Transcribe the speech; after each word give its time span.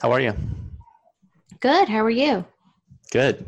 How 0.00 0.12
are 0.12 0.20
you? 0.20 0.34
Good. 1.60 1.88
How 1.88 2.02
are 2.02 2.10
you? 2.10 2.44
Good. 3.12 3.44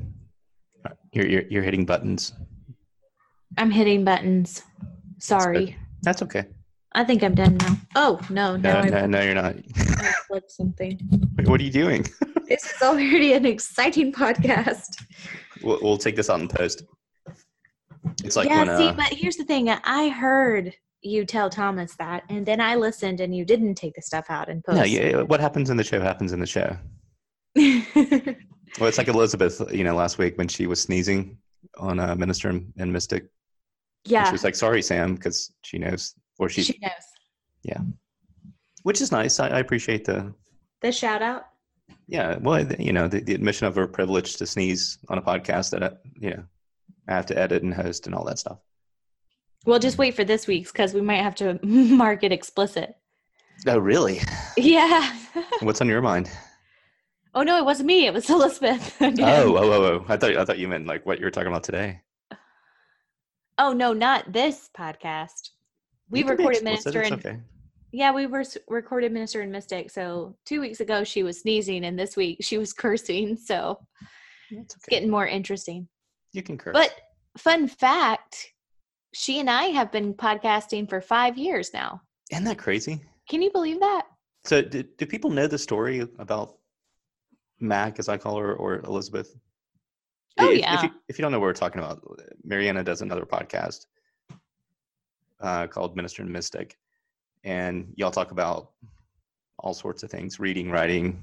You're 1.12 1.26
you're, 1.26 1.42
you're 1.48 1.62
hitting 1.62 1.86
buttons. 1.86 2.34
I'm 3.56 3.70
hitting 3.70 4.04
buttons. 4.04 4.62
Sorry. 5.18 5.76
That's 6.02 6.20
okay. 6.22 6.44
I 6.94 7.04
think 7.04 7.22
I'm 7.22 7.34
done 7.34 7.56
now. 7.56 7.76
Oh 7.94 8.20
no, 8.28 8.56
no, 8.56 8.72
No, 8.72 8.78
I 8.80 8.88
no, 8.90 9.06
no, 9.06 9.22
you're 9.22 9.34
not. 9.34 9.54
I 9.76 10.12
flipped 10.28 10.50
something. 10.50 11.00
Wait, 11.38 11.48
what 11.48 11.58
are 11.60 11.64
you 11.64 11.72
doing? 11.72 12.06
This 12.48 12.70
is 12.70 12.82
already 12.82 13.32
an 13.32 13.46
exciting 13.46 14.12
podcast. 14.12 15.02
We'll, 15.62 15.78
we'll 15.80 15.96
take 15.96 16.16
this 16.16 16.28
out 16.28 16.40
in 16.40 16.48
post. 16.48 16.82
It's 18.22 18.36
like 18.36 18.50
yeah, 18.50 18.64
when 18.66 18.76
see, 18.76 18.88
uh, 18.88 18.92
but 18.92 19.06
here's 19.06 19.36
the 19.36 19.44
thing. 19.44 19.70
I 19.70 20.10
heard 20.10 20.74
you 21.02 21.24
tell 21.24 21.50
Thomas 21.50 21.94
that, 21.96 22.22
and 22.28 22.46
then 22.46 22.60
I 22.60 22.76
listened, 22.76 23.20
and 23.20 23.34
you 23.34 23.44
didn't 23.44 23.74
take 23.74 23.94
the 23.94 24.02
stuff 24.02 24.26
out 24.30 24.48
and 24.48 24.62
post. 24.64 24.78
no, 24.78 24.84
yeah, 24.84 25.22
what 25.22 25.40
happens 25.40 25.68
in 25.70 25.76
the 25.76 25.84
show 25.84 26.00
happens 26.00 26.32
in 26.32 26.40
the 26.40 26.46
show. 26.46 26.76
Well, 28.80 28.88
it's 28.88 28.96
like 28.96 29.08
Elizabeth, 29.08 29.60
you 29.70 29.84
know, 29.84 29.94
last 29.94 30.16
week 30.16 30.38
when 30.38 30.48
she 30.48 30.66
was 30.66 30.80
sneezing 30.80 31.36
on 31.76 32.00
uh, 32.00 32.14
Minister 32.14 32.48
and, 32.48 32.92
Mystic. 32.92 33.26
And 34.10 34.26
she 34.26 34.32
was 34.32 34.44
like, 34.44 34.54
"Sorry, 34.54 34.80
Sam," 34.80 35.14
because 35.14 35.52
she 35.62 35.76
knows, 35.76 36.14
or 36.38 36.48
she, 36.48 36.62
she 36.62 36.78
knows. 36.80 36.90
Yeah, 37.64 37.80
which 38.82 39.02
is 39.02 39.12
nice. 39.12 39.38
I, 39.40 39.48
I 39.48 39.58
appreciate 39.58 40.06
the, 40.06 40.32
The 40.80 40.90
shout 40.90 41.20
out. 41.20 41.48
yeah. 42.08 42.38
Well, 42.40 42.66
you 42.80 42.94
know, 42.94 43.08
the, 43.08 43.20
the 43.20 43.34
admission 43.34 43.66
of 43.66 43.76
her 43.76 43.86
privilege 43.86 44.36
to 44.36 44.46
sneeze 44.46 44.96
on 45.08 45.18
a 45.18 45.22
podcast 45.22 45.70
that, 45.72 45.84
I, 45.84 45.90
you 46.14 46.30
know, 46.30 46.44
I 47.08 47.12
have 47.12 47.26
to 47.26 47.38
edit 47.38 47.62
and 47.62 47.74
host 47.74 48.06
and 48.06 48.14
all 48.14 48.24
that 48.24 48.38
stuff. 48.38 48.58
Well, 49.64 49.78
just 49.78 49.98
wait 49.98 50.14
for 50.14 50.24
this 50.24 50.46
week's 50.46 50.72
because 50.72 50.92
we 50.92 51.00
might 51.00 51.22
have 51.22 51.34
to 51.36 51.58
mark 51.66 52.24
it 52.24 52.32
explicit. 52.32 52.96
Oh, 53.66 53.78
really? 53.78 54.20
Yeah. 54.56 55.16
What's 55.60 55.80
on 55.80 55.88
your 55.88 56.02
mind? 56.02 56.30
oh 57.34 57.42
no, 57.42 57.58
it 57.58 57.64
wasn't 57.64 57.86
me. 57.86 58.06
It 58.06 58.14
was 58.14 58.28
Elizabeth. 58.30 58.96
Oh, 59.00 59.12
oh, 59.20 59.56
oh, 59.56 59.84
oh! 59.84 60.04
I 60.08 60.16
thought 60.16 60.36
I 60.36 60.44
thought 60.44 60.58
you 60.58 60.68
meant 60.68 60.86
like 60.86 61.06
what 61.06 61.18
you 61.18 61.24
were 61.24 61.30
talking 61.30 61.48
about 61.48 61.64
today. 61.64 62.00
Oh 63.58 63.72
no, 63.72 63.92
not 63.92 64.32
this 64.32 64.70
podcast. 64.76 65.50
We 66.10 66.20
You 66.20 66.28
recorded 66.28 66.64
Minister 66.64 67.00
and 67.00 67.14
okay. 67.14 67.38
yeah, 67.92 68.12
we 68.12 68.26
were 68.26 68.44
recorded 68.68 69.12
Minister 69.12 69.40
and 69.40 69.52
Mystic. 69.52 69.90
So 69.90 70.36
two 70.44 70.60
weeks 70.60 70.80
ago 70.80 71.04
she 71.04 71.22
was 71.22 71.40
sneezing, 71.40 71.84
and 71.84 71.98
this 71.98 72.16
week 72.16 72.38
she 72.40 72.58
was 72.58 72.72
cursing. 72.72 73.36
So 73.36 73.78
It's 74.50 74.74
it's 74.74 74.86
getting 74.86 75.10
more 75.10 75.26
interesting. 75.26 75.88
You 76.32 76.42
can 76.42 76.58
curse. 76.58 76.72
But 76.74 76.94
fun 77.38 77.68
fact, 77.68 78.52
she 79.12 79.40
and 79.40 79.50
I 79.50 79.64
have 79.64 79.92
been 79.92 80.14
podcasting 80.14 80.88
for 80.88 81.00
five 81.00 81.36
years 81.36 81.72
now. 81.72 82.00
isn't 82.30 82.44
that 82.44 82.58
crazy? 82.58 83.00
Can 83.28 83.42
you 83.42 83.50
believe 83.50 83.80
that? 83.80 84.06
So, 84.44 84.62
do, 84.62 84.82
do 84.82 85.06
people 85.06 85.30
know 85.30 85.46
the 85.46 85.58
story 85.58 86.00
about 86.18 86.56
Mac, 87.60 87.98
as 87.98 88.08
I 88.08 88.16
call 88.16 88.38
her, 88.38 88.54
or 88.54 88.80
Elizabeth? 88.80 89.36
Oh, 90.38 90.50
if, 90.50 90.58
yeah. 90.58 90.74
If 90.76 90.82
you, 90.82 90.90
if 91.08 91.18
you 91.18 91.22
don't 91.22 91.30
know 91.30 91.38
what 91.38 91.46
we're 91.46 91.52
talking 91.52 91.80
about, 91.80 92.02
Merianna 92.46 92.84
does 92.84 93.02
another 93.02 93.24
podcast 93.24 93.86
uh, 95.40 95.66
called 95.66 95.94
Minister 95.94 96.22
and 96.22 96.32
Mystic, 96.32 96.76
and 97.44 97.92
y'all 97.96 98.10
talk 98.10 98.30
about 98.30 98.70
all 99.58 99.74
sorts 99.74 100.02
of 100.02 100.10
things: 100.10 100.40
reading, 100.40 100.70
writing, 100.70 101.22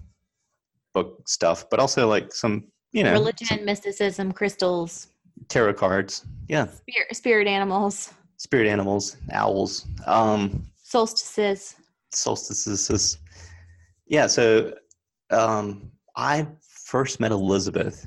book 0.93 1.27
stuff, 1.27 1.69
but 1.69 1.79
also 1.79 2.07
like 2.07 2.33
some, 2.33 2.65
you 2.91 3.03
know, 3.03 3.13
Religion, 3.13 3.47
some 3.47 3.65
mysticism, 3.65 4.31
crystals, 4.31 5.07
tarot 5.47 5.73
cards. 5.73 6.25
Yeah, 6.47 6.67
spirit, 6.67 7.15
spirit 7.15 7.47
animals, 7.47 8.13
spirit 8.37 8.67
animals, 8.67 9.17
owls. 9.31 9.85
Um, 10.05 10.65
solstices. 10.83 11.75
solstices. 12.11 13.17
Yeah, 14.07 14.27
so 14.27 14.73
um, 15.29 15.91
I 16.15 16.47
first 16.61 17.19
met 17.19 17.31
Elizabeth 17.31 18.05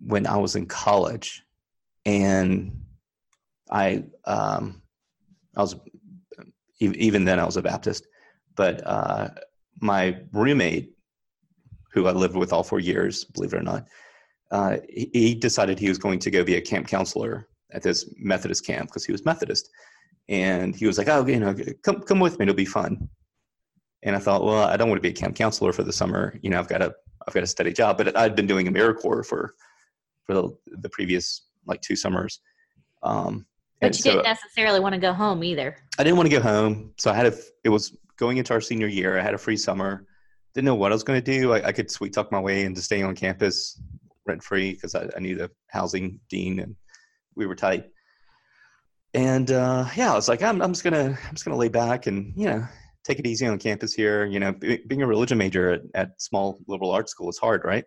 when 0.00 0.26
I 0.26 0.36
was 0.36 0.56
in 0.56 0.66
college, 0.66 1.42
and 2.04 2.84
I 3.70 4.04
um, 4.26 4.82
I 5.56 5.62
was 5.62 5.76
even 6.80 7.24
then 7.24 7.40
I 7.40 7.44
was 7.44 7.56
a 7.56 7.62
Baptist, 7.62 8.06
but 8.54 8.86
uh, 8.86 9.28
my 9.80 10.18
roommate, 10.32 10.92
who 11.92 12.06
I 12.06 12.12
lived 12.12 12.36
with 12.36 12.52
all 12.52 12.62
four 12.62 12.80
years, 12.80 13.24
believe 13.24 13.52
it 13.52 13.58
or 13.58 13.62
not, 13.62 13.86
uh, 14.50 14.76
he, 14.88 15.10
he 15.12 15.34
decided 15.34 15.78
he 15.78 15.88
was 15.88 15.98
going 15.98 16.18
to 16.20 16.30
go 16.30 16.44
be 16.44 16.56
a 16.56 16.60
camp 16.60 16.86
counselor 16.88 17.48
at 17.72 17.82
this 17.82 18.12
Methodist 18.16 18.66
camp 18.66 18.88
because 18.88 19.04
he 19.04 19.12
was 19.12 19.24
Methodist 19.24 19.68
and 20.28 20.74
he 20.74 20.86
was 20.86 20.98
like, 20.98 21.08
"Oh, 21.08 21.26
you 21.26 21.40
know, 21.40 21.54
come 21.82 22.00
come 22.02 22.20
with 22.20 22.38
me; 22.38 22.44
it'll 22.44 22.54
be 22.54 22.64
fun." 22.64 23.08
And 24.02 24.14
I 24.14 24.18
thought, 24.18 24.44
well, 24.44 24.64
I 24.64 24.76
don't 24.76 24.88
want 24.88 24.98
to 24.98 25.02
be 25.02 25.08
a 25.08 25.16
camp 25.16 25.34
counselor 25.34 25.72
for 25.72 25.82
the 25.82 25.92
summer. 25.92 26.38
You 26.42 26.50
know, 26.50 26.58
I've 26.58 26.68
got 26.68 26.82
a 26.82 26.94
I've 27.26 27.34
got 27.34 27.42
a 27.42 27.46
steady 27.46 27.72
job, 27.72 27.98
but 27.98 28.16
I'd 28.16 28.36
been 28.36 28.46
doing 28.46 28.66
AmeriCorps 28.66 29.26
for 29.26 29.54
for 30.24 30.34
the, 30.34 30.56
the 30.82 30.88
previous 30.90 31.46
like 31.66 31.80
two 31.80 31.96
summers. 31.96 32.40
Um, 33.02 33.46
But 33.80 33.96
you 33.96 34.02
so 34.02 34.10
didn't 34.10 34.24
necessarily 34.24 34.80
want 34.80 34.94
to 34.94 35.00
go 35.00 35.12
home 35.12 35.42
either. 35.42 35.76
I 35.98 36.04
didn't 36.04 36.16
want 36.16 36.30
to 36.30 36.36
go 36.36 36.42
home, 36.42 36.92
so 36.98 37.10
I 37.10 37.14
had 37.14 37.26
a. 37.26 37.34
It 37.64 37.70
was 37.70 37.96
going 38.16 38.36
into 38.36 38.52
our 38.52 38.60
senior 38.60 38.88
year. 38.88 39.18
I 39.18 39.22
had 39.22 39.34
a 39.34 39.38
free 39.38 39.56
summer. 39.56 40.06
Didn't 40.54 40.66
know 40.66 40.74
what 40.74 40.92
I 40.92 40.94
was 40.94 41.04
going 41.04 41.22
to 41.22 41.40
do. 41.40 41.52
I, 41.52 41.68
I 41.68 41.72
could 41.72 41.90
sweet 41.90 42.12
talk 42.12 42.32
my 42.32 42.40
way 42.40 42.64
into 42.64 42.82
staying 42.82 43.04
on 43.04 43.14
campus 43.14 43.80
rent 44.28 44.42
free 44.42 44.74
because 44.74 44.94
I, 44.94 45.08
I 45.16 45.20
knew 45.20 45.36
the 45.36 45.50
housing 45.68 46.20
dean 46.28 46.60
and 46.60 46.76
we 47.34 47.46
were 47.46 47.56
tight 47.56 47.86
and 49.14 49.50
uh, 49.50 49.86
yeah, 49.96 50.12
I 50.12 50.14
was 50.14 50.28
like, 50.28 50.42
I'm, 50.42 50.60
I'm 50.60 50.72
just 50.72 50.84
gonna, 50.84 51.18
I'm 51.26 51.34
just 51.34 51.44
gonna 51.44 51.56
lay 51.56 51.68
back 51.68 52.06
and 52.06 52.32
you 52.36 52.46
know, 52.46 52.66
take 53.04 53.18
it 53.18 53.26
easy 53.26 53.46
on 53.46 53.58
campus 53.58 53.94
here. 53.94 54.26
You 54.26 54.40
know, 54.40 54.52
be, 54.52 54.82
being 54.86 55.02
a 55.02 55.06
religion 55.06 55.38
major 55.38 55.70
at, 55.70 55.80
at 55.94 56.20
small 56.20 56.58
liberal 56.66 56.90
arts 56.90 57.10
school 57.10 57.30
is 57.30 57.38
hard, 57.38 57.62
right? 57.64 57.84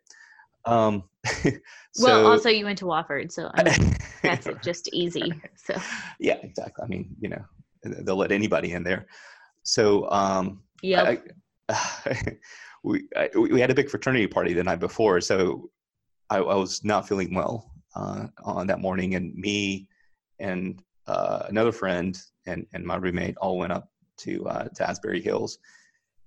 Um, 0.66 1.04
so, 1.26 1.52
well, 2.00 2.28
also 2.28 2.50
you 2.50 2.66
went 2.66 2.80
to 2.80 2.86
Wofford, 2.86 3.32
so 3.32 3.52
I 3.54 3.64
mean, 3.64 3.96
that's 4.24 4.48
just 4.64 4.90
easy. 4.94 5.34
So 5.56 5.76
yeah, 6.20 6.38
exactly. 6.42 6.84
I 6.84 6.88
mean, 6.88 7.16
you 7.20 7.30
know, 7.30 7.44
they'll 7.84 8.16
let 8.16 8.32
anybody 8.32 8.74
in 8.74 8.84
there. 8.84 9.06
So, 9.64 10.10
um, 10.10 10.64
yeah, 10.82 11.16
we 12.84 13.08
I, 13.16 13.30
we 13.36 13.62
had 13.62 13.70
a 13.70 13.76
big 13.76 13.90
fraternity 13.90 14.26
party 14.26 14.54
the 14.54 14.64
night 14.64 14.80
before, 14.80 15.22
so 15.22 15.70
I, 16.32 16.38
I 16.38 16.56
was 16.56 16.84
not 16.84 17.08
feeling 17.08 17.34
well 17.36 17.70
uh, 17.96 18.28
on 18.44 18.66
that 18.68 18.80
morning, 18.80 19.16
and 19.16 19.36
me 19.36 19.88
and 20.40 20.82
uh, 21.06 21.44
another 21.50 21.74
friend 21.74 22.18
and 22.48 22.66
and 22.74 22.86
my 22.86 22.96
roommate 22.96 23.36
all 23.38 23.58
went 23.58 23.74
up 23.74 23.90
to 24.20 24.48
uh, 24.48 24.68
to 24.70 24.90
Asbury 24.90 25.22
Hills, 25.22 25.60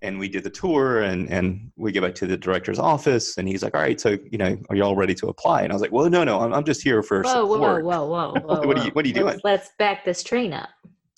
and 0.03 0.19
we 0.19 0.29
did 0.29 0.45
the 0.45 0.51
tour, 0.51 1.03
and 1.03 1.31
and 1.31 1.73
we 1.77 1.91
get 1.91 2.03
back 2.03 2.15
to 2.17 2.27
the 2.27 2.37
director's 2.37 2.79
office, 2.79 3.39
and 3.39 3.49
he's 3.49 3.63
like, 3.63 3.75
"All 3.75 3.81
right, 3.81 3.99
so 3.99 4.19
you 4.31 4.37
know, 4.37 4.59
are 4.69 4.77
you 4.77 4.83
all 4.85 4.95
ready 4.95 5.15
to 5.15 5.29
apply?" 5.29 5.63
And 5.63 5.73
I 5.73 5.75
was 5.75 5.81
like, 5.81 5.91
"Well, 5.91 6.09
no, 6.11 6.23
no, 6.23 6.41
I'm, 6.41 6.53
I'm 6.53 6.65
just 6.65 6.83
here 6.83 7.03
for 7.03 7.23
whoa, 7.23 7.31
support." 7.51 7.85
whoa, 7.85 8.07
whoa, 8.07 8.33
whoa, 8.33 8.41
whoa. 8.41 8.67
What 8.67 8.79
are 8.79 8.85
you- 8.85 8.91
what 8.93 9.05
are 9.07 9.09
you 9.09 9.15
doing? 9.15 9.27
Let's, 9.27 9.45
let's 9.45 9.71
back 9.79 10.05
this 10.05 10.23
train 10.23 10.53
up. 10.53 10.69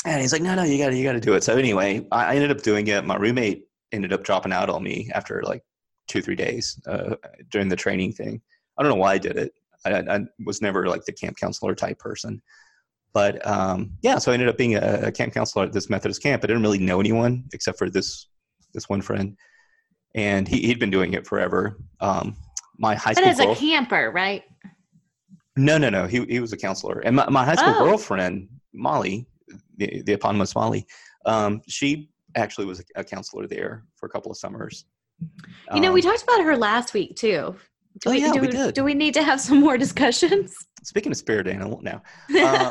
And 0.05 0.21
he's 0.21 0.33
like, 0.33 0.43
no, 0.43 0.55
no, 0.55 0.63
you 0.63 0.79
got 0.79 0.91
to, 0.91 0.97
you 0.97 1.03
got 1.03 1.15
to 1.15 1.21
do 1.21 1.35
it. 1.35 1.43
So 1.43 1.57
anyway, 1.57 2.07
I, 2.13 2.27
I 2.27 2.35
ended 2.37 2.53
up 2.53 2.63
doing 2.63 2.87
it. 2.87 3.05
My 3.05 3.17
roommate 3.17 3.65
ended 3.91 4.13
up 4.13 4.23
dropping 4.23 4.53
out 4.53 4.71
on 4.71 4.85
me 4.85 5.11
after 5.13 5.43
like 5.43 5.63
two, 6.07 6.23
three 6.23 6.37
days 6.37 6.81
uh, 6.87 7.17
during 7.51 7.69
the 7.69 7.75
training 7.75 8.13
thing. 8.13 8.41
I 8.79 8.83
don't 8.83 8.91
know 8.91 8.97
why 8.97 9.13
I 9.15 9.19
did 9.19 9.37
it. 9.37 9.53
I, 9.85 9.99
I 10.17 10.21
was 10.45 10.61
never 10.61 10.87
like 10.89 11.05
the 11.05 11.13
camp 11.13 11.37
counselor 11.37 11.75
type 11.75 11.99
person, 11.99 12.43
but 13.15 13.45
um, 13.47 13.93
yeah. 14.03 14.19
So 14.19 14.31
I 14.31 14.35
ended 14.35 14.49
up 14.49 14.59
being 14.59 14.75
a, 14.75 15.01
a 15.05 15.13
camp 15.13 15.33
counselor 15.33 15.65
at 15.67 15.73
this 15.73 15.89
Methodist 15.89 16.23
camp. 16.23 16.43
I 16.43 16.49
didn't 16.49 16.63
really 16.63 16.79
know 16.79 16.99
anyone 17.01 17.45
except 17.53 17.79
for 17.79 17.89
this 17.89 18.27
this 18.75 18.89
one 18.89 19.01
friend, 19.01 19.37
and 20.15 20.47
he, 20.49 20.61
he'd 20.67 20.79
been 20.81 20.91
doing 20.91 21.15
it 21.15 21.27
forever. 21.27 21.79
Um, 22.01 22.37
my 22.79 22.95
high 22.95 23.15
But 23.15 23.35
school 23.35 23.51
as 23.53 23.59
a 23.59 23.61
camper, 23.61 24.11
right? 24.11 24.43
no, 25.57 25.79
no, 25.79 25.89
no. 25.89 26.07
He 26.07 26.25
he 26.27 26.41
was 26.41 26.53
a 26.53 26.57
counselor, 26.57 27.01
and 27.01 27.17
my, 27.17 27.29
my 27.31 27.45
high 27.45 27.55
school 27.55 27.75
Oh. 27.79 27.85
girlfriend 27.85 28.49
Molly, 28.75 29.27
the, 29.79 30.03
the 30.03 30.13
eponymous 30.15 30.55
Molly, 30.55 30.87
um, 31.25 31.63
she 31.69 32.11
actually 32.35 32.67
was 32.67 32.81
a, 32.81 33.01
a 33.01 33.05
counselor 33.05 33.47
there 33.47 33.85
for 33.95 34.07
a 34.07 34.09
couple 34.11 34.31
of 34.31 34.37
summers. 34.37 34.85
You 35.75 35.81
know, 35.81 35.93
we 35.93 36.03
Um, 36.03 36.11
talked 36.11 36.23
about 36.25 36.45
her 36.45 36.57
last 36.57 36.93
week 36.93 37.17
too. 37.17 37.57
Do 38.01 38.11
Oh, 38.11 38.13
yeah, 38.13 38.33
do 38.33 38.41
we 38.41 38.49
did. 38.49 38.75
Do 38.75 38.85
we 38.85 38.95
need 38.95 39.15
to 39.15 39.23
have 39.23 39.41
some 39.49 39.61
more 39.61 39.79
discussions? 39.79 40.55
speaking 40.83 41.11
of 41.11 41.19
spirit 41.19 41.49
animal 41.49 41.81
now. 41.83 42.03
Uh, 42.37 42.71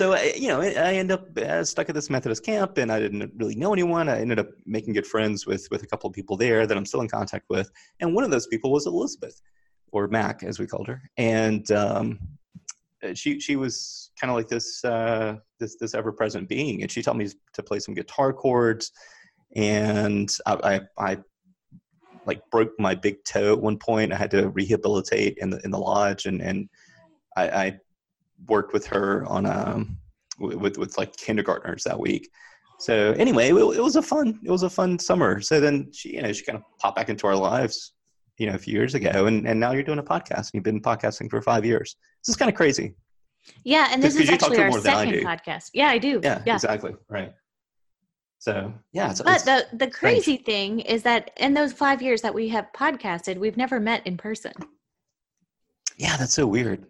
So 0.00 0.14
I, 0.14 0.32
you 0.34 0.48
know, 0.48 0.62
I 0.62 0.68
I 0.68 0.92
end 0.94 1.12
up 1.12 1.36
uh, 1.36 1.62
stuck 1.62 1.90
at 1.90 1.94
this 1.94 2.08
Methodist 2.08 2.42
camp, 2.42 2.78
and 2.78 2.90
I 2.90 2.98
didn't 2.98 3.32
really 3.36 3.54
know 3.54 3.74
anyone. 3.74 4.08
I 4.08 4.18
ended 4.18 4.38
up 4.38 4.48
making 4.64 4.94
good 4.94 5.06
friends 5.06 5.46
with 5.46 5.68
with 5.70 5.82
a 5.82 5.86
couple 5.86 6.08
of 6.08 6.14
people 6.14 6.38
there 6.38 6.66
that 6.66 6.74
I'm 6.74 6.86
still 6.86 7.02
in 7.02 7.08
contact 7.08 7.44
with, 7.50 7.70
and 8.00 8.14
one 8.14 8.24
of 8.24 8.30
those 8.30 8.46
people 8.46 8.72
was 8.72 8.86
Elizabeth, 8.86 9.38
or 9.92 10.08
Mac 10.08 10.42
as 10.42 10.58
we 10.58 10.66
called 10.66 10.88
her, 10.88 11.02
and 11.18 11.70
um, 11.72 12.18
uh, 13.02 13.12
she 13.12 13.38
she 13.40 13.56
was 13.56 14.10
kind 14.18 14.30
of 14.30 14.38
like 14.38 14.48
this 14.48 14.82
uh, 14.86 15.36
this 15.58 15.76
this 15.76 15.92
ever 15.92 16.12
present 16.12 16.48
being, 16.48 16.80
and 16.80 16.90
she 16.90 17.02
taught 17.02 17.16
me 17.18 17.28
to 17.52 17.62
play 17.62 17.78
some 17.78 17.92
guitar 17.92 18.32
chords, 18.32 18.92
and 19.54 20.34
I, 20.46 20.80
I 20.98 21.10
I 21.10 21.18
like 22.26 22.42
broke 22.50 22.72
my 22.78 22.94
big 22.94 23.22
toe 23.24 23.52
at 23.52 23.60
one 23.60 23.78
point. 23.78 24.12
I 24.12 24.16
had 24.16 24.30
to 24.32 24.48
rehabilitate 24.50 25.38
in 25.38 25.50
the 25.50 25.60
in 25.64 25.70
the 25.70 25.78
lodge, 25.78 26.26
and 26.26 26.40
and 26.40 26.68
I, 27.36 27.48
I 27.48 27.80
worked 28.48 28.72
with 28.72 28.86
her 28.86 29.24
on 29.26 29.46
um 29.46 29.98
with 30.38 30.78
with 30.78 30.98
like 30.98 31.16
kindergartners 31.16 31.84
that 31.84 31.98
week. 31.98 32.30
So 32.78 33.12
anyway, 33.18 33.50
it, 33.50 33.54
it 33.54 33.82
was 33.82 33.96
a 33.96 34.02
fun 34.02 34.40
it 34.44 34.50
was 34.50 34.62
a 34.62 34.70
fun 34.70 34.98
summer. 34.98 35.40
So 35.40 35.60
then 35.60 35.90
she 35.92 36.14
you 36.14 36.22
know 36.22 36.32
she 36.32 36.44
kind 36.44 36.56
of 36.56 36.64
popped 36.78 36.96
back 36.96 37.08
into 37.08 37.26
our 37.26 37.36
lives, 37.36 37.92
you 38.38 38.46
know, 38.46 38.54
a 38.54 38.58
few 38.58 38.74
years 38.74 38.94
ago, 38.94 39.26
and 39.26 39.46
and 39.46 39.58
now 39.58 39.72
you're 39.72 39.82
doing 39.82 39.98
a 39.98 40.02
podcast. 40.02 40.38
and 40.38 40.50
You've 40.54 40.64
been 40.64 40.80
podcasting 40.80 41.30
for 41.30 41.42
five 41.42 41.64
years. 41.64 41.96
This 42.22 42.30
is 42.30 42.36
kind 42.36 42.50
of 42.50 42.54
crazy. 42.54 42.94
Yeah, 43.64 43.88
and 43.90 44.02
this 44.02 44.16
is 44.16 44.28
actually 44.28 44.58
our 44.58 44.68
more 44.68 44.80
than 44.80 44.94
I 44.94 45.04
second 45.04 45.26
podcast. 45.26 45.70
Yeah, 45.74 45.88
I 45.88 45.98
do. 45.98 46.20
Yeah, 46.22 46.42
yeah. 46.46 46.54
exactly. 46.54 46.94
Right. 47.08 47.32
So 48.40 48.72
yeah, 48.92 49.10
it's, 49.10 49.20
But 49.22 49.42
it's- 49.42 49.44
the 49.70 49.76
the 49.76 49.90
crazy 49.90 50.36
thing 50.38 50.80
is 50.80 51.02
that 51.04 51.30
in 51.36 51.54
those 51.54 51.72
five 51.72 52.00
years 52.02 52.22
that 52.22 52.34
we 52.34 52.48
have 52.48 52.66
podcasted, 52.74 53.36
we've 53.38 53.56
never 53.58 53.78
met 53.78 54.04
in 54.06 54.16
person. 54.16 54.52
yeah, 55.98 56.16
that's 56.16 56.32
so 56.34 56.46
weird. 56.46 56.86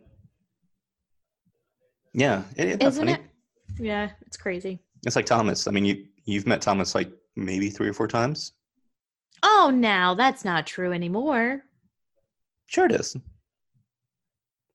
Yeah, 2.12 2.44
it's 2.56 2.84
Isn't 2.84 3.06
funny. 3.08 3.12
it? 3.18 3.20
Yeah, 3.80 4.10
it's 4.26 4.36
crazy. 4.36 4.78
It's 5.04 5.16
like 5.16 5.26
Thomas. 5.26 5.66
I 5.66 5.70
mean, 5.72 5.84
you 5.84 6.06
you've 6.24 6.46
met 6.46 6.60
Thomas 6.62 6.94
like 6.94 7.10
maybe 7.36 7.68
three 7.70 7.88
or 7.88 7.92
four 7.94 8.08
times. 8.08 8.52
Oh, 9.42 9.70
now 9.74 10.14
that's 10.14 10.44
not 10.44 10.66
true 10.66 10.92
anymore. 10.92 11.62
Sure, 12.66 12.86
it 12.86 12.92
is. 12.92 13.16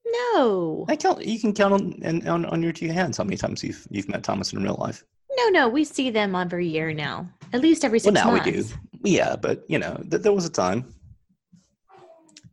No, 0.05 0.85
I 0.89 0.95
count. 0.95 1.25
You 1.25 1.39
can 1.39 1.53
count 1.53 1.73
on 1.73 2.27
on, 2.27 2.45
on 2.45 2.63
your 2.63 2.71
two 2.73 2.91
hands 2.91 3.17
how 3.17 3.23
many 3.23 3.37
times 3.37 3.63
you've 3.63 3.85
you've 3.89 4.09
met 4.09 4.23
Thomas 4.23 4.53
in 4.53 4.61
real 4.63 4.77
life. 4.79 5.03
No, 5.37 5.49
no. 5.49 5.67
We 5.69 5.83
see 5.83 6.09
them 6.09 6.35
every 6.35 6.67
year 6.67 6.93
now, 6.93 7.29
at 7.53 7.61
least 7.61 7.83
every 7.83 7.99
six 7.99 8.13
Well, 8.13 8.25
now 8.25 8.31
months. 8.31 8.45
we 8.45 8.51
do. 8.51 8.65
Yeah, 9.03 9.35
but 9.35 9.63
you 9.67 9.77
know, 9.79 9.95
th- 10.09 10.21
there 10.23 10.31
was 10.33 10.45
a 10.45 10.49
time. 10.49 10.93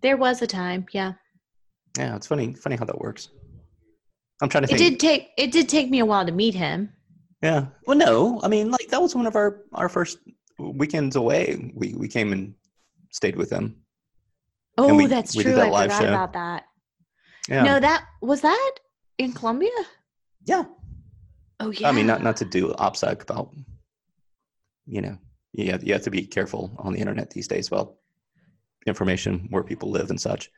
There 0.01 0.17
was 0.17 0.43
a 0.43 0.47
time, 0.47 0.87
yeah. 0.93 1.13
Yeah, 1.97 2.17
it's 2.17 2.27
funny. 2.27 2.55
Funny 2.55 2.77
how 2.77 2.85
that 2.85 2.99
works. 2.99 3.29
I'm 4.43 4.49
trying 4.49 4.63
to 4.63 4.67
think. 4.69 4.81
It 4.81 4.91
did 4.91 5.01
take 5.01 5.29
it 5.39 5.53
did 5.53 5.69
take 5.69 5.89
me 5.91 6.01
a 6.01 6.05
while 6.07 6.27
to 6.27 6.33
meet 6.33 6.55
him. 6.55 6.93
Yeah. 7.43 7.67
Well, 7.87 7.97
no. 7.97 8.41
I 8.43 8.49
mean, 8.49 8.71
like 8.71 8.89
that 8.89 9.01
was 9.01 9.15
one 9.15 9.27
of 9.27 9.37
our 9.37 9.63
our 9.75 9.89
first 9.89 10.19
weekends 10.59 11.17
away. 11.17 11.73
We 11.75 11.95
we 11.95 12.09
came 12.09 12.33
and 12.33 12.55
stayed 13.13 13.37
with 13.37 13.51
them. 13.51 13.77
Oh, 14.79 14.95
we- 14.95 15.07
that's 15.07 15.37
we 15.37 15.43
true. 15.45 15.55
that 15.55 15.73
I 15.73 15.85
forgot 15.85 16.03
show. 16.03 16.09
about 16.09 16.33
that. 16.33 16.65
Yeah. 17.49 17.63
No, 17.63 17.81
that 17.81 18.05
was 18.21 18.41
that 18.41 18.73
in 19.19 19.33
Columbia. 19.33 19.71
yeah. 20.47 20.65
Oh 21.63 21.71
yeah. 21.71 21.89
I 21.89 21.93
mean, 21.93 22.07
not 22.07 22.23
not 22.23 22.37
to 22.39 22.45
do 22.45 22.69
OPSEC 22.75 23.23
about. 23.23 23.51
You 24.87 25.01
know, 25.01 25.19
you 25.53 25.71
have, 25.71 25.85
you 25.85 25.93
have 25.93 26.03
to 26.03 26.11
be 26.11 26.27
careful 26.27 26.75
on 26.79 26.93
the 26.93 26.99
internet 26.99 27.31
these 27.31 27.47
days 27.47 27.69
about 27.69 27.95
information 28.87 29.47
where 29.51 29.63
people 29.63 29.91
live 29.91 30.11
and 30.11 30.21
such. 30.21 30.51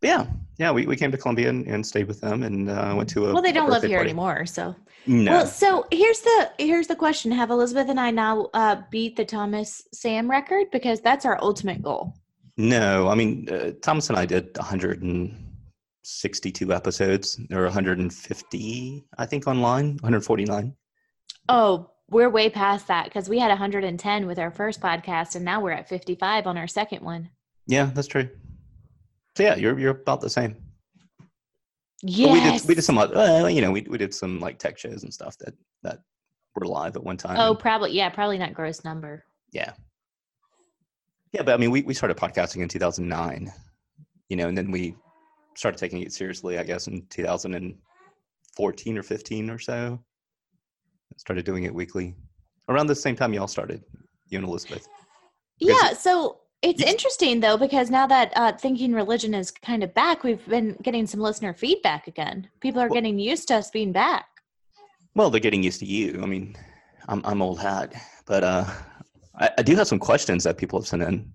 But 0.00 0.08
yeah, 0.08 0.26
yeah, 0.58 0.72
we, 0.72 0.84
we 0.84 0.96
came 0.96 1.12
to 1.12 1.16
Columbia 1.16 1.48
and, 1.48 1.64
and 1.68 1.86
stayed 1.86 2.08
with 2.08 2.20
them 2.20 2.42
and 2.42 2.68
uh, 2.68 2.92
went 2.96 3.08
to 3.10 3.26
a. 3.26 3.32
well, 3.32 3.42
they 3.42 3.52
don't 3.52 3.70
live 3.70 3.84
here 3.84 3.98
party. 3.98 4.10
anymore, 4.10 4.46
so. 4.46 4.74
No. 5.06 5.30
Well, 5.30 5.46
so 5.46 5.86
here's 5.92 6.20
the 6.20 6.50
here's 6.58 6.88
the 6.88 6.96
question: 6.96 7.30
Have 7.30 7.50
Elizabeth 7.50 7.88
and 7.88 8.00
I 8.00 8.10
now 8.10 8.48
uh, 8.52 8.82
beat 8.90 9.16
the 9.16 9.24
Thomas 9.24 9.86
Sam 9.92 10.28
record 10.28 10.66
because 10.72 11.00
that's 11.00 11.24
our 11.24 11.38
ultimate 11.40 11.82
goal? 11.82 12.14
No, 12.56 13.08
I 13.08 13.14
mean 13.14 13.48
uh, 13.48 13.72
Thomas 13.80 14.08
and 14.08 14.18
I 14.18 14.26
did 14.26 14.56
162 16.02 16.72
episodes. 16.72 17.40
or 17.52 17.62
150, 17.62 19.04
I 19.18 19.26
think, 19.26 19.46
online. 19.46 19.90
149. 19.98 20.74
Oh, 21.48 21.90
we're 22.10 22.28
way 22.28 22.50
past 22.50 22.88
that 22.88 23.04
because 23.04 23.28
we 23.28 23.38
had 23.38 23.48
110 23.48 24.26
with 24.26 24.38
our 24.40 24.50
first 24.50 24.80
podcast, 24.80 25.36
and 25.36 25.44
now 25.44 25.60
we're 25.60 25.70
at 25.70 25.88
55 25.88 26.48
on 26.48 26.58
our 26.58 26.66
second 26.66 27.04
one. 27.04 27.30
Yeah, 27.68 27.90
that's 27.94 28.08
true. 28.08 28.28
So 29.36 29.44
yeah, 29.44 29.54
you're 29.54 29.78
you're 29.78 29.92
about 29.92 30.20
the 30.20 30.28
same. 30.28 30.56
Yes. 32.02 32.32
we 32.32 32.40
did 32.40 32.68
we 32.68 32.74
did 32.74 32.82
some 32.82 32.98
uh, 32.98 33.46
you 33.46 33.62
know 33.62 33.70
we 33.70 33.82
we 33.82 33.96
did 33.96 34.12
some 34.12 34.40
like 34.40 34.58
tech 34.58 34.76
shows 34.76 35.04
and 35.04 35.14
stuff 35.14 35.38
that 35.38 35.54
that 35.84 36.00
were 36.56 36.66
live 36.66 36.96
at 36.96 37.04
one 37.04 37.16
time. 37.16 37.38
Oh, 37.38 37.54
probably 37.54 37.92
yeah, 37.92 38.10
probably 38.10 38.38
not 38.38 38.52
gross 38.54 38.84
number. 38.84 39.24
yeah, 39.52 39.72
yeah. 41.32 41.42
But 41.42 41.54
I 41.54 41.56
mean, 41.58 41.70
we 41.70 41.82
we 41.82 41.94
started 41.94 42.16
podcasting 42.16 42.60
in 42.60 42.68
2009, 42.68 43.52
you 44.28 44.36
know, 44.36 44.48
and 44.48 44.58
then 44.58 44.70
we 44.72 44.96
started 45.54 45.78
taking 45.78 46.02
it 46.02 46.12
seriously, 46.12 46.58
I 46.58 46.64
guess, 46.64 46.86
in 46.86 47.06
2014 47.10 48.98
or 48.98 49.02
15 49.02 49.50
or 49.50 49.58
so. 49.58 50.02
Started 51.16 51.44
doing 51.44 51.64
it 51.64 51.74
weekly 51.74 52.14
around 52.68 52.86
the 52.86 52.94
same 52.94 53.16
time 53.16 53.32
y'all 53.34 53.46
started, 53.46 53.82
you 54.28 54.38
and 54.38 54.46
Elizabeth. 54.46 54.88
Yeah, 55.58 55.92
so 55.92 56.40
it's 56.62 56.82
interesting 56.82 57.40
though 57.40 57.56
because 57.56 57.90
now 57.90 58.06
that 58.06 58.32
uh, 58.34 58.52
thinking 58.52 58.92
religion 58.92 59.34
is 59.34 59.50
kind 59.50 59.82
of 59.84 59.92
back, 59.94 60.24
we've 60.24 60.44
been 60.48 60.76
getting 60.82 61.06
some 61.06 61.20
listener 61.20 61.52
feedback 61.52 62.06
again. 62.08 62.48
People 62.60 62.80
are 62.80 62.88
Well- 62.88 62.94
getting 62.94 63.18
used 63.18 63.48
to 63.48 63.56
us 63.56 63.70
being 63.70 63.92
back. 63.92 64.26
Well, 65.14 65.28
they're 65.28 65.40
getting 65.40 65.62
used 65.62 65.80
to 65.80 65.86
you. 65.86 66.20
I 66.22 66.26
mean, 66.26 66.56
I'm 67.08 67.20
I'm 67.26 67.42
old 67.42 67.60
hat, 67.60 67.92
but 68.24 68.42
uh, 68.42 68.64
I, 69.38 69.50
I 69.58 69.62
do 69.62 69.76
have 69.76 69.86
some 69.86 69.98
questions 69.98 70.44
that 70.44 70.56
people 70.56 70.78
have 70.80 70.86
sent 70.86 71.02
in. 71.02 71.30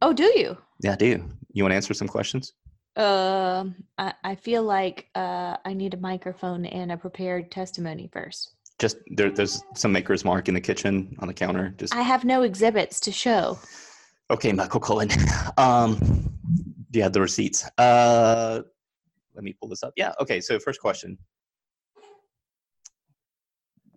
Oh, 0.00 0.12
do 0.12 0.24
you? 0.38 0.56
Yeah, 0.82 0.92
I 0.92 0.96
do. 0.96 1.28
You 1.52 1.64
want 1.64 1.72
to 1.72 1.76
answer 1.76 1.92
some 1.92 2.06
questions? 2.06 2.52
Um, 2.96 3.76
I, 3.98 4.14
I 4.24 4.34
feel 4.34 4.64
like 4.64 5.08
uh, 5.14 5.56
I 5.64 5.74
need 5.74 5.94
a 5.94 5.96
microphone 5.96 6.66
and 6.66 6.90
a 6.90 6.96
prepared 6.96 7.50
testimony 7.50 8.08
first. 8.12 8.54
Just 8.78 8.96
there, 9.08 9.30
there's 9.30 9.62
some 9.74 9.92
maker's 9.92 10.24
mark 10.24 10.48
in 10.48 10.54
the 10.54 10.60
kitchen 10.60 11.16
on 11.20 11.28
the 11.28 11.34
counter. 11.34 11.72
Just 11.78 11.94
I 11.94 12.02
have 12.02 12.24
no 12.24 12.42
exhibits 12.42 12.98
to 13.00 13.12
show. 13.12 13.58
okay, 14.30 14.52
Michael 14.52 14.80
Cohen. 14.80 15.10
Um, 15.58 15.98
do 16.90 16.98
you 16.98 17.02
have 17.02 17.12
the 17.12 17.20
receipts? 17.20 17.68
Uh, 17.78 18.62
let 19.34 19.44
me 19.44 19.54
pull 19.60 19.68
this 19.68 19.82
up. 19.82 19.92
Yeah. 19.96 20.12
Okay. 20.20 20.40
So 20.40 20.58
first 20.58 20.80
question: 20.80 21.18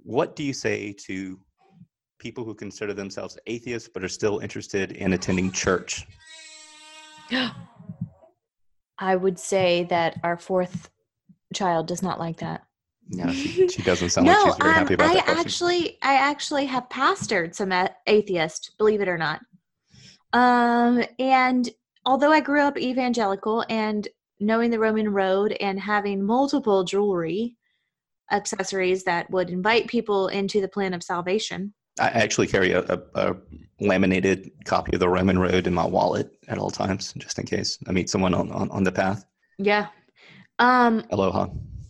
What 0.03 0.35
do 0.35 0.43
you 0.43 0.53
say 0.53 0.93
to 1.05 1.39
people 2.19 2.43
who 2.43 2.53
consider 2.53 2.93
themselves 2.93 3.37
atheists 3.47 3.89
but 3.91 4.03
are 4.03 4.09
still 4.09 4.39
interested 4.39 4.91
in 4.91 5.13
attending 5.13 5.51
church? 5.51 6.05
I 9.03 9.17
would 9.17 9.37
say 9.37 9.85
that 9.89 10.17
our 10.23 10.37
fourth 10.37 10.89
child 11.53 11.87
does 11.87 12.01
not 12.01 12.19
like 12.19 12.37
that. 12.37 12.63
No, 13.09 13.29
she, 13.33 13.67
she 13.67 13.81
doesn't 13.81 14.11
sound 14.11 14.27
no, 14.27 14.31
like 14.31 14.45
she's 14.45 14.55
very 14.55 14.69
um, 14.69 14.75
happy 14.75 14.93
about 14.93 15.09
I 15.09 15.13
that 15.15 15.25
question. 15.25 15.39
actually, 15.45 15.97
I 16.01 16.13
actually 16.15 16.65
have 16.67 16.87
pastored 16.87 17.53
some 17.53 17.73
atheists, 18.07 18.69
believe 18.77 19.01
it 19.01 19.09
or 19.09 19.17
not. 19.17 19.41
Um, 20.31 21.03
and 21.19 21.69
although 22.05 22.31
I 22.31 22.39
grew 22.39 22.61
up 22.61 22.77
evangelical 22.77 23.65
and 23.67 24.07
knowing 24.39 24.71
the 24.71 24.79
Roman 24.79 25.09
road 25.09 25.51
and 25.59 25.77
having 25.81 26.23
multiple 26.23 26.85
jewelry 26.85 27.57
accessories 28.31 29.03
that 29.03 29.29
would 29.29 29.49
invite 29.49 29.87
people 29.87 30.29
into 30.29 30.61
the 30.61 30.69
plan 30.69 30.93
of 30.93 31.03
salvation, 31.03 31.73
I 31.99 32.07
actually 32.07 32.47
carry 32.47 32.71
a, 32.71 32.83
a, 32.83 33.01
a 33.15 33.35
laminated 33.87 34.51
copy 34.65 34.93
of 34.93 34.99
the 34.99 35.09
Roman 35.09 35.37
Road 35.39 35.67
in 35.67 35.73
my 35.73 35.85
wallet 35.85 36.31
at 36.47 36.57
all 36.57 36.71
times, 36.71 37.13
just 37.17 37.39
in 37.39 37.45
case 37.45 37.77
I 37.87 37.91
meet 37.91 38.09
someone 38.09 38.33
on, 38.33 38.51
on, 38.51 38.69
on 38.71 38.83
the 38.83 38.91
path. 38.91 39.25
yeah. 39.57 39.87
Um, 40.59 41.03
Aloha. 41.09 41.47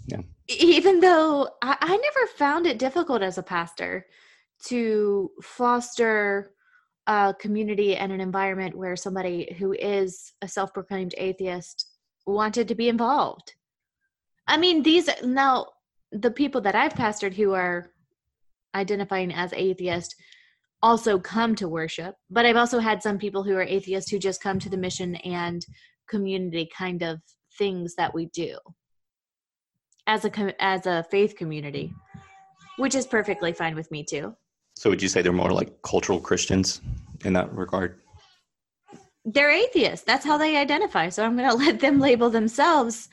Yeah. 0.07 0.21
Even 0.47 0.99
though 1.01 1.49
I, 1.61 1.77
I 1.79 1.97
never 1.97 2.27
found 2.37 2.65
it 2.65 2.79
difficult 2.79 3.21
as 3.21 3.37
a 3.37 3.43
pastor 3.43 4.05
to 4.65 5.31
foster 5.41 6.53
a 7.07 7.35
community 7.37 7.95
and 7.95 8.11
an 8.11 8.21
environment 8.21 8.77
where 8.77 8.95
somebody 8.95 9.53
who 9.59 9.73
is 9.73 10.33
a 10.41 10.47
self-proclaimed 10.47 11.13
atheist 11.17 11.91
wanted 12.25 12.67
to 12.67 12.75
be 12.75 12.87
involved 12.87 13.53
i 14.47 14.55
mean 14.55 14.81
these 14.81 15.09
now 15.23 15.65
the 16.13 16.31
people 16.31 16.61
that 16.61 16.75
i've 16.75 16.93
pastored 16.93 17.33
who 17.33 17.51
are 17.53 17.91
identifying 18.73 19.33
as 19.33 19.51
atheist 19.53 20.15
also 20.83 21.17
come 21.17 21.55
to 21.55 21.67
worship 21.67 22.15
but 22.29 22.45
i've 22.45 22.55
also 22.57 22.77
had 22.77 23.01
some 23.01 23.17
people 23.17 23.41
who 23.41 23.55
are 23.55 23.63
atheists 23.63 24.11
who 24.11 24.19
just 24.19 24.43
come 24.43 24.59
to 24.59 24.69
the 24.69 24.77
mission 24.77 25.15
and 25.15 25.65
community 26.07 26.69
kind 26.77 27.01
of 27.01 27.19
things 27.57 27.95
that 27.95 28.13
we 28.13 28.27
do 28.27 28.57
as 30.07 30.25
a 30.25 30.63
as 30.63 30.85
a 30.85 31.05
faith 31.09 31.35
community, 31.35 31.93
which 32.77 32.95
is 32.95 33.05
perfectly 33.05 33.53
fine 33.53 33.75
with 33.75 33.89
me 33.91 34.03
too. 34.03 34.35
So 34.75 34.89
would 34.89 35.01
you 35.01 35.07
say 35.07 35.21
they're 35.21 35.31
more 35.31 35.51
like 35.51 35.81
cultural 35.81 36.19
Christians 36.19 36.81
in 37.25 37.33
that 37.33 37.53
regard? 37.53 37.99
They're 39.25 39.51
atheists. 39.51 40.05
That's 40.05 40.25
how 40.25 40.37
they 40.37 40.57
identify. 40.57 41.09
So 41.09 41.23
I'm 41.23 41.37
going 41.37 41.49
to 41.49 41.55
let 41.55 41.79
them 41.79 41.99
label 41.99 42.29
themselves. 42.29 43.09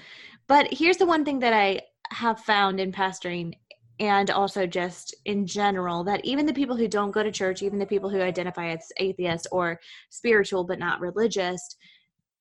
But 0.49 0.73
here's 0.73 0.97
the 0.97 1.07
one 1.07 1.25
thing 1.25 1.41
that 1.41 1.53
I 1.53 1.83
have 2.11 2.41
found 2.41 2.81
in 2.81 2.91
pastoring 2.91 3.55
and 4.00 4.30
also 4.30 4.66
just 4.66 5.14
in 5.26 5.47
general 5.47 6.02
that 6.04 6.25
even 6.25 6.47
the 6.47 6.54
people 6.54 6.75
who 6.75 6.88
don't 6.88 7.11
go 7.11 7.23
to 7.23 7.30
church, 7.30 7.62
even 7.62 7.78
the 7.78 7.87
people 7.87 8.09
who 8.09 8.21
identify 8.21 8.71
as 8.71 8.90
atheist 8.97 9.47
or 9.52 9.78
spiritual 10.09 10.64
but 10.64 10.78
not 10.78 11.00
religious, 11.00 11.76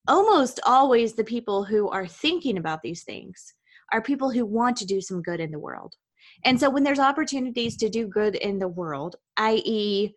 almost 0.07 0.61
always 0.65 1.13
the 1.13 1.23
people 1.23 1.65
who 1.65 1.89
are 1.89 2.07
thinking 2.07 2.57
about 2.57 2.81
these 2.81 3.03
things 3.03 3.53
are 3.91 4.01
people 4.01 4.31
who 4.31 4.45
want 4.45 4.77
to 4.77 4.85
do 4.85 5.01
some 5.01 5.21
good 5.21 5.41
in 5.41 5.51
the 5.51 5.59
world. 5.59 5.95
And 6.45 6.57
so 6.57 6.69
when 6.69 6.83
there's 6.83 6.99
opportunities 6.99 7.75
to 7.77 7.89
do 7.89 8.07
good 8.07 8.35
in 8.35 8.59
the 8.59 8.67
world, 8.67 9.17
i.e., 9.37 10.15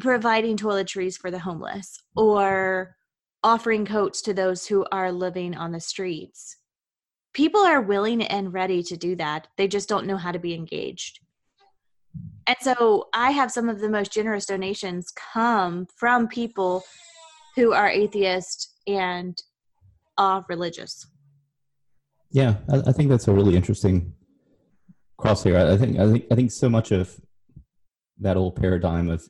providing 0.00 0.56
toiletries 0.56 1.16
for 1.16 1.30
the 1.30 1.38
homeless 1.38 2.02
or 2.16 2.96
offering 3.42 3.84
coats 3.84 4.22
to 4.22 4.34
those 4.34 4.66
who 4.66 4.84
are 4.90 5.12
living 5.12 5.54
on 5.54 5.72
the 5.72 5.80
streets, 5.80 6.56
people 7.32 7.60
are 7.60 7.80
willing 7.80 8.22
and 8.22 8.52
ready 8.52 8.82
to 8.84 8.96
do 8.96 9.16
that. 9.16 9.48
They 9.56 9.68
just 9.68 9.88
don't 9.88 10.06
know 10.06 10.16
how 10.16 10.32
to 10.32 10.38
be 10.38 10.54
engaged. 10.54 11.20
And 12.46 12.56
so 12.60 13.08
I 13.14 13.30
have 13.30 13.52
some 13.52 13.68
of 13.68 13.80
the 13.80 13.88
most 13.88 14.12
generous 14.12 14.46
donations 14.46 15.12
come 15.32 15.86
from 15.96 16.26
people 16.26 16.82
who 17.54 17.72
are 17.72 17.88
atheist 17.88 18.74
and 18.86 19.40
are 20.18 20.44
religious. 20.48 21.06
Yeah, 22.32 22.56
I, 22.68 22.92
think 22.92 23.10
that's 23.10 23.28
a 23.28 23.32
really 23.32 23.56
interesting 23.56 24.14
crosshair. 25.18 25.70
I 25.70 25.76
think 25.76 25.98
I 25.98 26.10
think 26.10 26.24
I 26.30 26.34
think 26.36 26.52
so 26.52 26.68
much 26.68 26.92
of 26.92 27.20
that 28.20 28.36
old 28.36 28.56
paradigm 28.56 29.10
of 29.10 29.28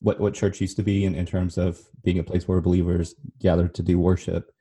what 0.00 0.20
what 0.20 0.34
church 0.34 0.60
used 0.60 0.76
to 0.76 0.82
be 0.82 1.04
in, 1.04 1.14
in 1.14 1.26
terms 1.26 1.58
of 1.58 1.80
being 2.04 2.18
a 2.18 2.24
place 2.24 2.46
where 2.46 2.60
believers 2.60 3.14
gather 3.40 3.66
to 3.68 3.82
do 3.82 3.98
worship 3.98 4.52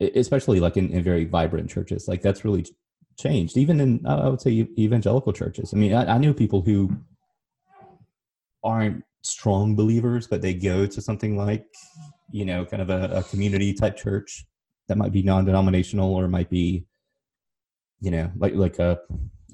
especially 0.00 0.60
like 0.60 0.76
in, 0.76 0.90
in 0.90 1.02
very 1.02 1.24
vibrant 1.24 1.68
churches 1.68 2.08
like 2.08 2.22
that's 2.22 2.44
really 2.44 2.64
changed 3.18 3.56
even 3.56 3.80
in 3.80 4.06
i 4.06 4.28
would 4.28 4.40
say 4.40 4.66
evangelical 4.78 5.32
churches. 5.32 5.74
I 5.74 5.76
mean 5.76 5.92
i, 5.92 6.14
I 6.14 6.18
knew 6.18 6.32
people 6.32 6.62
who 6.62 6.96
aren't 8.62 9.04
strong 9.22 9.74
believers 9.74 10.26
but 10.26 10.42
they 10.42 10.54
go 10.54 10.86
to 10.86 11.00
something 11.00 11.36
like 11.36 11.66
you 12.30 12.44
know 12.44 12.64
kind 12.64 12.82
of 12.82 12.90
a, 12.90 13.18
a 13.18 13.22
community 13.24 13.72
type 13.74 13.96
church 13.96 14.46
that 14.86 14.96
might 14.96 15.12
be 15.12 15.22
non-denominational 15.22 16.14
or 16.14 16.28
might 16.28 16.50
be 16.50 16.86
you 18.00 18.10
know 18.10 18.30
like 18.36 18.54
like 18.54 18.78
a 18.78 18.98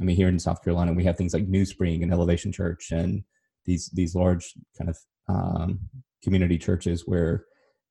i 0.01 0.05
mean 0.05 0.17
here 0.17 0.29
in 0.29 0.39
south 0.39 0.63
carolina 0.63 0.93
we 0.93 1.05
have 1.05 1.17
things 1.17 1.33
like 1.33 1.49
new 1.49 1.65
spring 1.65 2.03
and 2.03 2.13
elevation 2.13 2.53
church 2.53 2.91
and 2.91 3.25
these 3.65 3.89
these 3.95 4.15
large 4.15 4.55
kind 4.77 4.91
of 4.91 4.99
um, 5.29 5.81
community 6.23 6.59
churches 6.59 7.07
where 7.07 7.45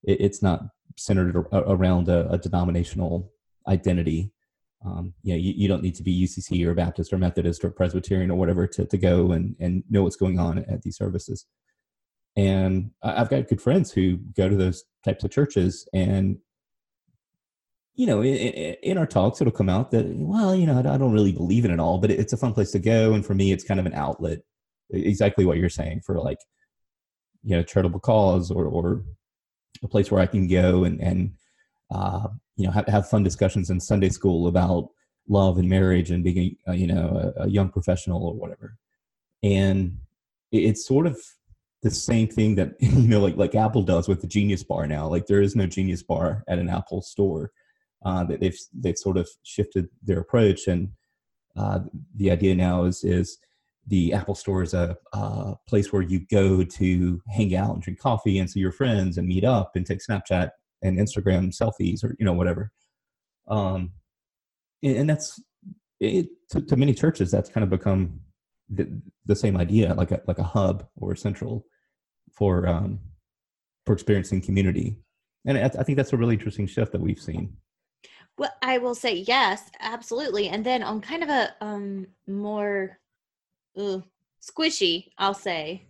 it, 0.04 0.22
it's 0.22 0.42
not 0.42 0.62
centered 0.98 1.36
around 1.52 2.10
a, 2.10 2.30
a 2.30 2.38
denominational 2.38 3.32
identity 3.68 4.32
um, 4.86 5.14
you 5.24 5.34
know, 5.34 5.40
you, 5.40 5.54
you, 5.56 5.68
don't 5.68 5.82
need 5.82 5.96
to 5.96 6.04
be 6.04 6.26
UCC 6.26 6.66
or 6.66 6.74
Baptist 6.74 7.14
or 7.14 7.18
Methodist 7.18 7.64
or 7.64 7.72
Presbyterian 7.72 8.30
or 8.30 8.38
whatever 8.38 8.68
to, 8.68 8.86
to 8.86 8.98
go 8.98 9.32
and, 9.32 9.56
and 9.60 9.84
know 9.90 10.04
what's 10.04 10.18
going 10.18 10.40
on 10.40 10.60
at 10.60 10.82
these 10.82 10.98
services. 10.98 11.46
And 12.36 12.92
I've 13.02 13.30
got 13.30 13.48
good 13.48 13.62
friends 13.62 13.92
who 13.92 14.18
go 14.18 14.50
to 14.50 14.56
those 14.56 14.84
types 15.06 15.24
of 15.24 15.32
churches 15.32 15.88
and, 15.94 16.38
you 17.96 18.08
know, 18.08 18.22
in, 18.24 18.76
in 18.84 18.98
our 18.98 19.06
talks, 19.06 19.40
it'll 19.40 19.54
come 19.54 19.70
out 19.70 19.92
that, 19.92 20.06
well, 20.08 20.56
you 20.56 20.66
know, 20.66 20.80
I 20.80 20.98
don't 20.98 21.14
really 21.14 21.32
believe 21.32 21.64
in 21.64 21.72
it 21.72 21.80
all, 21.80 22.00
but 22.00 22.12
it's 22.12 22.34
a 22.34 22.38
fun 22.38 22.54
place 22.54 22.72
to 22.72 22.80
go. 22.80 23.14
And 23.14 23.26
for 23.26 23.36
me, 23.36 23.52
it's 23.52 23.64
kind 23.64 23.80
of 23.80 23.86
an 23.86 23.94
outlet, 23.94 24.40
exactly 24.90 25.46
what 25.46 25.60
you're 25.60 25.70
saying 25.70 26.02
for 26.06 26.20
like, 26.20 26.40
you 27.44 27.56
know, 27.56 27.64
charitable 27.64 28.00
cause 28.00 28.52
or, 28.52 28.66
or 28.66 29.04
a 29.84 29.88
place 29.88 30.10
where 30.12 30.22
I 30.22 30.26
can 30.26 30.48
go 30.48 30.84
and, 30.84 31.02
and, 31.02 31.34
uh, 31.94 32.28
you 32.56 32.66
know 32.66 32.72
have, 32.72 32.88
have 32.88 33.10
fun 33.10 33.24
discussions 33.24 33.72
in 33.72 33.80
sunday 33.80 34.10
school 34.10 34.48
about 34.48 34.90
love 35.28 35.58
and 35.58 35.70
marriage 35.70 36.12
and 36.12 36.24
being 36.24 36.56
a, 36.68 36.76
you 36.76 36.88
know 36.88 37.34
a, 37.38 37.44
a 37.44 37.48
young 37.48 37.70
professional 37.70 38.26
or 38.26 38.34
whatever. 38.34 38.78
And 39.42 39.98
it's 40.52 40.86
sort 40.86 41.08
of 41.08 41.20
the 41.82 41.92
same 41.92 42.28
thing 42.28 42.56
that 42.56 42.76
you 42.80 43.08
know 43.08 43.20
like 43.20 43.38
like 43.38 43.56
apple 43.56 43.84
does 43.84 44.08
with 44.08 44.22
the 44.22 44.28
genius 44.28 44.64
bar 44.64 44.88
now. 44.88 45.08
Like 45.08 45.28
there 45.28 45.42
is 45.42 45.56
no 45.56 45.68
genius 45.68 46.04
bar 46.04 46.44
at 46.48 46.60
an 46.60 46.70
apple 46.70 47.02
store 47.02 47.52
uh, 48.06 48.24
that 48.26 48.40
they've 48.40 48.58
they've 48.74 48.98
sort 48.98 49.18
of 49.18 49.30
shifted 49.44 49.88
their 50.02 50.20
approach. 50.20 50.68
And 50.68 50.90
uh, 51.56 51.80
the 52.16 52.32
idea 52.32 52.56
now 52.56 52.84
is 52.84 53.04
is 53.04 53.38
the 53.88 54.14
apple 54.14 54.36
store 54.36 54.64
is 54.64 54.74
a, 54.74 54.96
a 55.14 55.56
place 55.68 55.92
where 55.92 56.02
you 56.02 56.22
go 56.32 56.64
to 56.64 57.22
hang 57.30 57.56
out 57.56 57.74
and 57.74 57.84
drink 57.84 58.00
coffee 58.00 58.40
and 58.40 58.50
see 58.50 58.60
your 58.60 58.72
friends 58.72 59.18
and 59.18 59.28
meet 59.28 59.44
up 59.44 59.72
and 59.76 59.86
take 59.86 60.00
snapchat 60.00 60.52
and 60.84 60.98
Instagram 60.98 61.54
selfies 61.54 62.04
or 62.04 62.16
you 62.20 62.26
know 62.26 62.34
whatever. 62.34 62.72
Um, 63.48 63.92
and 64.84 65.10
that's 65.10 65.42
it 66.00 66.28
to, 66.52 66.62
to 66.62 66.76
many 66.76 66.94
churches. 66.94 67.32
That's 67.32 67.50
kind 67.50 67.64
of 67.64 67.70
become 67.70 68.20
the, 68.70 69.02
the 69.26 69.36
same 69.36 69.58
idea, 69.58 69.94
like 69.94 70.12
a 70.12 70.22
like 70.28 70.40
a 70.40 70.44
hub 70.44 70.88
or 70.98 71.14
a 71.14 71.18
central 71.18 71.66
for 72.32 72.68
um, 72.68 73.00
for 73.86 73.94
experiencing 73.94 74.42
community. 74.42 74.98
And 75.46 75.58
I, 75.58 75.64
I 75.64 75.84
think 75.84 75.98
that's 75.98 76.14
a 76.14 76.18
really 76.18 76.36
interesting 76.36 76.68
shift 76.68 76.92
that 76.92 77.02
we've 77.02 77.20
seen. 77.20 77.58
Well, 78.38 78.54
I 78.62 78.78
will 78.78 78.96
say 78.96 79.16
yes, 79.28 79.70
absolutely. 79.80 80.50
And 80.50 80.66
then 80.66 80.84
on 80.84 81.02
kind 81.02 81.24
of 81.24 81.30
a 81.30 81.54
um 81.62 82.08
more 82.28 83.00
uh, 83.78 84.00
squishy, 84.42 85.08
I'll 85.18 85.34
say, 85.34 85.86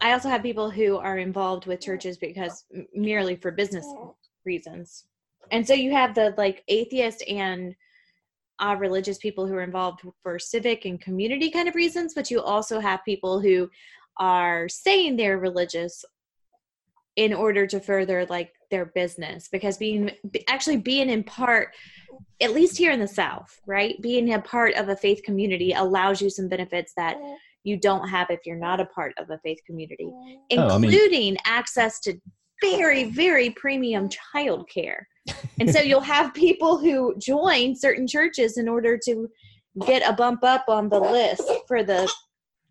I 0.00 0.12
also 0.12 0.28
have 0.28 0.42
people 0.42 0.70
who 0.70 0.96
are 0.96 1.18
involved 1.18 1.66
with 1.66 1.80
churches 1.80 2.16
because 2.16 2.64
merely 2.94 3.36
for 3.36 3.50
business 3.50 3.86
reasons. 4.44 5.04
And 5.50 5.66
so 5.66 5.74
you 5.74 5.92
have 5.92 6.14
the 6.14 6.34
like 6.38 6.64
atheist 6.68 7.22
and 7.28 7.74
uh, 8.60 8.76
religious 8.78 9.18
people 9.18 9.46
who 9.46 9.54
are 9.54 9.62
involved 9.62 10.02
for 10.22 10.38
civic 10.38 10.84
and 10.84 11.00
community 11.00 11.50
kind 11.50 11.68
of 11.68 11.74
reasons, 11.74 12.14
but 12.14 12.30
you 12.30 12.40
also 12.40 12.80
have 12.80 13.04
people 13.04 13.40
who 13.40 13.68
are 14.18 14.68
saying 14.68 15.16
they're 15.16 15.38
religious 15.38 16.04
in 17.16 17.32
order 17.34 17.66
to 17.66 17.80
further 17.80 18.26
like 18.26 18.52
their 18.70 18.86
business 18.86 19.48
because 19.50 19.76
being 19.76 20.10
actually 20.48 20.76
being 20.76 21.10
in 21.10 21.22
part 21.22 21.74
at 22.40 22.52
least 22.52 22.76
here 22.76 22.92
in 22.92 23.00
the 23.00 23.08
south 23.08 23.60
right 23.66 24.00
being 24.00 24.32
a 24.32 24.40
part 24.40 24.74
of 24.74 24.88
a 24.88 24.96
faith 24.96 25.20
community 25.24 25.72
allows 25.72 26.20
you 26.20 26.30
some 26.30 26.48
benefits 26.48 26.92
that 26.96 27.16
you 27.64 27.76
don't 27.76 28.08
have 28.08 28.28
if 28.30 28.40
you're 28.46 28.56
not 28.56 28.80
a 28.80 28.86
part 28.86 29.12
of 29.18 29.28
a 29.30 29.38
faith 29.38 29.58
community 29.66 30.10
including 30.50 30.70
oh, 30.70 30.74
I 30.74 31.20
mean, 31.20 31.36
access 31.44 32.00
to 32.00 32.14
very, 32.60 33.04
very 33.04 33.50
premium 33.50 34.08
childcare. 34.08 35.02
and 35.60 35.70
so 35.70 35.80
you'll 35.80 36.00
have 36.00 36.34
people 36.34 36.78
who 36.78 37.14
join 37.18 37.76
certain 37.76 38.06
churches 38.06 38.58
in 38.58 38.68
order 38.68 38.98
to 39.04 39.28
get 39.86 40.08
a 40.08 40.12
bump 40.12 40.42
up 40.42 40.64
on 40.68 40.88
the 40.88 40.98
list 40.98 41.42
for 41.68 41.82
the 41.82 42.10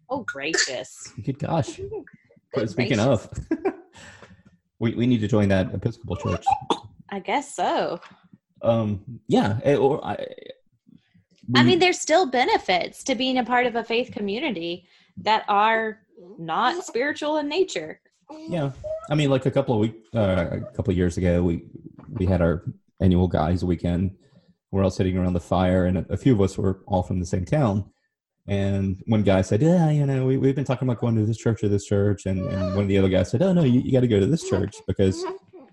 oh 0.09 0.23
gracious. 0.27 1.13
Good 1.23 1.39
gosh. 1.39 1.79
Good 2.53 2.69
Speaking 2.69 2.97
gracious. 2.97 3.27
of, 3.27 3.47
we, 4.79 4.93
we 4.95 5.07
need 5.07 5.21
to 5.21 5.27
join 5.27 5.49
that 5.49 5.73
Episcopal 5.73 6.15
church. 6.15 6.45
I 7.09 7.19
guess 7.19 7.55
so. 7.55 7.99
Um, 8.61 9.03
yeah, 9.27 9.59
eh, 9.63 9.75
or 9.75 10.03
I, 10.05 10.25
we, 11.47 11.59
I 11.59 11.63
mean, 11.63 11.79
there's 11.79 11.99
still 11.99 12.25
benefits 12.25 13.03
to 13.05 13.15
being 13.15 13.37
a 13.37 13.43
part 13.43 13.65
of 13.65 13.75
a 13.75 13.83
faith 13.83 14.11
community 14.11 14.85
that 15.17 15.43
are 15.47 15.99
not 16.37 16.83
spiritual 16.85 17.37
in 17.37 17.47
nature. 17.47 17.99
Yeah, 18.47 18.71
I 19.09 19.15
mean, 19.15 19.29
like 19.29 19.45
a 19.45 19.51
couple 19.51 19.75
of 19.75 19.81
week, 19.81 19.95
uh, 20.13 20.45
a 20.51 20.61
couple 20.75 20.91
of 20.91 20.97
years 20.97 21.17
ago, 21.17 21.41
we 21.41 21.63
we 22.09 22.25
had 22.25 22.41
our 22.41 22.63
annual 23.01 23.27
guys 23.27 23.65
weekend. 23.65 24.15
We're 24.71 24.83
all 24.83 24.91
sitting 24.91 25.17
around 25.17 25.33
the 25.33 25.39
fire, 25.39 25.85
and 25.85 25.97
a, 25.97 26.05
a 26.09 26.17
few 26.17 26.33
of 26.33 26.41
us 26.41 26.57
were 26.57 26.81
all 26.85 27.01
from 27.01 27.19
the 27.19 27.25
same 27.25 27.45
town. 27.45 27.89
And 28.49 29.01
one 29.05 29.21
guy 29.21 29.41
said, 29.41 29.61
"Yeah, 29.61 29.91
you 29.91 30.07
know, 30.07 30.25
we 30.25 30.37
we've 30.37 30.55
been 30.55 30.65
talking 30.65 30.87
about 30.87 30.99
going 30.99 31.15
to 31.15 31.25
this 31.25 31.37
church 31.37 31.63
or 31.63 31.69
this 31.69 31.85
church," 31.85 32.25
and, 32.25 32.41
and 32.41 32.73
one 32.73 32.83
of 32.83 32.87
the 32.87 32.97
other 32.97 33.07
guys 33.07 33.29
said, 33.29 33.43
"Oh 33.43 33.53
no, 33.53 33.63
you, 33.63 33.79
you 33.81 33.91
got 33.91 33.99
to 33.99 34.07
go 34.07 34.19
to 34.19 34.25
this 34.25 34.49
church 34.49 34.75
because 34.87 35.23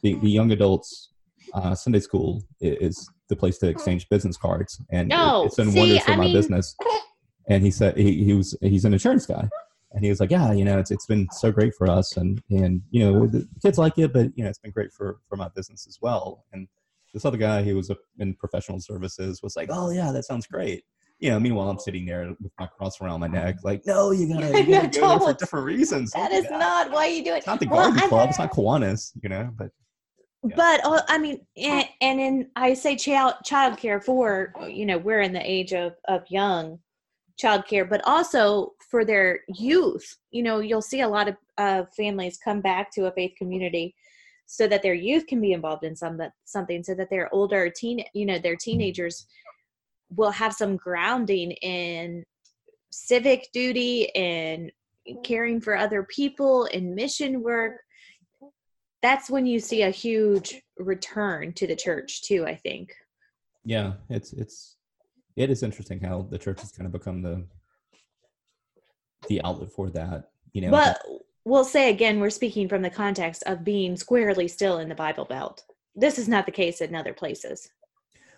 the, 0.03 0.15
the 0.17 0.29
young 0.29 0.53
adults 0.53 1.11
uh, 1.55 1.75
Sunday 1.75 2.01
school 2.01 2.43
is 2.61 3.11
the 3.31 3.37
place 3.37 3.57
to 3.59 3.69
exchange 3.69 4.07
business 4.11 4.37
cards, 4.37 4.79
and 4.91 5.09
no, 5.09 5.43
it, 5.43 5.47
it's 5.47 5.57
been 5.57 5.75
wonders 5.75 6.03
for 6.03 6.13
I 6.13 6.17
my 6.17 6.25
mean... 6.25 6.35
business." 6.35 6.77
And 7.49 7.65
he 7.65 7.71
said 7.71 7.97
he, 7.97 8.25
he 8.25 8.35
was 8.35 8.55
he's 8.61 8.85
an 8.85 8.93
insurance 8.93 9.25
guy, 9.25 9.49
and 9.93 10.05
he 10.05 10.11
was 10.11 10.21
like, 10.21 10.31
"Yeah, 10.31 10.53
you 10.53 10.65
know, 10.65 10.79
it's 10.79 10.91
it's 10.91 11.07
been 11.07 11.27
so 11.33 11.51
great 11.51 11.73
for 11.79 11.89
us, 11.89 12.19
and 12.19 12.43
and 12.51 12.83
you 12.91 13.01
know, 13.01 13.27
the 13.27 13.49
kids 13.63 13.79
like 13.79 13.97
it, 13.97 14.13
but 14.13 14.37
you 14.37 14.45
know, 14.45 14.51
it's 14.51 14.59
been 14.59 14.71
great 14.71 14.93
for 14.93 15.17
for 15.31 15.37
my 15.37 15.49
business 15.57 15.87
as 15.89 15.99
well." 16.03 16.45
And 16.53 16.69
this 17.15 17.25
other 17.25 17.39
guy 17.39 17.63
who 17.63 17.75
was 17.75 17.91
in 18.19 18.35
professional 18.35 18.81
services 18.81 19.43
was 19.43 19.57
like, 19.57 19.71
"Oh 19.73 19.89
yeah, 19.91 20.13
that 20.13 20.25
sounds 20.25 20.47
great." 20.47 20.85
You 21.19 21.31
know, 21.31 21.41
meanwhile, 21.41 21.71
I'm 21.71 21.79
sitting 21.79 22.05
there 22.05 22.35
with 22.41 22.53
my 22.59 22.67
cross 22.67 23.01
around 23.01 23.21
my 23.21 23.27
neck, 23.27 23.57
like, 23.65 23.87
"No, 23.87 24.11
you 24.11 24.29
gotta, 24.33 24.63
you 24.63 24.71
gotta 24.71 25.01
go 25.01 25.19
for 25.19 25.33
different 25.33 25.65
reasons." 25.65 26.13
That 26.13 26.33
is 26.33 26.45
yeah. 26.45 26.59
not 26.59 26.91
why 26.91 27.07
you 27.07 27.25
do 27.25 27.33
it. 27.33 27.39
It's 27.39 27.47
not 27.47 27.61
the 27.61 27.69
well, 27.69 27.91
garden 27.91 28.09
club. 28.09 28.29
It's 28.29 28.39
not 28.39 28.53
Kiwanis, 28.53 29.13
you 29.23 29.29
know, 29.29 29.51
but. 29.57 29.71
Yeah. 30.47 30.55
But 30.55 30.85
uh, 30.85 31.03
I 31.09 31.19
mean, 31.19 31.45
and, 31.57 31.89
and 32.01 32.21
in 32.21 32.51
I 32.55 32.75
say 32.75 32.95
child 32.95 33.35
childcare 33.45 34.05
for 34.05 34.53
you 34.69 34.87
know 34.87 34.99
we're 34.99 35.23
in 35.23 35.33
the 35.33 35.51
age 35.51 35.73
of 35.73 35.95
of 36.07 36.23
young 36.29 36.79
childcare, 37.43 37.89
but 37.89 38.01
also 38.07 38.73
for 38.91 39.05
their 39.05 39.41
youth. 39.49 40.17
You 40.31 40.43
know, 40.43 40.61
you'll 40.61 40.83
see 40.83 41.01
a 41.01 41.09
lot 41.09 41.29
of 41.29 41.37
uh, 41.59 41.85
families 41.97 42.39
come 42.43 42.61
back 42.61 42.91
to 42.93 43.07
a 43.07 43.13
faith 43.13 43.33
community 43.37 43.95
so 44.47 44.69
that 44.69 44.83
their 44.83 44.95
youth 44.95 45.27
can 45.27 45.41
be 45.41 45.53
involved 45.53 45.85
in 45.85 45.97
some 45.97 46.17
that 46.19 46.33
something, 46.45 46.83
so 46.83 46.95
that 46.95 47.11
their 47.11 47.33
older 47.35 47.69
teen, 47.69 48.05
you 48.15 48.27
know, 48.27 48.39
their 48.39 48.57
teenagers 48.57 49.27
will 50.15 50.31
have 50.31 50.53
some 50.53 50.77
grounding 50.77 51.53
in 51.53 52.25
civic 52.91 53.49
duty 53.53 54.15
and 54.15 54.71
caring 55.25 55.61
for 55.61 55.77
other 55.77 56.03
people 56.05 56.69
and 56.73 56.95
mission 56.95 57.43
work. 57.43 57.81
That's 59.03 59.31
when 59.31 59.47
you 59.47 59.61
see 59.61 59.83
a 59.83 59.91
huge 59.91 60.61
return 60.79 61.53
to 61.55 61.67
the 61.67 61.77
church 61.77 62.23
too. 62.23 62.47
I 62.47 62.57
think. 62.57 62.95
Yeah, 63.65 63.95
it's 64.09 64.33
it's 64.33 64.77
it 65.37 65.51
is 65.51 65.63
interesting 65.63 66.01
how 66.01 66.27
the 66.31 66.39
church 66.39 66.61
has 66.61 66.73
kind 66.73 66.87
of 66.87 66.93
become 66.93 67.23
the 67.23 67.47
the 69.29 69.43
outlet 69.43 69.71
for 69.71 69.91
that 69.91 70.31
you 70.53 70.61
know 70.61 70.71
but 70.71 71.01
we'll 71.45 71.65
say 71.65 71.91
again 71.91 72.21
we're 72.21 72.31
speaking 72.31 72.69
from 72.69 72.83
the 72.83 72.91
context 72.91 73.43
of 73.47 73.65
being 73.65 73.97
squarely 73.97 74.49
still 74.49 74.79
in 74.79 74.89
the 74.89 74.95
bible 74.95 75.25
belt 75.25 75.65
this 75.95 76.19
is 76.19 76.29
not 76.29 76.47
the 76.47 76.53
case 76.53 76.81
in 76.81 76.95
other 76.95 77.13
places 77.13 77.69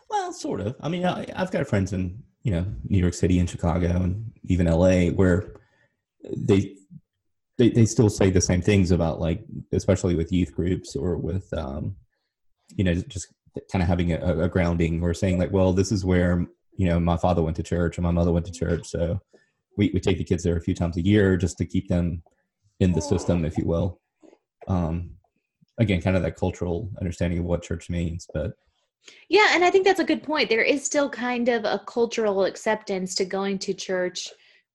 well 0.08 0.32
sort 0.32 0.60
of. 0.60 0.76
I 0.80 0.88
mean 0.88 1.04
I, 1.04 1.26
have 1.36 1.50
got 1.50 1.66
friends 1.66 1.92
in 1.92 2.22
you 2.42 2.52
know 2.52 2.66
New 2.84 2.98
York 2.98 3.14
City 3.14 3.38
and 3.38 3.48
Chicago 3.48 3.88
and 3.88 4.32
even 4.44 4.66
LA 4.66 5.06
where 5.08 5.54
they 6.36 6.74
they 7.58 7.70
they 7.70 7.84
still 7.84 8.08
say 8.08 8.30
the 8.30 8.40
same 8.40 8.62
things 8.62 8.90
about 8.90 9.20
like 9.20 9.44
especially 9.72 10.14
with 10.14 10.32
youth 10.32 10.54
groups 10.54 10.96
or 10.96 11.16
with 11.16 11.52
um 11.52 11.96
you 12.76 12.84
know 12.84 12.94
just 12.94 13.28
kind 13.72 13.82
of 13.82 13.88
having 13.88 14.12
a, 14.12 14.44
a 14.44 14.48
grounding 14.48 15.02
or 15.02 15.12
saying 15.12 15.38
like 15.38 15.52
well 15.52 15.72
this 15.72 15.90
is 15.90 16.04
where 16.04 16.46
you 16.76 16.86
know 16.86 17.00
my 17.00 17.16
father 17.16 17.42
went 17.42 17.56
to 17.56 17.62
church 17.62 17.98
and 17.98 18.04
my 18.04 18.10
mother 18.10 18.32
went 18.32 18.46
to 18.46 18.52
church. 18.52 18.86
So 18.88 19.20
we, 19.76 19.90
we 19.94 20.00
take 20.00 20.18
the 20.18 20.24
kids 20.24 20.42
there 20.42 20.56
a 20.56 20.60
few 20.60 20.74
times 20.74 20.96
a 20.96 21.04
year 21.04 21.36
just 21.36 21.58
to 21.58 21.66
keep 21.66 21.88
them 21.88 22.22
in 22.80 22.92
the 22.92 23.02
system 23.02 23.44
if 23.44 23.58
you 23.58 23.64
will. 23.64 24.00
Um 24.68 25.10
again 25.78 26.00
kind 26.00 26.16
of 26.16 26.22
that 26.22 26.36
cultural 26.36 26.90
understanding 27.00 27.40
of 27.40 27.44
what 27.44 27.62
church 27.62 27.88
means 27.88 28.26
but 28.34 28.52
Yeah, 29.28 29.48
and 29.52 29.64
I 29.64 29.70
think 29.70 29.84
that's 29.84 30.00
a 30.00 30.04
good 30.04 30.22
point. 30.22 30.48
There 30.48 30.62
is 30.62 30.84
still 30.84 31.08
kind 31.08 31.48
of 31.48 31.64
a 31.64 31.82
cultural 31.86 32.44
acceptance 32.44 33.14
to 33.16 33.24
going 33.24 33.58
to 33.60 33.74
church 33.74 34.28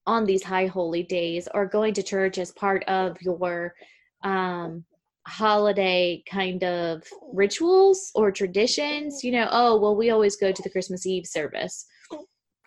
on 0.05 0.25
these 0.25 0.43
high 0.43 0.67
holy 0.67 1.03
days 1.03 1.47
or 1.53 1.65
going 1.65 1.93
to 1.95 2.03
church 2.03 2.37
as 2.37 2.51
part 2.51 2.83
of 2.85 3.17
your 3.21 3.73
um 4.23 4.83
holiday 5.25 6.21
kind 6.29 6.63
of 6.63 7.03
rituals 7.31 8.11
or 8.15 8.31
traditions. 8.31 9.23
You 9.23 9.31
know, 9.31 9.47
oh, 9.51 9.79
well 9.79 9.95
we 9.95 10.09
always 10.09 10.35
go 10.35 10.51
to 10.51 10.61
the 10.61 10.69
Christmas 10.69 11.05
Eve 11.05 11.25
service. 11.25 11.85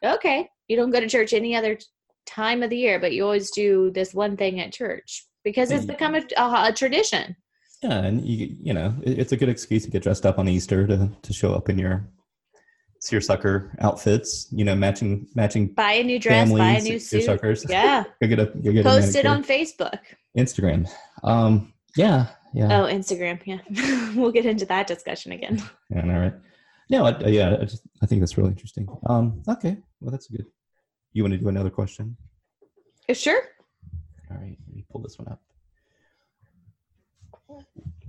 Okay, 0.05 0.49
you 0.69 0.77
don't 0.77 0.91
go 0.91 1.01
to 1.01 1.09
church 1.09 1.33
any 1.33 1.55
other 1.55 1.79
time 2.27 2.63
of 2.63 2.71
the 2.71 2.77
year, 2.77 2.99
but 2.99 3.13
you 3.13 3.25
always 3.25 3.51
do 3.51 3.91
this 3.93 4.13
one 4.15 4.37
thing 4.37 4.61
at 4.61 4.73
church 4.73 5.27
because 5.45 5.71
it's 5.71 5.87
become 5.87 6.15
a, 6.15 6.23
a, 6.37 6.69
a 6.69 6.73
tradition. 6.73 7.37
Yeah 7.83 7.99
and 8.05 8.25
you 8.27 8.57
you 8.61 8.73
know 8.75 8.95
it, 9.03 9.19
it's 9.19 9.33
a 9.33 9.37
good 9.37 9.49
excuse 9.49 9.85
to 9.85 9.91
get 9.91 10.03
dressed 10.03 10.25
up 10.27 10.39
on 10.39 10.49
easter 10.49 10.87
to 10.87 11.11
to 11.23 11.33
show 11.33 11.53
up 11.55 11.69
in 11.69 11.79
your 11.79 12.09
seersucker 13.01 13.77
outfits 13.81 14.49
you 14.51 14.65
know 14.65 14.75
matching 14.75 15.27
matching 15.35 15.69
Buy 15.75 15.93
a 15.93 16.03
new 16.03 16.19
dress, 16.19 16.51
buy 16.51 16.71
a 16.71 16.81
new 16.81 16.99
suit. 16.99 17.29
Yeah. 17.69 18.05
go 18.23 18.27
get 18.29 18.39
a 18.39 18.47
go 18.47 18.73
get 18.73 18.87
a 18.87 18.89
Post 18.89 19.15
it 19.17 19.27
on 19.27 19.45
Facebook. 19.45 19.99
instagram 20.37 20.89
um 21.23 21.73
yeah 21.97 22.27
yeah 22.55 22.81
Oh, 22.81 22.85
Instagram. 22.87 23.39
Yeah. 23.45 23.61
we'll 24.17 24.33
get 24.33 24.47
into 24.47 24.65
that 24.67 24.87
discussion 24.87 25.33
again. 25.33 25.63
Yeah, 25.91 26.03
all 26.03 26.19
right. 26.21 26.33
No, 26.89 27.05
I, 27.05 27.11
I- 27.11 27.29
yeah, 27.29 27.57
I 27.61 27.65
just 27.65 27.83
I 28.03 28.07
think 28.07 28.21
that's 28.23 28.39
really 28.39 28.51
interesting. 28.51 28.89
Um, 29.07 29.43
okay, 29.47 29.77
well 30.01 30.11
that's 30.11 30.29
good. 30.29 30.47
You 31.13 31.23
want 31.23 31.33
to 31.35 31.39
do 31.39 31.49
another 31.49 31.71
question? 31.71 32.17
Uh, 33.11 33.15
Sure. 33.15 33.43
All 34.31 34.37
right, 34.39 34.57
let 34.67 34.75
me 34.77 34.85
pull 34.91 35.03
this 35.03 35.19
one 35.19 35.29
up. 35.29 35.41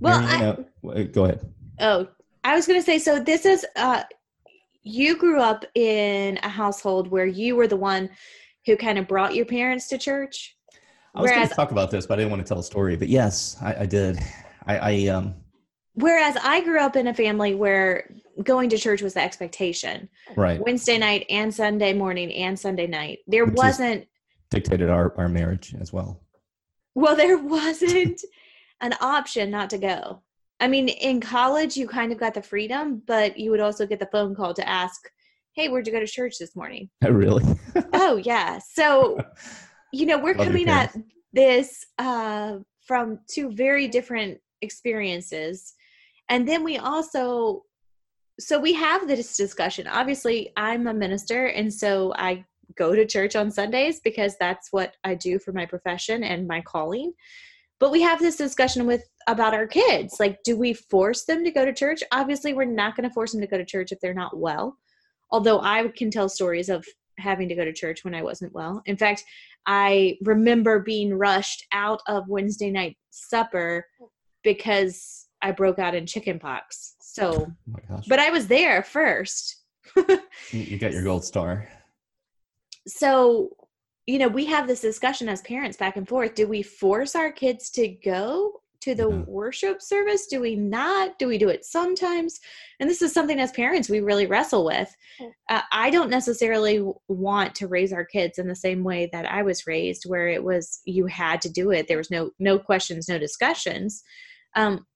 Well, 0.00 0.20
I, 0.24 0.40
no, 0.40 0.64
w- 0.82 1.08
go 1.08 1.24
ahead. 1.24 1.52
oh, 1.80 2.08
I 2.44 2.54
was 2.54 2.66
going 2.66 2.78
to 2.78 2.84
say 2.84 2.98
so 2.98 3.20
this 3.20 3.44
is 3.44 3.66
uh 3.76 4.04
you 4.82 5.16
grew 5.16 5.40
up 5.40 5.64
in 5.74 6.38
a 6.42 6.48
household 6.48 7.08
where 7.08 7.26
you 7.26 7.56
were 7.56 7.66
the 7.66 7.76
one 7.76 8.08
who 8.64 8.76
kind 8.76 8.98
of 8.98 9.06
brought 9.06 9.34
your 9.34 9.44
parents 9.44 9.88
to 9.88 9.98
church. 9.98 10.56
I 11.14 11.22
was 11.22 11.30
going 11.30 11.48
to 11.48 11.54
talk 11.54 11.72
about 11.72 11.90
this, 11.90 12.06
but 12.06 12.14
I 12.14 12.16
didn't 12.22 12.30
want 12.30 12.46
to 12.46 12.48
tell 12.48 12.60
a 12.60 12.64
story. 12.64 12.96
But 12.96 13.08
yes, 13.08 13.56
I, 13.60 13.80
I 13.80 13.86
did. 13.86 14.18
I, 14.66 14.78
I 14.78 15.06
um 15.08 15.34
whereas 15.94 16.36
I 16.42 16.60
grew 16.62 16.80
up 16.80 16.96
in 16.96 17.08
a 17.08 17.14
family 17.14 17.54
where 17.54 18.08
going 18.42 18.68
to 18.70 18.78
church 18.78 19.02
was 19.02 19.14
the 19.14 19.22
expectation. 19.22 20.08
right 20.36 20.60
Wednesday 20.60 20.98
night 20.98 21.26
and 21.28 21.52
Sunday 21.52 21.92
morning 21.92 22.32
and 22.32 22.58
Sunday 22.58 22.86
night. 22.86 23.18
There 23.26 23.46
Which 23.46 23.56
wasn't 23.56 24.06
dictated 24.50 24.90
our 24.90 25.14
our 25.18 25.28
marriage 25.28 25.74
as 25.80 25.92
well. 25.92 26.22
Well, 26.94 27.16
there 27.16 27.38
wasn't 27.42 28.20
an 28.80 28.94
option 29.00 29.50
not 29.50 29.70
to 29.70 29.78
go. 29.78 30.22
I 30.60 30.68
mean, 30.68 30.88
in 30.88 31.20
college, 31.20 31.76
you 31.76 31.86
kind 31.86 32.12
of 32.12 32.18
got 32.18 32.34
the 32.34 32.42
freedom, 32.42 33.02
but 33.06 33.38
you 33.38 33.50
would 33.50 33.60
also 33.60 33.86
get 33.86 34.00
the 34.00 34.08
phone 34.10 34.34
call 34.34 34.54
to 34.54 34.68
ask, 34.68 35.00
Hey, 35.54 35.68
where'd 35.68 35.86
you 35.86 35.92
go 35.92 36.00
to 36.00 36.06
church 36.06 36.38
this 36.38 36.54
morning? 36.54 36.88
Oh, 37.04 37.10
really? 37.10 37.44
oh, 37.92 38.16
yeah. 38.16 38.60
So, 38.74 39.18
you 39.92 40.06
know, 40.06 40.18
we're 40.18 40.34
Love 40.34 40.46
coming 40.46 40.68
at 40.68 40.94
this 41.32 41.84
uh, 41.98 42.58
from 42.86 43.20
two 43.28 43.50
very 43.52 43.88
different 43.88 44.38
experiences. 44.62 45.74
And 46.28 46.46
then 46.46 46.62
we 46.62 46.78
also, 46.78 47.62
so 48.38 48.58
we 48.58 48.72
have 48.74 49.08
this 49.08 49.36
discussion. 49.36 49.86
Obviously, 49.86 50.52
I'm 50.56 50.86
a 50.86 50.94
minister, 50.94 51.46
and 51.46 51.72
so 51.72 52.12
I 52.16 52.44
go 52.76 52.94
to 52.94 53.06
church 53.06 53.34
on 53.34 53.50
Sundays 53.50 54.00
because 54.00 54.36
that's 54.38 54.68
what 54.70 54.96
I 55.04 55.14
do 55.14 55.38
for 55.38 55.52
my 55.52 55.66
profession 55.66 56.22
and 56.22 56.46
my 56.46 56.60
calling. 56.60 57.12
But 57.80 57.92
we 57.92 58.02
have 58.02 58.18
this 58.18 58.36
discussion 58.36 58.86
with 58.86 59.04
about 59.28 59.54
our 59.54 59.66
kids. 59.66 60.16
Like, 60.18 60.42
do 60.42 60.56
we 60.56 60.72
force 60.72 61.24
them 61.24 61.44
to 61.44 61.50
go 61.50 61.64
to 61.64 61.72
church? 61.72 62.02
Obviously, 62.12 62.52
we're 62.52 62.64
not 62.64 62.96
going 62.96 63.08
to 63.08 63.14
force 63.14 63.32
them 63.32 63.40
to 63.40 63.46
go 63.46 63.58
to 63.58 63.64
church 63.64 63.92
if 63.92 64.00
they're 64.00 64.14
not 64.14 64.36
well. 64.36 64.76
Although 65.30 65.60
I 65.60 65.86
can 65.88 66.10
tell 66.10 66.28
stories 66.28 66.68
of 66.68 66.84
having 67.18 67.48
to 67.48 67.54
go 67.54 67.64
to 67.64 67.72
church 67.72 68.04
when 68.04 68.14
I 68.14 68.22
wasn't 68.22 68.52
well. 68.52 68.82
In 68.86 68.96
fact, 68.96 69.24
I 69.66 70.16
remember 70.22 70.80
being 70.80 71.14
rushed 71.14 71.64
out 71.72 72.00
of 72.08 72.28
Wednesday 72.28 72.70
night 72.70 72.96
supper 73.10 73.84
because 74.42 75.26
I 75.42 75.52
broke 75.52 75.78
out 75.78 75.94
in 75.94 76.06
chicken 76.06 76.38
pox. 76.38 76.96
So, 77.00 77.52
Oh 77.90 78.00
but 78.08 78.18
I 78.18 78.30
was 78.30 78.46
there 78.46 78.82
first. 78.82 79.62
you 79.96 80.18
you 80.50 80.78
got 80.78 80.92
your 80.92 81.02
gold 81.02 81.24
star. 81.24 81.68
so 82.86 83.50
you 84.08 84.18
know 84.18 84.28
we 84.28 84.46
have 84.46 84.66
this 84.66 84.80
discussion 84.80 85.28
as 85.28 85.42
parents 85.42 85.76
back 85.76 85.96
and 85.96 86.08
forth 86.08 86.34
do 86.34 86.48
we 86.48 86.62
force 86.62 87.14
our 87.14 87.30
kids 87.30 87.68
to 87.70 87.86
go 87.88 88.60
to 88.80 88.94
the 88.94 89.08
Yeah. 89.10 89.24
worship 89.26 89.82
service? 89.82 90.28
Do 90.28 90.40
we 90.40 90.54
not? 90.54 91.18
Do 91.18 91.26
we 91.26 91.36
do 91.36 91.48
it 91.48 91.64
sometimes? 91.64 92.38
And 92.78 92.88
this 92.88 93.02
is 93.02 93.12
something 93.12 93.40
as 93.40 93.50
parents 93.50 93.88
we 93.90 93.98
really 94.00 94.26
wrestle 94.26 94.64
with. 94.64 94.94
Uh, 95.48 95.62
i 95.72 95.90
don't 95.90 96.10
necessarily 96.10 96.76
want 97.08 97.54
to 97.56 97.66
raise 97.66 97.92
our 97.92 98.04
kids 98.04 98.38
in 98.38 98.46
the 98.46 98.54
same 98.66 98.84
way 98.84 99.08
that 99.12 99.26
i 99.26 99.42
was 99.42 99.66
raised 99.66 100.04
where 100.06 100.28
it 100.28 100.42
was 100.42 100.80
you 100.84 101.06
had 101.06 101.40
to 101.42 101.50
do 101.50 101.70
it. 101.72 101.88
There 101.88 101.98
was 101.98 102.10
no 102.10 102.30
no 102.38 102.58
questions 102.58 103.08
no 103.08 103.18
discussions. 103.18 104.04
Um, 104.54 104.86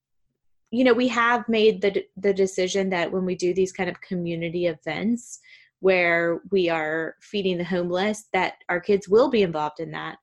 you 0.71 0.85
know 0.85 0.95
we 0.95 1.09
have 1.09 1.49
made 1.49 1.83
the 1.83 2.05
the 2.17 2.33
decision 2.45 2.85
that 2.91 3.11
when 3.13 3.25
we 3.27 3.35
do 3.35 3.53
these 3.53 3.73
kind 3.73 3.91
of 3.91 4.01
community 4.01 4.67
events 4.67 5.41
where 5.83 6.41
we 6.53 6.69
are 6.69 7.17
feeding 7.21 7.59
the 7.59 7.65
homeless 7.65 8.29
that 8.33 8.55
our 8.69 8.81
kids 8.81 9.09
will 9.09 9.29
be 9.29 9.43
involved 9.43 9.81
in 9.81 9.91
that. 9.91 10.17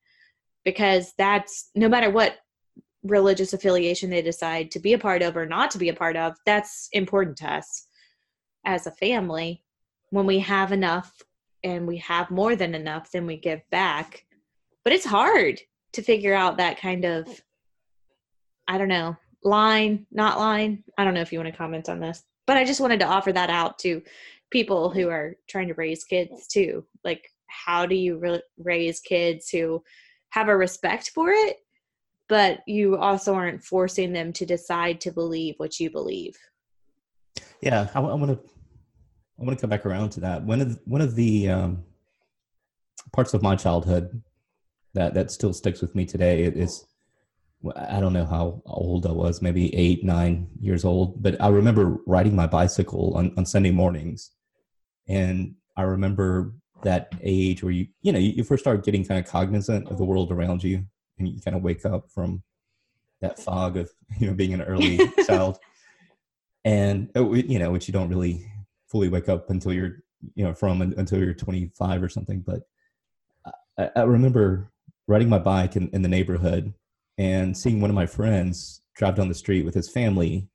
Because 0.63 1.13
that's 1.17 1.69
no 1.75 1.89
matter 1.89 2.09
what 2.09 2.37
religious 3.03 3.51
affiliation 3.51 4.09
they 4.09 4.21
decide 4.21 4.71
to 4.71 4.79
be 4.79 4.93
a 4.93 4.97
part 4.97 5.21
of 5.21 5.35
or 5.35 5.45
not 5.45 5.69
to 5.71 5.77
be 5.77 5.89
a 5.89 5.93
part 5.93 6.15
of 6.15 6.35
that's 6.45 6.87
important 6.93 7.37
to 7.37 7.53
us 7.53 7.87
as 8.65 8.87
a 8.87 8.91
family. 8.91 9.61
When 10.11 10.25
we 10.25 10.39
have 10.39 10.71
enough 10.71 11.21
and 11.61 11.85
we 11.85 11.97
have 11.97 12.31
more 12.31 12.55
than 12.55 12.73
enough 12.73 13.11
then 13.11 13.25
we 13.25 13.35
give 13.35 13.61
back. 13.69 14.23
But 14.85 14.93
it's 14.93 15.05
hard 15.05 15.59
to 15.91 16.01
figure 16.01 16.33
out 16.33 16.57
that 16.57 16.79
kind 16.79 17.03
of 17.03 17.27
i 18.67 18.77
don't 18.77 18.87
know 18.87 19.17
line 19.43 20.05
not 20.11 20.39
line. 20.39 20.83
I 20.97 21.03
don't 21.03 21.15
know 21.15 21.21
if 21.21 21.33
you 21.33 21.39
want 21.39 21.51
to 21.51 21.57
comment 21.57 21.89
on 21.89 21.99
this 21.99 22.23
but 22.47 22.55
i 22.55 22.63
just 22.63 22.79
wanted 22.79 23.01
to 23.01 23.07
offer 23.07 23.33
that 23.33 23.49
out 23.49 23.79
to 23.79 24.01
people 24.51 24.89
who 24.89 25.09
are 25.09 25.35
trying 25.47 25.67
to 25.67 25.73
raise 25.75 26.03
kids 26.03 26.47
too. 26.47 26.85
Like 27.03 27.27
how 27.47 27.85
do 27.85 27.95
you 27.95 28.17
re- 28.17 28.41
raise 28.57 28.99
kids 28.99 29.49
who 29.49 29.83
have 30.31 30.47
a 30.47 30.57
respect 30.57 31.12
for 31.13 31.29
it 31.31 31.57
but 32.29 32.59
you 32.67 32.95
also 32.95 33.33
aren't 33.33 33.63
forcing 33.63 34.13
them 34.13 34.31
to 34.31 34.45
decide 34.45 35.01
to 35.01 35.12
believe 35.12 35.55
what 35.57 35.79
you 35.79 35.89
believe? 35.89 36.38
Yeah, 37.62 37.89
I, 37.93 37.99
want 37.99 38.31
to 38.31 38.49
I 39.39 39.43
want 39.43 39.57
to 39.57 39.62
come 39.62 39.69
back 39.69 39.85
around 39.85 40.12
to 40.12 40.19
that. 40.21 40.43
One 40.43 40.62
of 40.62 40.69
the, 40.69 40.79
one 40.85 41.01
of 41.01 41.15
the 41.15 41.49
um, 41.49 41.83
parts 43.12 43.33
of 43.33 43.41
my 43.41 43.55
childhood 43.55 44.21
that 44.93 45.13
that 45.15 45.31
still 45.31 45.53
sticks 45.53 45.81
with 45.81 45.93
me 45.95 46.05
today 46.05 46.43
is 46.43 46.85
I 47.75 47.99
don't 47.99 48.13
know 48.13 48.25
how 48.25 48.62
old 48.65 49.05
I 49.05 49.12
was, 49.12 49.41
maybe 49.41 49.75
eight, 49.75 50.03
nine 50.05 50.47
years 50.62 50.85
old, 50.85 51.21
but 51.21 51.41
I 51.41 51.49
remember 51.49 51.97
riding 52.05 52.33
my 52.33 52.47
bicycle 52.47 53.13
on, 53.17 53.33
on 53.35 53.45
Sunday 53.45 53.71
mornings, 53.71 54.31
and 55.09 55.55
I 55.75 55.81
remember 55.81 56.53
that 56.83 57.13
age 57.21 57.61
where 57.61 57.73
you 57.73 57.87
you 58.01 58.13
know 58.13 58.19
you, 58.19 58.31
you 58.31 58.43
first 58.43 58.63
start 58.63 58.85
getting 58.85 59.03
kind 59.03 59.19
of 59.19 59.29
cognizant 59.29 59.89
of 59.89 59.97
the 59.97 60.05
world 60.05 60.31
around 60.31 60.63
you, 60.63 60.85
and 61.17 61.27
you 61.27 61.41
kind 61.41 61.57
of 61.57 61.63
wake 61.63 61.85
up 61.85 62.09
from 62.09 62.43
that 63.21 63.39
fog 63.39 63.75
of 63.75 63.91
you 64.19 64.27
know 64.27 64.33
being 64.33 64.53
an 64.53 64.61
early 64.61 64.99
child. 65.27 65.57
And 66.63 67.09
uh, 67.15 67.29
you 67.31 67.59
know 67.59 67.71
which 67.71 67.87
you 67.87 67.91
don't 67.91 68.09
really 68.09 68.49
fully 68.89 69.09
wake 69.09 69.29
up 69.29 69.49
until 69.49 69.73
you're 69.73 70.03
you 70.35 70.43
know 70.43 70.53
from 70.53 70.81
until 70.81 71.19
you're 71.19 71.33
25 71.33 72.03
or 72.03 72.09
something 72.09 72.41
but 72.41 72.61
i, 73.77 73.89
I 73.95 74.03
remember 74.03 74.71
riding 75.07 75.29
my 75.29 75.39
bike 75.39 75.75
in, 75.75 75.89
in 75.89 76.01
the 76.01 76.09
neighborhood 76.09 76.73
and 77.17 77.57
seeing 77.57 77.81
one 77.81 77.89
of 77.89 77.95
my 77.95 78.05
friends 78.05 78.81
drive 78.95 79.15
down 79.15 79.27
the 79.27 79.33
street 79.33 79.65
with 79.65 79.73
his 79.73 79.89
family 79.89 80.47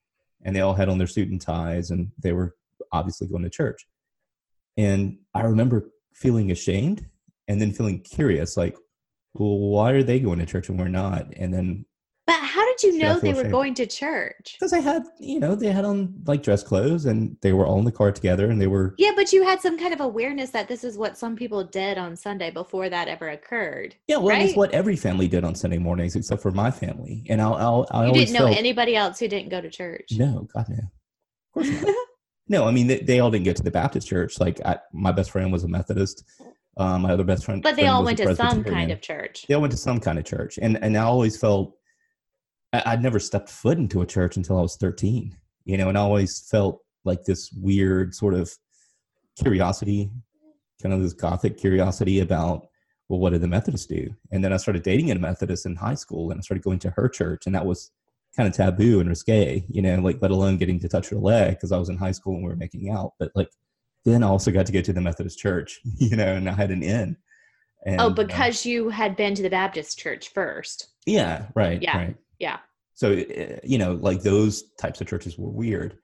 and 0.42 0.54
they 0.54 0.60
all 0.60 0.74
had 0.74 0.88
on 0.88 0.98
their 0.98 1.06
suit 1.06 1.30
and 1.30 1.40
ties 1.40 1.90
and 1.90 2.10
they 2.18 2.32
were 2.32 2.54
obviously 2.92 3.26
going 3.26 3.42
to 3.42 3.50
church 3.50 3.86
and 4.76 5.18
i 5.34 5.42
remember 5.42 5.90
feeling 6.14 6.50
ashamed 6.50 7.06
and 7.48 7.60
then 7.60 7.72
feeling 7.72 8.00
curious 8.00 8.56
like 8.56 8.76
well 9.34 9.58
why 9.58 9.90
are 9.92 10.02
they 10.02 10.18
going 10.20 10.38
to 10.38 10.46
church 10.46 10.68
and 10.68 10.78
we're 10.78 10.88
not 10.88 11.26
and 11.36 11.52
then 11.52 11.84
but 12.26 12.40
how 12.40 12.64
did 12.64 12.82
you 12.82 12.98
know 12.98 13.18
they 13.20 13.34
feel 13.34 13.44
were 13.44 13.50
going 13.50 13.74
to 13.74 13.84
church? 13.86 14.56
because 14.58 14.70
they 14.70 14.80
had 14.80 15.02
you 15.20 15.38
know 15.38 15.54
they 15.54 15.70
had 15.70 15.84
on 15.84 16.14
like 16.26 16.42
dress 16.42 16.62
clothes 16.62 17.04
and 17.04 17.36
they 17.42 17.52
were 17.52 17.66
all 17.66 17.78
in 17.78 17.84
the 17.84 17.92
car 17.92 18.10
together 18.10 18.48
and 18.50 18.58
they 18.58 18.66
were 18.66 18.94
Yeah, 18.96 19.10
but 19.14 19.30
you 19.30 19.44
had 19.44 19.60
some 19.60 19.78
kind 19.78 19.92
of 19.92 20.00
awareness 20.00 20.48
that 20.50 20.66
this 20.66 20.84
is 20.84 20.96
what 20.96 21.18
some 21.18 21.36
people 21.36 21.64
did 21.64 21.98
on 21.98 22.16
Sunday 22.16 22.50
before 22.50 22.88
that 22.88 23.08
ever 23.08 23.28
occurred. 23.28 23.94
yeah 24.08 24.16
well 24.16 24.34
it's 24.40 24.50
Right. 24.52 24.56
what 24.56 24.70
every 24.72 24.96
family 24.96 25.28
did 25.28 25.44
on 25.44 25.54
sunday 25.54 25.76
mornings 25.78 26.16
except 26.16 26.40
for 26.40 26.50
my 26.50 26.70
family 26.70 27.24
and 27.28 27.42
i'll, 27.42 27.54
I'll 27.56 27.86
i 27.90 28.06
You 28.06 28.14
didn't 28.14 28.32
know 28.32 28.46
felt, 28.46 28.56
anybody 28.56 28.96
else 28.96 29.18
who 29.18 29.28
didn't 29.28 29.50
go 29.50 29.60
to 29.60 29.68
church. 29.68 30.08
no 30.12 30.48
god 30.54 30.66
no 30.70 30.76
of 30.76 31.52
course 31.52 31.70
not 31.70 31.94
no 32.48 32.66
i 32.66 32.70
mean 32.70 32.86
they, 32.86 33.00
they 33.00 33.20
all 33.20 33.30
didn't 33.30 33.44
get 33.44 33.56
to 33.56 33.62
the 33.62 33.70
baptist 33.70 34.08
church. 34.08 34.38
Like 34.40 34.60
I, 34.64 34.78
my 34.92 35.12
best 35.12 35.30
friend 35.30 35.52
was 35.52 35.64
a 35.64 35.68
methodist. 35.68 36.24
Um, 36.76 37.02
my 37.02 37.12
other 37.12 37.22
best 37.22 37.44
friend 37.44 37.62
But 37.62 37.76
they 37.76 37.82
friend 37.82 37.94
all 37.94 38.04
went 38.04 38.18
to 38.18 38.34
some 38.34 38.64
kind 38.64 38.90
of 38.90 39.00
church. 39.00 39.44
they 39.48 39.54
all 39.54 39.60
went 39.60 39.70
to 39.70 39.76
some 39.78 40.00
kind 40.00 40.18
of 40.18 40.24
church. 40.24 40.58
And 40.60 40.82
and 40.82 40.96
i 40.96 41.02
always 41.02 41.36
felt 41.36 41.76
I, 42.72 42.82
i'd 42.86 43.02
never 43.02 43.20
stepped 43.20 43.48
foot 43.48 43.78
into 43.78 44.02
a 44.02 44.06
church 44.06 44.36
until 44.36 44.58
i 44.58 44.62
was 44.62 44.76
13 44.76 45.36
you 45.64 45.76
know 45.78 45.88
and 45.88 45.96
i 45.96 46.00
always 46.00 46.40
felt 46.50 46.80
like 47.04 47.24
this 47.24 47.52
weird 47.52 48.14
sort 48.14 48.34
of 48.34 48.52
curiosity 49.40 50.10
kind 50.82 50.92
of 50.94 51.00
this 51.00 51.12
gothic 51.12 51.56
curiosity 51.58 52.20
about 52.20 52.66
well 53.08 53.20
what 53.20 53.30
did 53.30 53.40
the 53.42 53.48
methodists 53.48 53.86
do? 53.86 54.12
And 54.32 54.42
then 54.42 54.52
i 54.52 54.56
started 54.56 54.82
dating 54.82 55.10
a 55.10 55.14
methodist 55.14 55.66
in 55.66 55.76
high 55.76 55.94
school 55.94 56.30
and 56.30 56.38
i 56.38 56.42
started 56.42 56.64
going 56.64 56.80
to 56.80 56.90
her 56.90 57.08
church 57.08 57.46
and 57.46 57.54
that 57.54 57.64
was 57.66 57.90
kind 58.36 58.48
of 58.48 58.54
taboo 58.54 59.00
and 59.00 59.08
risque 59.08 59.64
you 59.68 59.80
know 59.80 59.96
like 59.96 60.18
let 60.20 60.30
alone 60.30 60.56
getting 60.56 60.80
to 60.80 60.88
touch 60.88 61.08
her 61.08 61.16
leg 61.16 61.50
because 61.50 61.72
i 61.72 61.78
was 61.78 61.88
in 61.88 61.96
high 61.96 62.10
school 62.12 62.34
and 62.34 62.42
we 62.44 62.50
were 62.50 62.56
making 62.56 62.90
out 62.90 63.12
but 63.18 63.30
like 63.34 63.48
then 64.04 64.22
i 64.22 64.26
also 64.26 64.50
got 64.50 64.66
to 64.66 64.72
go 64.72 64.80
to 64.80 64.92
the 64.92 65.00
methodist 65.00 65.38
church 65.38 65.80
you 65.98 66.16
know 66.16 66.34
and 66.34 66.48
i 66.48 66.52
had 66.52 66.70
an 66.70 66.82
in 66.82 67.16
and, 67.86 68.00
oh, 68.00 68.06
uh, 68.06 68.10
because 68.10 68.64
you 68.64 68.88
had 68.88 69.14
been 69.14 69.34
to 69.34 69.42
the 69.42 69.50
Baptist 69.50 69.98
church 69.98 70.30
first. 70.32 70.88
yeah, 71.04 71.48
right. 71.54 71.82
Yeah, 71.82 71.98
Right. 71.98 72.16
yeah. 72.38 72.56
So 72.94 73.12
uh, 73.12 73.58
you 73.62 73.76
know, 73.76 73.92
like 74.00 74.22
those 74.22 74.64
types 74.80 75.02
of 75.02 75.06
churches 75.06 75.36
were 75.38 75.50
weird 75.50 75.98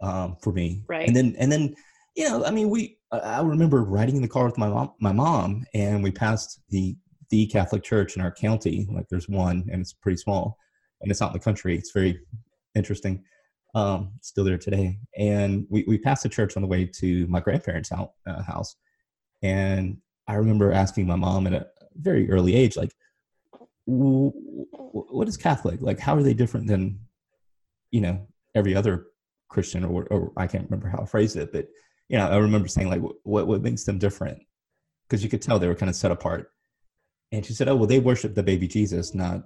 um, 0.00 0.36
for 0.40 0.52
me. 0.52 0.84
Right. 0.86 1.08
And 1.08 1.16
then 1.16 1.34
and 1.36 1.50
then 1.50 1.74
you 2.14 2.28
know, 2.28 2.44
I 2.44 2.52
mean, 2.52 2.70
we 2.70 2.98
I- 3.10 3.18
I 3.18 3.40
remember 3.42 3.82
riding 3.82 4.14
in 4.14 4.22
the 4.22 4.28
car 4.28 4.44
with 4.44 4.58
my 4.58 4.68
mom, 4.68 4.92
my 5.00 5.10
mom, 5.10 5.64
and 5.74 6.04
we 6.04 6.12
passed 6.12 6.60
the 6.68 6.96
the 7.30 7.46
Catholic 7.46 7.82
church 7.82 8.14
in 8.14 8.22
our 8.22 8.30
county. 8.30 8.86
Like 8.92 9.08
there's 9.08 9.28
one, 9.28 9.68
and 9.72 9.80
it's 9.80 9.92
pretty 9.92 10.18
small, 10.18 10.56
and 11.04 11.12
it's 11.12 11.22
out 11.22 11.28
in 11.30 11.34
the 11.34 11.38
country. 11.38 11.76
It's 11.76 11.92
very 11.92 12.18
interesting. 12.74 13.22
Um, 13.76 14.12
still 14.22 14.44
there 14.44 14.58
today. 14.58 14.98
And 15.16 15.66
we 15.68 15.84
we 15.86 15.98
passed 15.98 16.24
the 16.24 16.28
church 16.28 16.56
on 16.56 16.62
the 16.62 16.68
way 16.68 16.86
to 16.86 17.26
my 17.28 17.40
grandparents' 17.40 17.90
house, 17.90 18.10
uh, 18.26 18.42
house, 18.42 18.74
and 19.42 19.98
I 20.26 20.34
remember 20.34 20.72
asking 20.72 21.06
my 21.06 21.16
mom 21.16 21.46
at 21.46 21.52
a 21.52 21.66
very 21.96 22.30
early 22.30 22.56
age, 22.56 22.76
like, 22.76 22.92
"W- 23.86 24.32
w- 24.72 25.06
what 25.10 25.28
is 25.28 25.36
Catholic? 25.36 25.80
Like, 25.80 25.98
how 25.98 26.16
are 26.16 26.22
they 26.22 26.34
different 26.34 26.66
than, 26.66 27.00
you 27.90 28.00
know, 28.00 28.26
every 28.54 28.74
other 28.74 29.06
Christian 29.48 29.84
or, 29.84 30.06
or 30.10 30.32
I 30.36 30.46
can't 30.46 30.64
remember 30.64 30.88
how 30.88 31.02
I 31.02 31.06
phrased 31.06 31.36
it, 31.36 31.52
but, 31.52 31.68
you 32.08 32.18
know, 32.18 32.26
I 32.26 32.36
remember 32.36 32.68
saying 32.68 32.88
like, 32.88 33.02
what, 33.22 33.46
what 33.46 33.62
makes 33.62 33.84
them 33.84 33.98
different? 33.98 34.38
Cause 35.08 35.22
you 35.22 35.28
could 35.28 35.42
tell 35.42 35.58
they 35.58 35.68
were 35.68 35.74
kind 35.74 35.90
of 35.90 35.96
set 35.96 36.10
apart. 36.10 36.50
And 37.30 37.44
she 37.44 37.52
said, 37.52 37.68
oh, 37.68 37.76
well, 37.76 37.86
they 37.86 38.00
worship 38.00 38.34
the 38.34 38.42
baby 38.42 38.66
Jesus, 38.66 39.14
not 39.14 39.44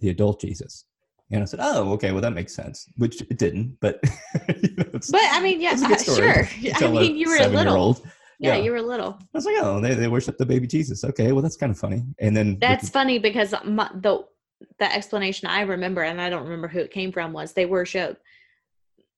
the 0.00 0.10
adult 0.10 0.40
Jesus. 0.40 0.84
And 1.30 1.42
I 1.42 1.44
said, 1.44 1.58
oh, 1.60 1.92
okay, 1.94 2.12
well, 2.12 2.20
that 2.22 2.32
makes 2.34 2.54
sense, 2.54 2.88
which 2.96 3.20
it 3.20 3.36
didn't, 3.36 3.76
but, 3.80 3.98
you 4.62 4.76
know, 4.76 4.84
But 4.92 5.22
I 5.32 5.40
mean, 5.40 5.60
yeah, 5.60 5.74
uh, 5.76 5.98
sure. 5.98 6.48
I 6.74 6.88
mean, 6.88 7.16
you 7.16 7.28
were 7.28 7.42
a 7.42 7.48
little. 7.48 7.98
Yeah, 8.38 8.54
Yeah. 8.56 8.62
you 8.64 8.70
were 8.70 8.82
little. 8.82 9.18
I 9.20 9.24
was 9.32 9.44
like, 9.44 9.56
oh, 9.60 9.80
they, 9.80 9.94
they 9.94 10.08
worship 10.08 10.38
the 10.38 10.46
baby 10.46 10.66
Jesus. 10.66 11.02
Okay, 11.02 11.32
well, 11.32 11.42
that's 11.42 11.56
kind 11.56 11.70
of 11.72 11.78
funny. 11.78 12.04
And 12.20 12.36
then 12.36 12.58
That's 12.60 12.88
funny 12.90 13.18
because 13.18 13.54
my, 13.64 13.90
the 13.94 14.24
the 14.78 14.90
explanation 14.94 15.48
I 15.48 15.62
remember, 15.62 16.02
and 16.02 16.20
I 16.20 16.30
don't 16.30 16.44
remember 16.44 16.68
who 16.68 16.78
it 16.80 16.90
came 16.90 17.12
from, 17.12 17.32
was 17.32 17.52
they 17.52 17.66
worship 17.66 18.20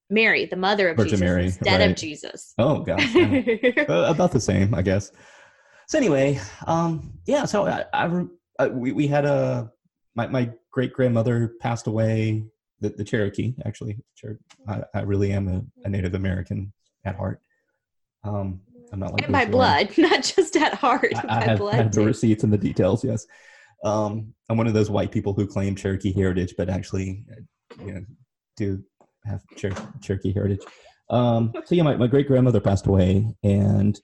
Mary, 0.09 0.45
the 0.45 0.55
mother 0.55 0.89
of 0.89 0.97
Virgin 0.97 1.11
Jesus, 1.11 1.21
Mary, 1.21 1.45
instead 1.45 1.81
of. 1.81 1.95
Jesus. 1.95 2.53
oh 2.57 2.79
gosh, 2.79 3.13
yeah. 3.13 3.85
Uh, 3.89 4.05
about 4.09 4.31
the 4.31 4.39
same, 4.39 4.73
I 4.73 4.81
guess. 4.81 5.11
So 5.87 5.97
anyway, 5.97 6.39
um, 6.65 7.13
yeah. 7.25 7.45
So 7.45 7.65
I, 7.67 7.85
I, 7.93 8.23
I 8.57 8.67
we, 8.67 8.91
we 8.91 9.07
had 9.07 9.25
a 9.25 9.71
my 10.15 10.27
my 10.27 10.51
great 10.79 10.93
grandmother 10.93 11.55
passed 11.59 11.87
away. 11.87 12.41
The, 12.79 12.87
the 12.87 13.03
Cherokee, 13.03 13.53
actually, 13.65 13.97
Cher- 14.15 14.39
I, 14.65 14.81
I 14.93 15.01
really 15.01 15.33
am 15.33 15.49
a, 15.49 15.61
a 15.85 15.89
Native 15.89 16.13
American 16.13 16.71
at 17.03 17.17
heart. 17.17 17.41
Um, 18.23 18.61
I'm 18.93 18.99
not 19.01 19.11
like 19.11 19.23
and 19.23 19.33
by 19.33 19.43
blood, 19.43 19.89
not 19.97 20.23
just 20.23 20.55
at 20.55 20.75
heart, 20.75 21.11
I, 21.17 21.21
by 21.23 21.35
I 21.35 21.43
have, 21.43 21.57
blood. 21.57 21.73
I 21.73 21.77
have 21.77 21.91
the 21.91 22.05
receipts 22.05 22.45
and 22.45 22.53
the 22.53 22.57
details. 22.57 23.03
Yes, 23.03 23.27
um, 23.83 24.33
I'm 24.47 24.55
one 24.55 24.67
of 24.67 24.73
those 24.73 24.89
white 24.89 25.11
people 25.11 25.33
who 25.33 25.45
claim 25.45 25.75
Cherokee 25.75 26.13
heritage, 26.13 26.53
but 26.57 26.69
actually, 26.69 27.25
uh, 27.29 27.83
you 27.85 27.93
know, 27.95 28.05
do 28.55 28.81
have 29.25 29.41
Cher- 29.57 29.91
Cherokee 30.01 30.31
heritage. 30.31 30.61
Um, 31.09 31.51
so 31.65 31.75
yeah, 31.75 31.83
my, 31.83 31.97
my 31.97 32.07
great 32.07 32.29
grandmother 32.29 32.61
passed 32.61 32.87
away, 32.87 33.27
and 33.43 33.99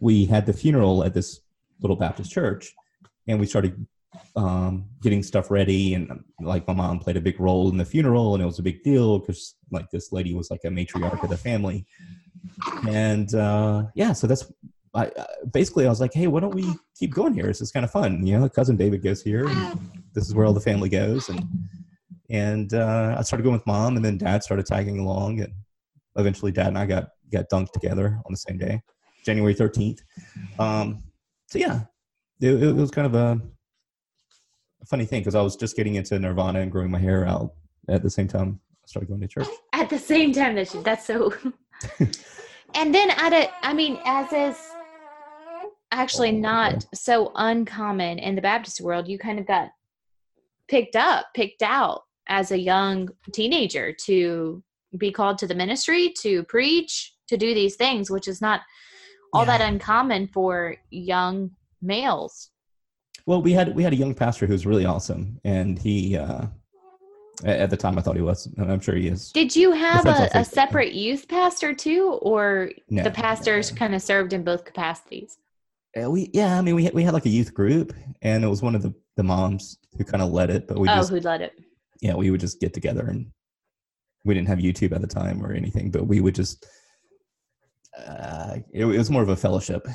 we 0.00 0.24
had 0.24 0.46
the 0.46 0.52
funeral 0.52 1.04
at 1.04 1.14
this 1.14 1.42
little 1.80 1.96
Baptist 1.96 2.32
church, 2.32 2.74
and 3.28 3.38
we 3.38 3.46
started 3.46 3.86
um, 4.36 4.86
getting 5.02 5.22
stuff 5.22 5.50
ready, 5.50 5.94
and 5.94 6.10
um, 6.10 6.24
like 6.40 6.66
my 6.66 6.74
mom 6.74 6.98
played 6.98 7.16
a 7.16 7.20
big 7.20 7.38
role 7.38 7.68
in 7.70 7.76
the 7.76 7.84
funeral, 7.84 8.34
and 8.34 8.42
it 8.42 8.46
was 8.46 8.58
a 8.58 8.62
big 8.62 8.82
deal 8.82 9.18
because 9.18 9.54
like 9.70 9.90
this 9.90 10.12
lady 10.12 10.34
was 10.34 10.50
like 10.50 10.60
a 10.64 10.68
matriarch 10.68 11.22
of 11.22 11.30
the 11.30 11.36
family, 11.36 11.86
and 12.88 13.34
uh, 13.34 13.84
yeah, 13.94 14.12
so 14.12 14.26
that's 14.26 14.50
I, 14.94 15.06
I 15.06 15.26
basically 15.52 15.86
I 15.86 15.88
was 15.88 16.00
like, 16.00 16.14
hey, 16.14 16.26
why 16.26 16.40
don't 16.40 16.54
we 16.54 16.66
keep 16.98 17.14
going 17.14 17.34
here? 17.34 17.46
This 17.46 17.60
is 17.60 17.72
kind 17.72 17.84
of 17.84 17.90
fun, 17.90 18.26
you 18.26 18.38
know. 18.38 18.48
Cousin 18.48 18.76
David 18.76 19.02
goes 19.02 19.22
here, 19.22 19.46
this 20.14 20.26
is 20.26 20.34
where 20.34 20.46
all 20.46 20.52
the 20.52 20.60
family 20.60 20.88
goes, 20.88 21.28
and 21.28 21.46
and 22.30 22.74
uh, 22.74 23.16
I 23.18 23.22
started 23.22 23.42
going 23.42 23.54
with 23.54 23.66
mom, 23.66 23.96
and 23.96 24.04
then 24.04 24.18
dad 24.18 24.42
started 24.42 24.66
tagging 24.66 24.98
along, 24.98 25.40
and 25.40 25.52
eventually 26.16 26.52
dad 26.52 26.68
and 26.68 26.78
I 26.78 26.86
got 26.86 27.08
got 27.32 27.48
dunked 27.50 27.72
together 27.72 28.20
on 28.24 28.32
the 28.32 28.36
same 28.36 28.58
day, 28.58 28.82
January 29.24 29.54
thirteenth. 29.54 30.00
Um, 30.58 31.04
so 31.46 31.58
yeah, 31.58 31.82
it, 32.40 32.62
it 32.62 32.74
was 32.74 32.90
kind 32.90 33.06
of 33.06 33.14
a 33.14 33.40
funny 34.86 35.04
thing 35.04 35.20
because 35.20 35.34
I 35.34 35.42
was 35.42 35.56
just 35.56 35.76
getting 35.76 35.94
into 35.96 36.18
Nirvana 36.18 36.60
and 36.60 36.70
growing 36.70 36.90
my 36.90 36.98
hair 36.98 37.26
out 37.26 37.52
at 37.88 38.02
the 38.02 38.10
same 38.10 38.28
time 38.28 38.60
I 38.82 38.86
started 38.86 39.08
going 39.08 39.20
to 39.20 39.28
church. 39.28 39.46
at 39.72 39.88
the 39.90 39.98
same 39.98 40.32
time 40.32 40.54
that 40.56 40.68
she, 40.70 40.78
that's 40.78 41.06
so 41.06 41.32
and 42.74 42.94
then 42.94 43.10
at 43.10 43.32
a 43.32 43.50
i 43.66 43.72
mean 43.72 43.98
as 44.04 44.32
is 44.32 44.56
actually 45.90 46.30
Oh, 46.30 46.40
not 46.40 46.74
okay. 46.74 46.86
so 46.94 47.32
uncommon 47.34 48.18
in 48.18 48.34
the 48.34 48.42
baptist 48.42 48.80
world 48.80 49.08
you 49.08 49.18
kind 49.18 49.38
of 49.38 49.46
got 49.46 49.70
picked 50.68 50.96
up 50.96 51.26
picked 51.34 51.62
out 51.62 52.02
as 52.28 52.52
a 52.52 52.58
young 52.58 53.08
teenager 53.32 53.92
to 54.06 54.62
be 54.96 55.10
called 55.10 55.38
to 55.38 55.46
the 55.46 55.54
ministry 55.54 56.14
to 56.20 56.42
preach 56.44 57.14
to 57.28 57.36
do 57.36 57.54
these 57.54 57.76
things 57.76 58.10
which 58.10 58.28
is 58.28 58.40
not 58.40 58.60
all 59.32 59.44
that 59.44 59.60
uncommon 59.60 60.28
for 60.28 60.76
young 60.90 61.50
males 61.82 62.50
Well, 63.26 63.40
we 63.40 63.52
had 63.52 63.74
we 63.74 63.82
had 63.82 63.92
a 63.92 63.96
young 63.96 64.14
pastor 64.14 64.46
who 64.46 64.52
was 64.52 64.66
really 64.66 64.84
awesome, 64.84 65.40
and 65.44 65.78
he 65.78 66.16
uh, 66.16 66.46
at 67.44 67.70
the 67.70 67.76
time 67.76 67.98
I 67.98 68.02
thought 68.02 68.16
he 68.16 68.22
was, 68.22 68.46
and 68.56 68.70
I'm 68.70 68.80
sure 68.80 68.94
he 68.94 69.08
is. 69.08 69.32
did 69.32 69.54
you 69.56 69.72
have 69.72 70.06
a, 70.06 70.30
a 70.34 70.44
separate 70.44 70.92
youth 70.92 71.26
pastor 71.28 71.74
too 71.74 72.18
or 72.22 72.70
No, 72.90 73.02
the 73.02 73.10
pastors 73.10 73.72
no. 73.72 73.78
kind 73.78 73.94
of 73.94 74.02
served 74.02 74.32
in 74.32 74.44
both 74.44 74.64
capacities 74.64 75.38
Uh, 76.00 76.10
we 76.10 76.30
yeah, 76.32 76.58
I 76.58 76.62
mean 76.62 76.74
we 76.74 76.84
had, 76.84 76.94
we 76.94 77.02
had 77.02 77.14
like 77.14 77.26
a 77.26 77.30
youth 77.30 77.54
group, 77.54 77.92
and 78.22 78.44
it 78.44 78.48
was 78.48 78.62
one 78.62 78.74
of 78.74 78.82
the 78.82 78.94
the 79.16 79.22
moms 79.22 79.78
who 79.96 80.04
kind 80.04 80.22
of 80.22 80.30
led 80.30 80.50
it, 80.50 80.68
but 80.68 80.78
we 80.78 80.88
oh 80.88 80.96
just 80.96 81.10
who 81.10 81.20
led 81.20 81.40
it 81.40 81.52
yeah 82.00 82.14
we 82.14 82.30
would 82.30 82.40
just 82.40 82.60
get 82.60 82.74
together 82.74 83.06
and 83.06 83.30
we 84.24 84.34
didn't 84.34 84.48
have 84.48 84.58
YouTube 84.58 84.92
at 84.92 85.00
the 85.00 85.06
time 85.06 85.44
or 85.44 85.52
anything, 85.52 85.90
but 85.90 86.06
we 86.06 86.20
would 86.20 86.34
just 86.34 86.66
uh, 87.98 88.56
it, 88.72 88.84
it 88.84 88.98
was 88.98 89.10
more 89.10 89.22
of 89.22 89.28
a 89.28 89.36
fellowship 89.36 89.86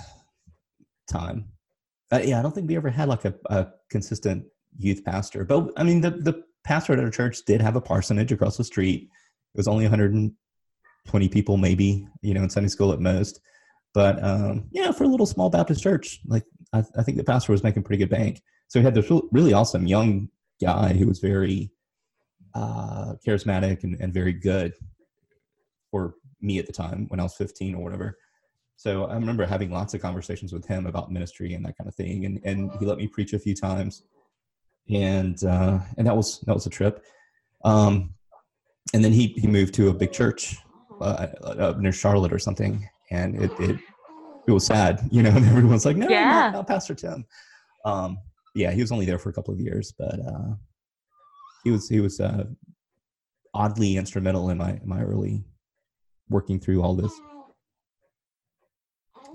time. 1.09 1.45
Uh, 2.11 2.21
yeah, 2.23 2.39
I 2.39 2.41
don't 2.41 2.53
think 2.53 2.67
we 2.67 2.75
ever 2.75 2.89
had 2.89 3.07
like 3.07 3.25
a, 3.25 3.33
a 3.45 3.67
consistent 3.89 4.45
youth 4.77 5.03
pastor, 5.03 5.45
but 5.45 5.71
I 5.77 5.83
mean 5.83 6.01
the 6.01 6.11
the 6.11 6.43
pastor 6.63 6.93
at 6.93 6.99
our 6.99 7.09
church 7.09 7.45
did 7.45 7.61
have 7.61 7.75
a 7.75 7.81
parsonage 7.81 8.31
across 8.31 8.57
the 8.57 8.63
street. 8.63 9.03
It 9.03 9.57
was 9.57 9.67
only 9.67 9.85
120 9.85 11.29
people, 11.29 11.57
maybe 11.57 12.07
you 12.21 12.33
know, 12.33 12.43
in 12.43 12.49
Sunday 12.49 12.69
school 12.69 12.91
at 12.91 12.99
most. 12.99 13.39
But 13.93 14.23
um, 14.23 14.65
know, 14.83 14.91
for 14.91 15.03
a 15.03 15.07
little 15.07 15.25
small 15.25 15.49
Baptist 15.49 15.81
church, 15.81 16.19
like 16.25 16.43
I, 16.73 16.83
I 16.97 17.03
think 17.03 17.17
the 17.17 17.23
pastor 17.23 17.51
was 17.51 17.63
making 17.63 17.83
pretty 17.83 18.03
good 18.03 18.09
bank. 18.09 18.41
So 18.67 18.79
he 18.79 18.85
had 18.85 18.93
this 18.93 19.11
really 19.31 19.53
awesome 19.53 19.87
young 19.87 20.29
guy 20.61 20.93
who 20.93 21.07
was 21.07 21.19
very 21.19 21.71
uh, 22.53 23.13
charismatic 23.25 23.83
and, 23.83 23.99
and 23.99 24.13
very 24.13 24.33
good 24.33 24.73
for 25.91 26.15
me 26.41 26.59
at 26.59 26.67
the 26.67 26.73
time 26.73 27.05
when 27.09 27.19
I 27.19 27.23
was 27.23 27.35
15 27.35 27.75
or 27.75 27.83
whatever. 27.83 28.17
So 28.79 29.03
I 29.07 29.15
remember 29.15 29.45
having 29.45 29.71
lots 29.71 29.93
of 29.93 30.01
conversations 30.01 30.53
with 30.53 30.65
him 30.65 30.85
about 30.85 31.11
ministry 31.11 31.53
and 31.53 31.65
that 31.65 31.77
kind 31.77 31.89
of 31.89 31.95
thing, 31.95 32.23
and 32.23 32.39
and 32.45 32.71
he 32.79 32.85
let 32.85 32.97
me 32.97 33.07
preach 33.07 33.33
a 33.33 33.39
few 33.39 33.53
times, 33.53 34.03
and 34.89 35.43
uh, 35.43 35.79
and 35.97 36.07
that 36.07 36.15
was 36.15 36.39
that 36.47 36.53
was 36.53 36.65
a 36.65 36.69
trip. 36.69 37.03
Um, 37.65 38.13
and 38.93 39.03
then 39.03 39.11
he 39.11 39.27
he 39.35 39.47
moved 39.47 39.73
to 39.73 39.89
a 39.89 39.93
big 39.93 40.13
church 40.13 40.55
uh, 41.01 41.27
up 41.43 41.77
near 41.79 41.91
Charlotte 41.91 42.31
or 42.31 42.39
something, 42.39 42.87
and 43.11 43.35
it 43.35 43.51
it 43.59 43.77
it 44.47 44.51
was 44.53 44.65
sad, 44.65 45.01
you 45.11 45.23
know. 45.23 45.31
And 45.31 45.45
everyone's 45.45 45.85
like, 45.85 45.97
no, 45.97 46.07
Yeah. 46.07 46.31
not, 46.31 46.53
not 46.53 46.67
Pastor 46.67 46.95
Tim. 46.95 47.25
Um, 47.83 48.17
yeah, 48.55 48.71
he 48.71 48.79
was 48.79 48.93
only 48.93 49.05
there 49.05 49.19
for 49.19 49.27
a 49.29 49.33
couple 49.33 49.53
of 49.53 49.59
years, 49.59 49.93
but 49.99 50.21
uh, 50.25 50.53
he 51.65 51.71
was 51.71 51.89
he 51.89 51.99
was 51.99 52.21
uh, 52.21 52.45
oddly 53.53 53.97
instrumental 53.97 54.49
in 54.51 54.57
my 54.57 54.71
in 54.81 54.87
my 54.87 55.01
early 55.01 55.43
working 56.29 56.61
through 56.61 56.81
all 56.81 56.95
this. 56.95 57.11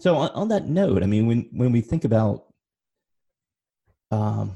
So 0.04 0.16
on, 0.16 0.28
on 0.34 0.48
that 0.48 0.66
note, 0.68 1.02
I 1.02 1.06
mean, 1.06 1.26
when 1.26 1.48
when 1.50 1.72
we 1.72 1.80
think 1.80 2.04
about 2.04 2.44
um, 4.10 4.52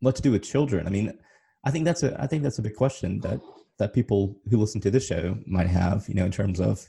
what 0.00 0.14
to 0.16 0.20
do 0.20 0.30
with 0.32 0.42
children, 0.42 0.86
I 0.86 0.90
mean, 0.90 1.18
I 1.64 1.70
think 1.70 1.86
that's 1.86 2.02
a 2.02 2.20
I 2.20 2.26
think 2.26 2.42
that's 2.42 2.58
a 2.58 2.62
big 2.62 2.76
question 2.76 3.18
that 3.20 3.40
that 3.78 3.94
people 3.94 4.36
who 4.50 4.58
listen 4.58 4.82
to 4.82 4.90
this 4.90 5.06
show 5.06 5.38
might 5.46 5.68
have, 5.68 6.06
you 6.06 6.14
know, 6.14 6.26
in 6.26 6.32
terms 6.32 6.60
of 6.60 6.86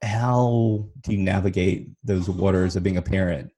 how 0.00 0.86
do 1.00 1.10
you 1.10 1.18
navigate 1.18 1.88
those 2.04 2.30
waters 2.30 2.76
of 2.76 2.84
being 2.84 2.96
a 2.96 3.02
parent? 3.02 3.50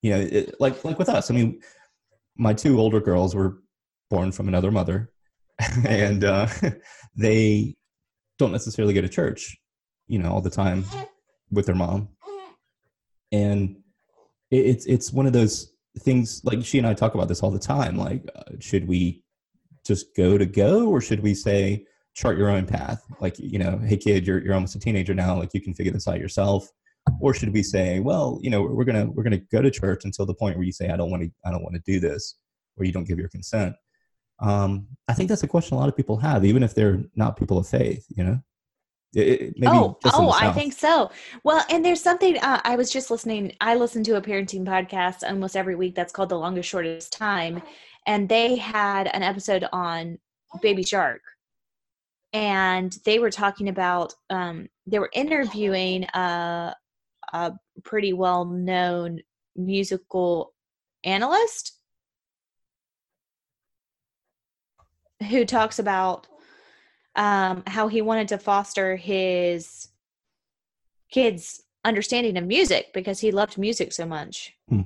You 0.00 0.12
know, 0.12 0.20
it, 0.20 0.58
like 0.58 0.82
like 0.82 0.98
with 0.98 1.10
us. 1.10 1.30
I 1.30 1.34
mean, 1.34 1.60
my 2.38 2.54
two 2.54 2.80
older 2.80 3.00
girls 3.00 3.34
were 3.34 3.58
born 4.08 4.32
from 4.32 4.48
another 4.48 4.70
mother, 4.70 5.10
and 5.86 6.24
uh, 6.24 6.48
they 7.16 7.76
don't 8.38 8.52
necessarily 8.52 8.94
go 8.94 9.02
to 9.02 9.10
church, 9.10 9.58
you 10.06 10.18
know, 10.18 10.32
all 10.32 10.40
the 10.40 10.48
time 10.48 10.82
with 11.50 11.66
their 11.66 11.74
mom, 11.74 12.08
and 13.32 13.76
it, 14.50 14.66
it's 14.66 14.86
it's 14.86 15.12
one 15.12 15.26
of 15.26 15.32
those 15.32 15.72
things. 16.00 16.42
Like 16.44 16.64
she 16.64 16.78
and 16.78 16.86
I 16.86 16.94
talk 16.94 17.14
about 17.14 17.28
this 17.28 17.42
all 17.42 17.50
the 17.50 17.58
time. 17.58 17.96
Like, 17.96 18.28
uh, 18.34 18.42
should 18.60 18.86
we 18.86 19.22
just 19.86 20.14
go 20.16 20.38
to 20.38 20.46
go, 20.46 20.88
or 20.88 21.00
should 21.00 21.22
we 21.22 21.34
say 21.34 21.84
chart 22.14 22.38
your 22.38 22.50
own 22.50 22.66
path? 22.66 23.02
Like, 23.20 23.38
you 23.38 23.58
know, 23.58 23.78
hey 23.78 23.96
kid, 23.96 24.26
you're 24.26 24.42
you're 24.42 24.54
almost 24.54 24.76
a 24.76 24.80
teenager 24.80 25.14
now. 25.14 25.36
Like, 25.38 25.54
you 25.54 25.60
can 25.60 25.74
figure 25.74 25.92
this 25.92 26.08
out 26.08 26.20
yourself. 26.20 26.68
Or 27.20 27.32
should 27.32 27.52
we 27.52 27.62
say, 27.62 28.00
well, 28.00 28.40
you 28.42 28.50
know, 28.50 28.62
we're 28.62 28.84
gonna 28.84 29.06
we're 29.06 29.22
gonna 29.22 29.38
go 29.52 29.62
to 29.62 29.70
church 29.70 30.04
until 30.04 30.26
the 30.26 30.34
point 30.34 30.56
where 30.56 30.66
you 30.66 30.72
say, 30.72 30.88
I 30.88 30.96
don't 30.96 31.10
want 31.10 31.22
to 31.22 31.30
I 31.44 31.50
don't 31.52 31.62
want 31.62 31.76
to 31.76 31.82
do 31.86 32.00
this, 32.00 32.34
or 32.76 32.84
you 32.84 32.92
don't 32.92 33.06
give 33.06 33.18
your 33.18 33.28
consent. 33.28 33.76
Um, 34.40 34.88
I 35.06 35.14
think 35.14 35.28
that's 35.28 35.44
a 35.44 35.48
question 35.48 35.76
a 35.76 35.80
lot 35.80 35.88
of 35.88 35.96
people 35.96 36.16
have, 36.18 36.44
even 36.44 36.62
if 36.62 36.74
they're 36.74 37.02
not 37.14 37.36
people 37.36 37.58
of 37.58 37.68
faith. 37.68 38.04
You 38.08 38.24
know. 38.24 38.40
It, 39.16 39.54
oh, 39.64 39.96
oh, 40.04 40.30
I 40.30 40.52
think 40.52 40.74
so. 40.74 41.10
Well, 41.42 41.64
and 41.70 41.82
there's 41.82 42.02
something 42.02 42.36
uh, 42.38 42.60
I 42.64 42.76
was 42.76 42.92
just 42.92 43.10
listening. 43.10 43.56
I 43.62 43.74
listen 43.74 44.04
to 44.04 44.16
a 44.16 44.20
parenting 44.20 44.66
podcast 44.66 45.26
almost 45.26 45.56
every 45.56 45.74
week 45.74 45.94
that's 45.94 46.12
called 46.12 46.28
The 46.28 46.38
Longest 46.38 46.68
Shortest 46.68 47.14
Time, 47.14 47.62
and 48.06 48.28
they 48.28 48.56
had 48.56 49.06
an 49.06 49.22
episode 49.22 49.66
on 49.72 50.18
Baby 50.60 50.82
Shark, 50.82 51.22
and 52.34 52.94
they 53.06 53.18
were 53.18 53.30
talking 53.30 53.70
about 53.70 54.12
um, 54.28 54.68
they 54.86 54.98
were 54.98 55.10
interviewing 55.14 56.04
a, 56.12 56.74
a 57.32 57.52
pretty 57.84 58.12
well 58.12 58.44
known 58.44 59.20
musical 59.56 60.52
analyst 61.04 61.72
who 65.30 65.46
talks 65.46 65.78
about 65.78 66.26
um, 67.16 67.62
how 67.66 67.88
he 67.88 68.02
wanted 68.02 68.28
to 68.28 68.38
foster 68.38 68.96
his 68.96 69.88
kids' 71.10 71.62
understanding 71.84 72.36
of 72.36 72.46
music 72.46 72.92
because 72.92 73.20
he 73.20 73.30
loved 73.30 73.58
music 73.58 73.92
so 73.92 74.06
much. 74.06 74.52
Hmm. 74.68 74.80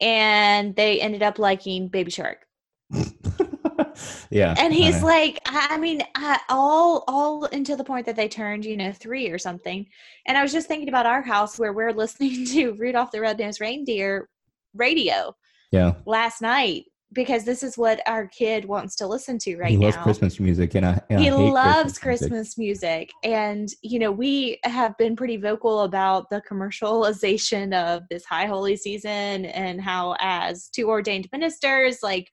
And 0.00 0.74
they 0.74 1.00
ended 1.00 1.22
up 1.22 1.38
liking 1.38 1.88
Baby 1.88 2.10
Shark. 2.10 2.46
yeah. 4.30 4.54
And 4.58 4.74
he's 4.74 5.02
like, 5.02 5.38
I 5.46 5.78
mean, 5.78 6.02
I, 6.16 6.40
all 6.48 7.04
all 7.06 7.44
until 7.46 7.76
the 7.76 7.84
point 7.84 8.06
that 8.06 8.16
they 8.16 8.28
turned, 8.28 8.64
you 8.64 8.76
know, 8.76 8.92
three 8.92 9.28
or 9.28 9.38
something. 9.38 9.86
And 10.26 10.36
I 10.36 10.42
was 10.42 10.52
just 10.52 10.66
thinking 10.66 10.88
about 10.88 11.06
our 11.06 11.22
house 11.22 11.58
where 11.58 11.72
we're 11.72 11.92
listening 12.02 12.44
to 12.46 12.72
Rudolph 12.72 13.12
the 13.12 13.20
Red-Nosed 13.20 13.60
Reindeer 13.60 14.28
radio. 14.74 15.34
Yeah. 15.70 15.94
Last 16.04 16.42
night 16.42 16.84
because 17.12 17.44
this 17.44 17.62
is 17.62 17.76
what 17.76 18.00
our 18.06 18.26
kid 18.26 18.64
wants 18.64 18.96
to 18.96 19.06
listen 19.06 19.38
to 19.38 19.56
right 19.56 19.70
he 19.70 19.76
now. 19.76 19.86
He 19.86 19.92
loves 19.92 20.02
Christmas 20.02 20.40
music, 20.40 20.74
and 20.74 20.86
I, 20.86 21.00
and 21.10 21.20
he 21.20 21.28
I 21.28 21.32
loves 21.32 21.98
Christmas, 21.98 22.30
Christmas 22.30 22.58
music. 22.58 23.10
music. 23.22 23.38
And 23.38 23.68
you 23.82 23.98
know, 23.98 24.10
we 24.10 24.58
have 24.64 24.96
been 24.98 25.16
pretty 25.16 25.36
vocal 25.36 25.80
about 25.80 26.30
the 26.30 26.42
commercialization 26.48 27.74
of 27.74 28.02
this 28.08 28.24
High 28.24 28.46
Holy 28.46 28.76
season, 28.76 29.46
and 29.46 29.80
how, 29.80 30.16
as 30.20 30.68
two 30.68 30.88
ordained 30.88 31.28
ministers, 31.32 31.98
like 32.02 32.30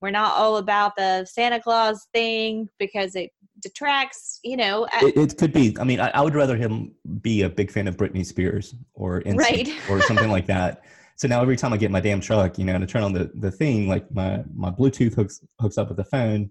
we're 0.00 0.10
not 0.10 0.34
all 0.34 0.58
about 0.58 0.96
the 0.96 1.24
Santa 1.24 1.60
Claus 1.60 2.06
thing 2.12 2.68
because 2.78 3.16
it 3.16 3.30
detracts. 3.62 4.38
You 4.44 4.56
know, 4.56 4.84
uh, 4.84 5.06
it, 5.06 5.16
it 5.16 5.38
could 5.38 5.52
be. 5.52 5.76
I 5.80 5.84
mean, 5.84 6.00
I, 6.00 6.10
I, 6.10 6.20
would 6.20 6.34
rather 6.34 6.56
him 6.56 6.92
be 7.22 7.42
a 7.42 7.48
big 7.48 7.70
fan 7.70 7.88
of 7.88 7.96
Britney 7.96 8.24
Spears 8.24 8.74
or 8.94 9.22
right. 9.26 9.68
or 9.88 10.00
something 10.02 10.30
like 10.30 10.46
that. 10.46 10.84
So 11.16 11.28
now 11.28 11.40
every 11.40 11.56
time 11.56 11.72
I 11.72 11.76
get 11.76 11.90
my 11.90 12.00
damn 12.00 12.20
truck, 12.20 12.58
you 12.58 12.64
know, 12.64 12.78
to 12.78 12.86
turn 12.86 13.02
on 13.02 13.12
the, 13.12 13.30
the 13.34 13.50
thing, 13.50 13.88
like 13.88 14.10
my, 14.12 14.42
my 14.54 14.70
Bluetooth 14.70 15.14
hooks 15.14 15.40
hooks 15.60 15.78
up 15.78 15.88
with 15.88 15.96
the 15.96 16.04
phone 16.04 16.50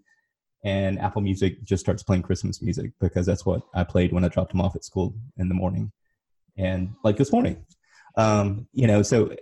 and 0.63 0.99
Apple 0.99 1.21
Music 1.21 1.62
just 1.63 1.84
starts 1.84 2.04
playing 2.04 2.23
Christmas 2.23 2.62
music 2.62 2.91
because 3.02 3.26
that's 3.26 3.45
what 3.45 3.62
I 3.73 3.84
played 3.84 4.13
when 4.13 4.23
I 4.23 4.30
dropped 4.30 4.54
him 4.54 4.62
off 4.62 4.76
at 4.76 4.86
school 4.86 5.13
in 5.38 5.49
the 5.49 5.56
morning. 5.56 5.91
And 6.58 6.93
like 7.04 7.17
this 7.17 7.32
morning. 7.32 7.65
Um, 8.15 8.67
you 8.73 8.88
know, 8.88 9.02
so 9.02 9.36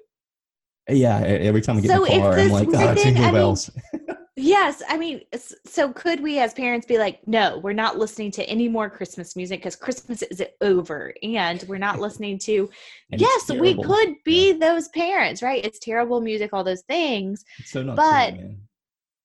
yeah, 0.89 1.19
every 1.19 1.62
time 1.62 1.77
I 1.77 1.81
get 1.81 1.91
so 1.91 2.03
in 2.05 2.12
the 2.12 2.19
car, 2.19 2.39
I'm 2.39 2.49
like, 2.49 2.67
oh, 2.73 2.95
jingle 2.95 3.31
bells. 3.31 3.69
Yes, 4.38 4.82
I 4.88 4.98
mean, 4.98 5.22
so 5.65 5.91
could 5.91 6.22
we 6.22 6.39
as 6.39 6.54
parents 6.54 6.88
be 6.88 6.98
like, 6.98 7.20
no, 7.28 7.58
we're 7.58 7.74
not 7.74 7.98
listening 7.98 8.32
to 8.32 8.44
any 8.46 8.70
more 8.70 8.89
Christmas 8.89 9.36
music 9.36 9.60
because 9.60 9.76
Christmas 9.76 10.22
is 10.22 10.41
over, 10.62 11.13
and 11.22 11.63
we're 11.67 11.78
not 11.78 12.00
listening 12.00 12.39
to. 12.39 12.70
yes, 13.10 13.52
we 13.52 13.76
could 13.76 14.15
be 14.24 14.52
yeah. 14.52 14.58
those 14.58 14.88
parents, 14.89 15.41
right? 15.41 15.63
It's 15.65 15.80
terrible 15.80 16.22
music, 16.22 16.52
all 16.54 16.63
those 16.63 16.84
things. 16.84 17.44
so 17.65 17.84
not 17.84 17.98
but 17.98 18.36
true, 18.36 18.56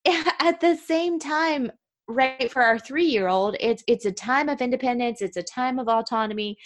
at 0.41 0.61
the 0.61 0.77
same 0.77 1.21
time, 1.21 1.71
right 2.09 2.51
for 2.51 2.63
our 2.63 2.79
three-year-old, 2.79 3.57
it's 3.61 3.85
it's 3.87 4.07
a 4.07 4.13
time 4.13 4.49
of 4.49 4.61
independence. 4.61 5.23
It's 5.23 5.37
a 5.37 5.43
time 5.43 5.79
of 5.79 5.89
autonomy. 5.89 6.57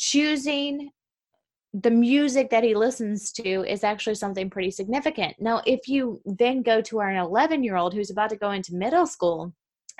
Choosing 0.00 0.90
the 1.74 1.90
music 1.90 2.50
that 2.50 2.64
he 2.64 2.74
listens 2.74 3.30
to 3.32 3.62
is 3.64 3.84
actually 3.84 4.14
something 4.14 4.48
pretty 4.48 4.70
significant. 4.70 5.34
Now, 5.38 5.62
if 5.66 5.86
you 5.86 6.20
then 6.24 6.62
go 6.62 6.80
to 6.82 7.00
our 7.00 7.14
11 7.14 7.62
year 7.62 7.76
old 7.76 7.92
who's 7.94 8.10
about 8.10 8.30
to 8.30 8.36
go 8.36 8.52
into 8.52 8.74
middle 8.74 9.06
school, 9.06 9.52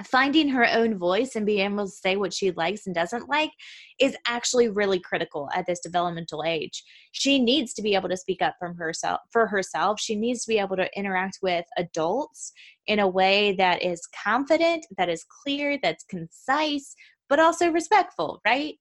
finding 0.04 0.48
her 0.48 0.64
own 0.64 0.96
voice 0.96 1.35
and 1.35 1.44
being 1.44 1.72
able 1.72 1.85
to 1.85 1.90
say 1.90 2.16
what 2.16 2.33
she 2.33 2.52
likes 2.52 2.87
and 2.87 2.94
doesn't 2.94 3.28
like 3.28 3.50
is 3.98 4.16
actually 4.26 4.68
really 4.68 5.00
critical 5.00 5.48
at 5.54 5.66
this 5.66 5.81
developmental 5.81 6.44
age. 6.46 6.85
She 7.12 7.40
needs 7.40 7.74
to 7.74 7.83
be 7.83 7.94
able 7.94 8.09
to 8.09 8.16
speak 8.16 8.40
up 8.40 8.54
from 8.61 8.76
herself 8.76 9.20
for 9.33 9.46
herself. 9.46 10.00
She 10.00 10.14
needs 10.14 10.44
to 10.44 10.48
be 10.48 10.59
able 10.59 10.76
to 10.76 10.88
interact 10.96 11.38
with 11.42 11.64
adults 11.76 12.52
in 12.87 13.00
a 13.00 13.09
way 13.09 13.52
that 13.57 13.83
is 13.83 14.00
confident, 14.24 14.87
that 14.96 15.09
is 15.09 15.24
clear, 15.42 15.78
that's 15.83 16.04
concise, 16.04 16.94
but 17.28 17.40
also 17.40 17.70
respectful, 17.70 18.40
right? 18.46 18.76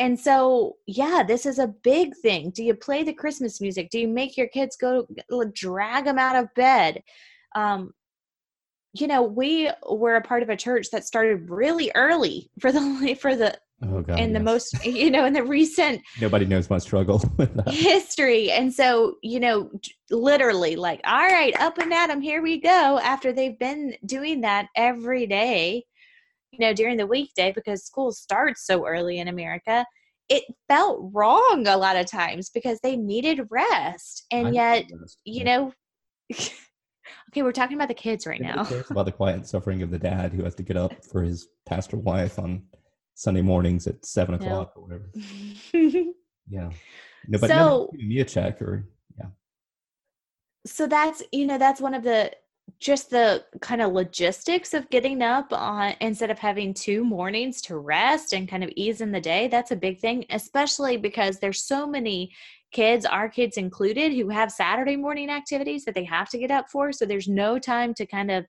And 0.00 0.18
so, 0.18 0.78
yeah, 0.86 1.22
this 1.22 1.44
is 1.44 1.58
a 1.58 1.66
big 1.66 2.16
thing. 2.16 2.50
Do 2.50 2.64
you 2.64 2.74
play 2.74 3.02
the 3.02 3.12
Christmas 3.12 3.60
music? 3.60 3.90
Do 3.90 4.00
you 4.00 4.08
make 4.08 4.34
your 4.34 4.48
kids 4.48 4.74
go 4.74 5.06
drag 5.52 6.06
them 6.06 6.18
out 6.18 6.36
of 6.36 6.52
bed? 6.54 7.02
Um, 7.54 7.92
you 8.94 9.06
know, 9.06 9.22
we 9.22 9.70
were 9.88 10.16
a 10.16 10.22
part 10.22 10.42
of 10.42 10.48
a 10.48 10.56
church 10.56 10.88
that 10.92 11.04
started 11.04 11.50
really 11.50 11.92
early 11.94 12.50
for 12.58 12.72
the 12.72 13.14
for 13.20 13.36
the 13.36 13.58
oh 13.84 14.00
God, 14.00 14.18
in 14.18 14.30
yes. 14.30 14.38
the 14.38 14.40
most 14.42 14.84
you 14.86 15.10
know 15.10 15.26
in 15.26 15.34
the 15.34 15.42
recent 15.42 16.00
nobody 16.20 16.44
knows 16.44 16.68
my 16.68 16.78
struggle 16.78 17.22
history 17.68 18.50
and 18.50 18.74
so 18.74 19.16
you 19.22 19.40
know 19.40 19.70
literally 20.10 20.76
like 20.76 21.00
all 21.04 21.28
right 21.28 21.58
up 21.60 21.78
and 21.78 21.92
at 21.92 22.08
them 22.08 22.20
here 22.20 22.42
we 22.42 22.60
go 22.60 22.98
after 23.02 23.32
they've 23.32 23.58
been 23.58 23.94
doing 24.04 24.42
that 24.42 24.66
every 24.76 25.26
day 25.26 25.82
know, 26.58 26.72
during 26.74 26.96
the 26.96 27.06
weekday 27.06 27.52
because 27.52 27.84
school 27.84 28.12
starts 28.12 28.66
so 28.66 28.86
early 28.86 29.18
in 29.18 29.28
America, 29.28 29.84
it 30.28 30.44
felt 30.68 31.10
wrong 31.12 31.66
a 31.66 31.76
lot 31.76 31.96
of 31.96 32.06
times 32.06 32.50
because 32.50 32.78
they 32.82 32.96
needed 32.96 33.46
rest. 33.50 34.24
And 34.30 34.54
yet, 34.54 34.84
rest. 34.98 35.18
you 35.24 35.44
know, 35.44 35.72
okay, 36.32 37.42
we're 37.42 37.52
talking 37.52 37.76
about 37.76 37.88
the 37.88 37.94
kids 37.94 38.26
right 38.26 38.40
now. 38.40 38.66
about 38.90 39.06
the 39.06 39.12
quiet 39.12 39.46
suffering 39.46 39.82
of 39.82 39.90
the 39.90 39.98
dad 39.98 40.32
who 40.32 40.44
has 40.44 40.54
to 40.54 40.62
get 40.62 40.76
up 40.76 40.92
for 41.12 41.22
his 41.22 41.48
pastor 41.66 41.96
wife 41.96 42.38
on 42.38 42.62
Sunday 43.14 43.42
mornings 43.42 43.86
at 43.86 44.04
seven 44.06 44.36
o'clock 44.36 44.72
or 44.76 44.82
whatever. 44.82 45.10
yeah. 46.48 46.70
No, 47.28 47.38
but 47.38 47.50
so, 47.50 47.90
me 47.92 48.20
a 48.20 48.24
check 48.24 48.62
or 48.62 48.88
yeah. 49.18 49.26
So 50.64 50.86
that's 50.86 51.22
you 51.32 51.46
know 51.46 51.58
that's 51.58 51.80
one 51.80 51.92
of 51.92 52.02
the 52.02 52.32
just 52.78 53.10
the 53.10 53.44
kind 53.60 53.80
of 53.80 53.92
logistics 53.92 54.74
of 54.74 54.88
getting 54.90 55.22
up 55.22 55.52
on 55.52 55.94
instead 56.00 56.30
of 56.30 56.38
having 56.38 56.74
two 56.74 57.04
mornings 57.04 57.60
to 57.62 57.78
rest 57.78 58.32
and 58.32 58.48
kind 58.48 58.64
of 58.64 58.70
ease 58.76 59.00
in 59.00 59.12
the 59.12 59.20
day 59.20 59.48
that's 59.48 59.70
a 59.70 59.76
big 59.76 59.98
thing 59.98 60.24
especially 60.30 60.96
because 60.96 61.38
there's 61.38 61.64
so 61.64 61.86
many 61.86 62.30
kids 62.72 63.04
our 63.04 63.28
kids 63.28 63.56
included 63.56 64.12
who 64.12 64.28
have 64.28 64.50
saturday 64.50 64.96
morning 64.96 65.30
activities 65.30 65.84
that 65.84 65.94
they 65.94 66.04
have 66.04 66.28
to 66.28 66.38
get 66.38 66.50
up 66.50 66.68
for 66.70 66.92
so 66.92 67.04
there's 67.04 67.28
no 67.28 67.58
time 67.58 67.94
to 67.94 68.06
kind 68.06 68.30
of 68.30 68.44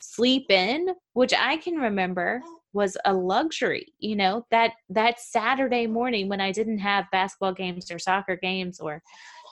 sleep 0.00 0.50
in 0.50 0.88
which 1.14 1.34
i 1.34 1.56
can 1.56 1.74
remember 1.74 2.40
was 2.72 2.96
a 3.06 3.12
luxury 3.12 3.92
you 3.98 4.14
know 4.14 4.46
that 4.50 4.72
that 4.88 5.18
saturday 5.18 5.86
morning 5.86 6.28
when 6.28 6.40
i 6.40 6.52
didn't 6.52 6.78
have 6.78 7.10
basketball 7.10 7.52
games 7.52 7.90
or 7.90 7.98
soccer 7.98 8.36
games 8.36 8.78
or 8.78 9.02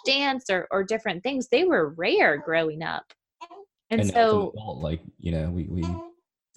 dance 0.05 0.44
or, 0.50 0.68
or 0.70 0.85
different 0.85 1.22
things 1.22 1.48
they 1.48 1.64
were 1.64 1.90
rare 1.96 2.38
growing 2.38 2.83
up 2.83 3.12
And, 3.90 4.01
and 4.01 4.11
an 4.11 4.14
so 4.14 4.53
adult, 4.55 4.79
like 4.79 5.01
you 5.18 5.33
know, 5.33 5.51
we 5.51 5.64
we 5.64 5.85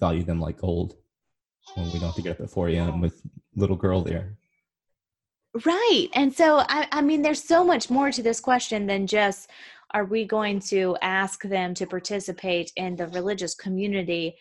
value 0.00 0.24
them 0.24 0.40
like 0.40 0.58
gold 0.58 0.96
when 1.74 1.86
we 1.86 1.92
don't 1.92 2.08
have 2.08 2.14
to 2.14 2.22
get 2.22 2.32
up 2.32 2.40
at 2.40 2.50
4 2.50 2.68
a.m. 2.70 3.00
with 3.00 3.20
little 3.54 3.76
girl 3.76 4.02
there. 4.02 4.36
Right. 5.64 6.08
And 6.14 6.32
so, 6.32 6.60
I, 6.68 6.86
I 6.92 7.02
mean, 7.02 7.22
there's 7.22 7.42
so 7.42 7.64
much 7.64 7.90
more 7.90 8.10
to 8.10 8.22
this 8.22 8.40
question 8.40 8.86
than 8.86 9.06
just 9.06 9.50
are 9.92 10.04
we 10.04 10.24
going 10.24 10.60
to 10.60 10.96
ask 11.02 11.42
them 11.42 11.74
to 11.74 11.86
participate 11.86 12.72
in 12.76 12.94
the 12.94 13.08
religious 13.08 13.54
community? 13.54 14.36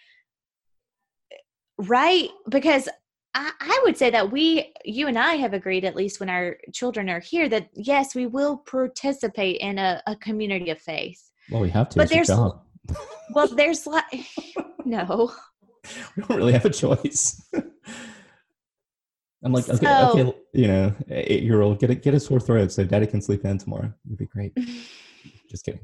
Right. 1.77 2.29
Because 2.47 2.87
I, 3.33 3.51
I 3.59 3.81
would 3.83 3.97
say 3.97 4.11
that 4.11 4.31
we, 4.31 4.71
you 4.85 5.07
and 5.07 5.17
I 5.17 5.33
have 5.35 5.53
agreed, 5.53 5.85
at 5.85 5.95
least 5.95 6.19
when 6.19 6.29
our 6.29 6.57
children 6.73 7.09
are 7.09 7.19
here, 7.19 7.49
that 7.49 7.69
yes, 7.73 8.13
we 8.13 8.27
will 8.27 8.57
participate 8.57 9.57
in 9.57 9.79
a, 9.79 10.01
a 10.05 10.15
community 10.15 10.69
of 10.69 10.79
faith. 10.79 11.31
Well, 11.49 11.61
we 11.61 11.69
have 11.69 11.89
to. 11.89 11.97
But 11.97 12.09
there's- 12.09 12.27
job. 12.27 12.61
Well, 13.33 13.47
there's 13.47 13.85
like, 13.85 14.05
no. 14.85 15.31
we 16.15 16.23
don't 16.23 16.37
really 16.37 16.53
have 16.53 16.65
a 16.65 16.69
choice. 16.69 17.41
I'm 19.43 19.53
like, 19.53 19.69
okay, 19.69 19.85
So- 19.85 20.19
okay, 20.19 20.37
you 20.53 20.67
know, 20.67 20.93
eight 21.09 21.43
year 21.43 21.61
old, 21.61 21.79
get 21.79 21.89
a 21.89 21.95
get 21.95 22.13
a 22.13 22.19
sore 22.19 22.39
throat 22.39 22.71
so 22.71 22.83
daddy 22.83 23.07
can 23.07 23.21
sleep 23.21 23.45
in 23.45 23.57
tomorrow. 23.57 23.93
It'd 24.05 24.17
be 24.17 24.25
great. 24.25 24.53
Just 25.49 25.65
kidding. 25.65 25.81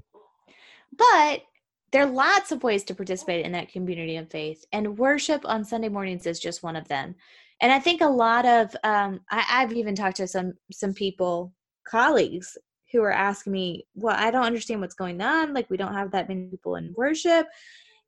But 0.97 1.43
there 1.91 2.03
are 2.03 2.11
lots 2.11 2.51
of 2.51 2.63
ways 2.63 2.83
to 2.85 2.95
participate 2.95 3.45
in 3.45 3.51
that 3.53 3.71
community 3.71 4.17
of 4.17 4.29
faith, 4.29 4.65
and 4.73 4.97
worship 4.97 5.41
on 5.45 5.63
Sunday 5.63 5.89
mornings 5.89 6.25
is 6.25 6.39
just 6.39 6.63
one 6.63 6.75
of 6.75 6.87
them. 6.87 7.15
And 7.61 7.71
I 7.71 7.79
think 7.79 8.01
a 8.01 8.07
lot 8.07 8.45
of 8.45 8.75
um, 8.83 9.21
I, 9.31 9.45
I've 9.49 9.71
even 9.73 9.95
talked 9.95 10.17
to 10.17 10.27
some 10.27 10.53
some 10.71 10.93
people, 10.93 11.53
colleagues, 11.87 12.57
who 12.95 13.03
are 13.03 13.11
asking 13.11 13.53
me, 13.53 13.85
"Well, 13.95 14.15
I 14.17 14.31
don't 14.31 14.45
understand 14.45 14.81
what's 14.81 14.95
going 14.95 15.21
on. 15.21 15.53
Like, 15.53 15.69
we 15.69 15.77
don't 15.77 15.93
have 15.93 16.11
that 16.11 16.27
many 16.29 16.47
people 16.47 16.75
in 16.75 16.93
worship." 16.97 17.47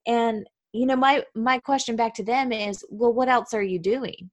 And 0.05 0.47
you 0.73 0.85
know, 0.85 0.95
my 0.95 1.23
my 1.35 1.59
question 1.59 1.95
back 1.95 2.13
to 2.15 2.23
them 2.23 2.51
is, 2.51 2.85
"Well, 2.89 3.13
what 3.13 3.29
else 3.29 3.53
are 3.53 3.63
you 3.63 3.79
doing?" 3.79 4.31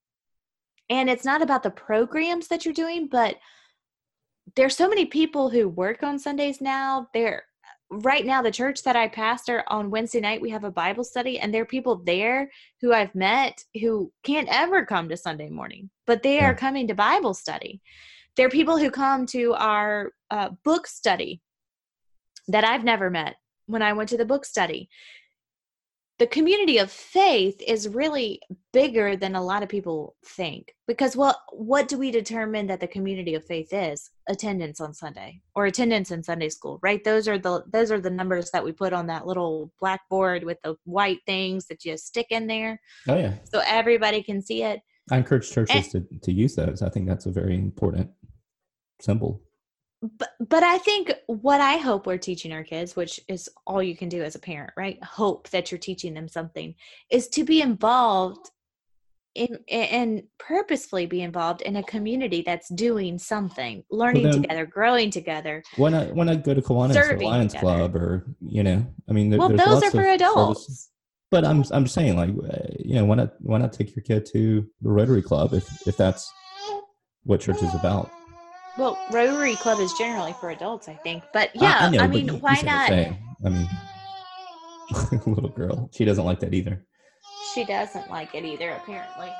And 0.91 1.09
it's 1.09 1.25
not 1.25 1.43
about 1.43 1.63
the 1.63 1.71
programs 1.71 2.49
that 2.49 2.65
you're 2.65 2.75
doing, 2.75 3.09
but 3.09 3.37
there's 4.57 4.77
so 4.77 4.89
many 4.89 5.07
people 5.07 5.51
who 5.51 5.69
work 5.69 6.03
on 6.03 6.19
Sundays 6.19 6.61
now. 6.61 7.09
There 7.15 7.45
right 7.91 8.25
now 8.27 8.43
the 8.43 8.51
church 8.51 8.83
that 8.83 8.97
I 8.97 9.09
pastor 9.09 9.63
on 9.69 9.91
Wednesday 9.91 10.21
night 10.21 10.41
we 10.41 10.51
have 10.51 10.65
a 10.65 10.71
Bible 10.71 11.05
study 11.05 11.39
and 11.39 11.53
there 11.53 11.63
are 11.63 11.67
people 11.67 12.03
there 12.05 12.51
who 12.81 12.93
I've 12.93 13.15
met 13.15 13.63
who 13.81 14.11
can't 14.25 14.49
ever 14.51 14.85
come 14.85 15.09
to 15.09 15.17
Sunday 15.17 15.49
morning, 15.49 15.91
but 16.07 16.23
they 16.23 16.37
Yeah. 16.37 16.51
are 16.51 16.55
coming 16.55 16.89
to 16.89 16.95
Bible 16.95 17.35
study. 17.35 17.81
There 18.37 18.47
are 18.47 18.51
people 18.51 18.79
who 18.79 18.91
come 18.91 19.27
to 19.27 19.55
our 19.55 20.13
uh, 20.35 20.51
book 20.65 20.87
study 20.89 21.41
that 22.49 22.65
I've 22.65 22.83
never 22.83 23.09
met 23.09 23.37
when 23.67 23.83
I 23.83 23.93
went 23.93 24.09
to 24.09 24.17
the 24.17 24.25
book 24.25 24.45
study. 24.45 24.89
The 26.19 26.27
community 26.27 26.79
of 26.79 26.91
faith 26.91 27.61
is 27.67 27.89
really 27.89 28.41
bigger 28.73 29.17
than 29.17 29.37
a 29.37 29.43
lot 29.43 29.63
of 29.63 29.69
people 29.69 30.17
think 30.25 30.73
because 30.87 31.17
well 31.17 31.41
what 31.53 31.89
do 31.89 31.99
we 31.99 32.11
determine 32.11 32.67
that 32.69 32.81
the 32.81 32.87
community 32.87 33.35
of 33.35 33.45
faith 33.45 33.73
is 33.73 34.11
attendance 34.29 34.81
on 34.81 34.93
sunday 34.95 35.41
or 35.55 35.67
attendance 35.67 36.11
in 36.13 36.23
sunday 36.23 36.49
school 36.49 36.79
right 36.83 37.03
those 37.05 37.27
are 37.29 37.39
the 37.39 37.65
those 37.73 37.91
are 37.93 38.01
the 38.01 38.11
numbers 38.11 38.51
that 38.53 38.65
we 38.65 38.73
put 38.73 38.93
on 38.93 39.07
that 39.07 39.27
little 39.27 39.73
blackboard 39.81 40.45
with 40.45 40.59
the 40.63 40.75
white 40.85 41.21
things 41.27 41.67
that 41.67 41.85
you 41.85 41.97
stick 41.97 42.27
in 42.31 42.47
there 42.47 42.81
Oh 43.09 43.17
yeah, 43.17 43.35
so 43.45 43.61
everybody 43.67 44.23
can 44.23 44.41
see 44.41 44.63
it 44.63 44.81
I 45.11 45.19
encourage 45.19 45.51
churches 45.51 45.89
to 45.89 46.07
to 46.23 46.33
use 46.33 46.55
those. 46.55 46.81
I 46.83 46.89
think 46.89 47.07
that's 47.07 47.27
a 47.27 47.31
very 47.31 47.55
important 47.55 48.11
symbol. 49.01 49.43
But 50.19 50.31
but 50.49 50.63
i 50.63 50.79
think 50.79 51.13
what 51.27 51.61
i 51.61 51.77
hope 51.77 52.07
we're 52.07 52.19
teaching 52.19 52.53
our 52.53 52.65
kids 52.65 52.95
which 52.97 53.21
is 53.29 53.49
all 53.67 53.83
you 53.83 53.97
can 53.97 54.09
do 54.09 54.23
as 54.23 54.35
a 54.35 54.39
parent 54.39 54.71
right 54.77 55.03
hope 55.03 55.49
that 55.51 55.71
you're 55.71 55.79
teaching 55.79 56.15
them 56.15 56.29
something 56.29 56.75
is 57.11 57.29
to 57.29 57.45
be 57.45 57.61
involved 57.61 58.51
in 59.35 59.59
and 59.69 60.23
purposefully 60.39 61.07
be 61.07 61.23
involved 61.23 61.63
in 61.63 61.77
a 61.77 61.83
community 61.83 62.43
that's 62.43 62.69
doing 62.69 63.19
something 63.19 63.83
learning 63.91 64.25
then- 64.25 64.43
together 64.43 64.67
growing 64.67 65.11
together 65.11 65.63
Why 65.77 65.91
not? 65.91 66.15
Why 66.15 66.25
not 66.25 66.45
go 66.45 66.55
to 66.55 66.63
Kiwanis 66.63 66.97
or 66.97 67.19
Lions 67.19 67.53
together. 67.53 67.67
Club 67.79 67.97
or 67.97 68.27
you 68.41 68.63
know? 68.63 68.87
I 69.09 69.13
mean, 69.13 69.31
there, 69.31 69.39
well 69.39 69.49
there's 69.49 69.61
those 69.61 69.83
lots 69.83 69.87
are 69.87 69.91
for 69.91 70.01
of 70.07 70.15
adults 70.15 70.67
service- 70.67 70.91
But 71.33 71.45
I'm 71.45 71.65
I'm 71.73 71.87
saying 71.89 72.17
like 72.17 72.31
uh, 72.31 72.67
you 72.79 72.95
know 72.95 73.05
why 73.07 73.17
not 73.17 73.33
why 73.41 73.59
not 73.59 73.73
take 73.73 73.97
your 73.97 74.05
kid 74.05 74.25
to 74.33 74.65
the 74.83 74.91
Rotary 74.91 75.23
Club 75.23 75.53
if 75.53 75.67
if 75.89 75.97
that's 75.97 76.31
what 77.25 77.41
church 77.41 77.61
is 77.63 77.75
about? 77.75 78.11
Well 78.77 78.99
rotary 79.13 79.55
club 79.57 79.79
is 79.81 79.93
generally 79.95 80.33
for 80.41 80.51
adults 80.51 80.89
i 80.89 80.95
think 80.95 81.23
but 81.33 81.51
yeah 81.55 81.77
i, 81.81 81.91
know, 81.91 81.99
but 81.99 82.11
mean 82.11 82.27
you- 82.27 82.33
you 82.35 82.39
why 82.41 82.55
see 82.57 82.67
what 82.67 82.93
I'm 82.93 83.11
not. 83.11 83.19
I 83.47 83.49
mean, 83.51 83.69
little 85.27 85.51
girl, 85.51 85.91
she 85.93 86.05
doesn't 86.05 86.25
like 86.25 86.41
that 86.41 86.55
either. 86.55 86.85
she 87.55 87.65
doesn't 87.65 88.11
like 88.11 88.35
it 88.35 88.45
either 88.45 88.71
apparently 88.71 89.31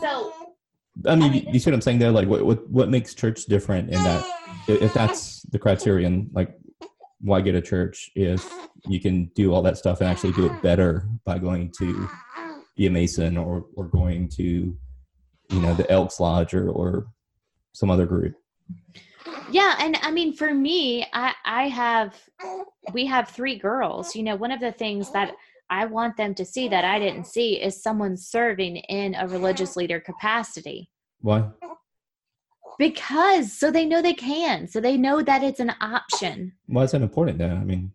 so 0.00 0.32
I 1.06 1.14
mean, 1.16 1.24
I 1.24 1.28
mean, 1.32 1.48
you 1.54 1.58
see 1.58 1.70
what 1.70 1.74
I'm 1.74 1.80
saying 1.80 1.98
there? 2.00 2.10
Like, 2.12 2.28
what 2.28 2.44
what 2.44 2.68
what 2.68 2.88
makes 2.90 3.14
church 3.14 3.46
different 3.46 3.88
in 3.88 3.94
that 3.94 4.24
if 4.68 4.82
if 4.82 4.92
that's 4.94 5.40
the 5.44 5.58
criterion, 5.58 6.28
like, 6.34 6.54
why 7.20 7.40
get 7.40 7.54
a 7.54 7.62
church 7.62 8.10
if 8.14 8.52
you 8.86 9.00
can 9.00 9.24
do 9.34 9.54
all 9.54 9.62
that 9.62 9.78
stuff 9.78 10.00
and 10.02 10.10
actually 10.10 10.32
do 10.32 10.44
it 10.46 10.62
better 10.62 11.08
by 11.24 11.38
going 11.38 11.72
to 11.78 12.06
be 12.76 12.86
a 12.86 12.90
Mason 12.90 13.38
or 13.38 13.64
or 13.74 13.86
going 13.88 14.28
to, 14.36 14.76
you 15.48 15.60
know, 15.60 15.72
the 15.74 15.90
Elks 15.90 16.20
Lodge 16.20 16.52
or 16.52 16.68
or 16.68 17.06
some 17.72 17.90
other 17.90 18.04
group. 18.04 18.34
Yeah 19.50 19.76
and 19.80 19.96
i 20.02 20.10
mean 20.10 20.32
for 20.32 20.52
me 20.52 21.06
i 21.12 21.32
i 21.44 21.68
have 21.68 22.14
we 22.92 23.06
have 23.06 23.28
three 23.28 23.58
girls 23.58 24.14
you 24.16 24.22
know 24.22 24.36
one 24.36 24.50
of 24.50 24.60
the 24.60 24.72
things 24.72 25.10
that 25.12 25.32
i 25.70 25.84
want 25.84 26.16
them 26.16 26.34
to 26.34 26.44
see 26.44 26.68
that 26.68 26.84
i 26.84 26.98
didn't 26.98 27.26
see 27.26 27.60
is 27.60 27.82
someone 27.82 28.16
serving 28.16 28.76
in 28.76 29.14
a 29.14 29.26
religious 29.28 29.76
leader 29.76 30.00
capacity 30.00 30.90
Why? 31.20 31.48
because 32.78 33.52
so 33.52 33.70
they 33.70 33.84
know 33.86 34.02
they 34.02 34.14
can 34.14 34.66
so 34.66 34.80
they 34.80 34.96
know 34.96 35.22
that 35.22 35.42
it's 35.42 35.60
an 35.60 35.72
option 35.80 36.52
Why 36.66 36.84
is 36.84 36.92
that 36.92 37.02
important 37.02 37.38
though? 37.38 37.46
I 37.46 37.64
mean, 37.64 37.92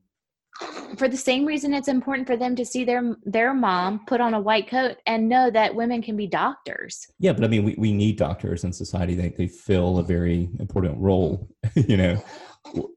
for 0.97 1.07
the 1.07 1.17
same 1.17 1.45
reason 1.45 1.73
it's 1.73 1.87
important 1.87 2.27
for 2.27 2.37
them 2.37 2.55
to 2.55 2.65
see 2.65 2.83
their 2.83 3.15
their 3.25 3.53
mom 3.53 4.03
put 4.05 4.21
on 4.21 4.33
a 4.33 4.39
white 4.39 4.69
coat 4.69 4.97
and 5.05 5.29
know 5.29 5.51
that 5.51 5.75
women 5.75 6.01
can 6.01 6.15
be 6.15 6.27
doctors 6.27 7.07
yeah, 7.19 7.33
but 7.33 7.43
I 7.43 7.47
mean, 7.47 7.63
we, 7.63 7.75
we 7.77 7.93
need 7.93 8.17
doctors 8.17 8.63
in 8.63 8.71
society. 8.71 9.15
They 9.15 9.29
they 9.29 9.47
fill 9.47 9.97
a 9.97 10.03
very 10.03 10.49
important 10.59 10.97
role. 10.99 11.49
you 11.75 11.97
know, 11.97 12.23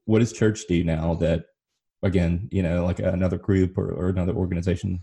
what 0.05 0.19
does 0.19 0.33
church 0.33 0.67
do 0.69 0.85
now 0.85 1.15
that, 1.15 1.47
again, 2.03 2.49
you 2.53 2.63
know, 2.63 2.85
like 2.85 2.99
another 2.99 3.39
group 3.39 3.79
or, 3.79 3.91
or 3.93 4.09
another 4.09 4.35
organization 4.35 5.01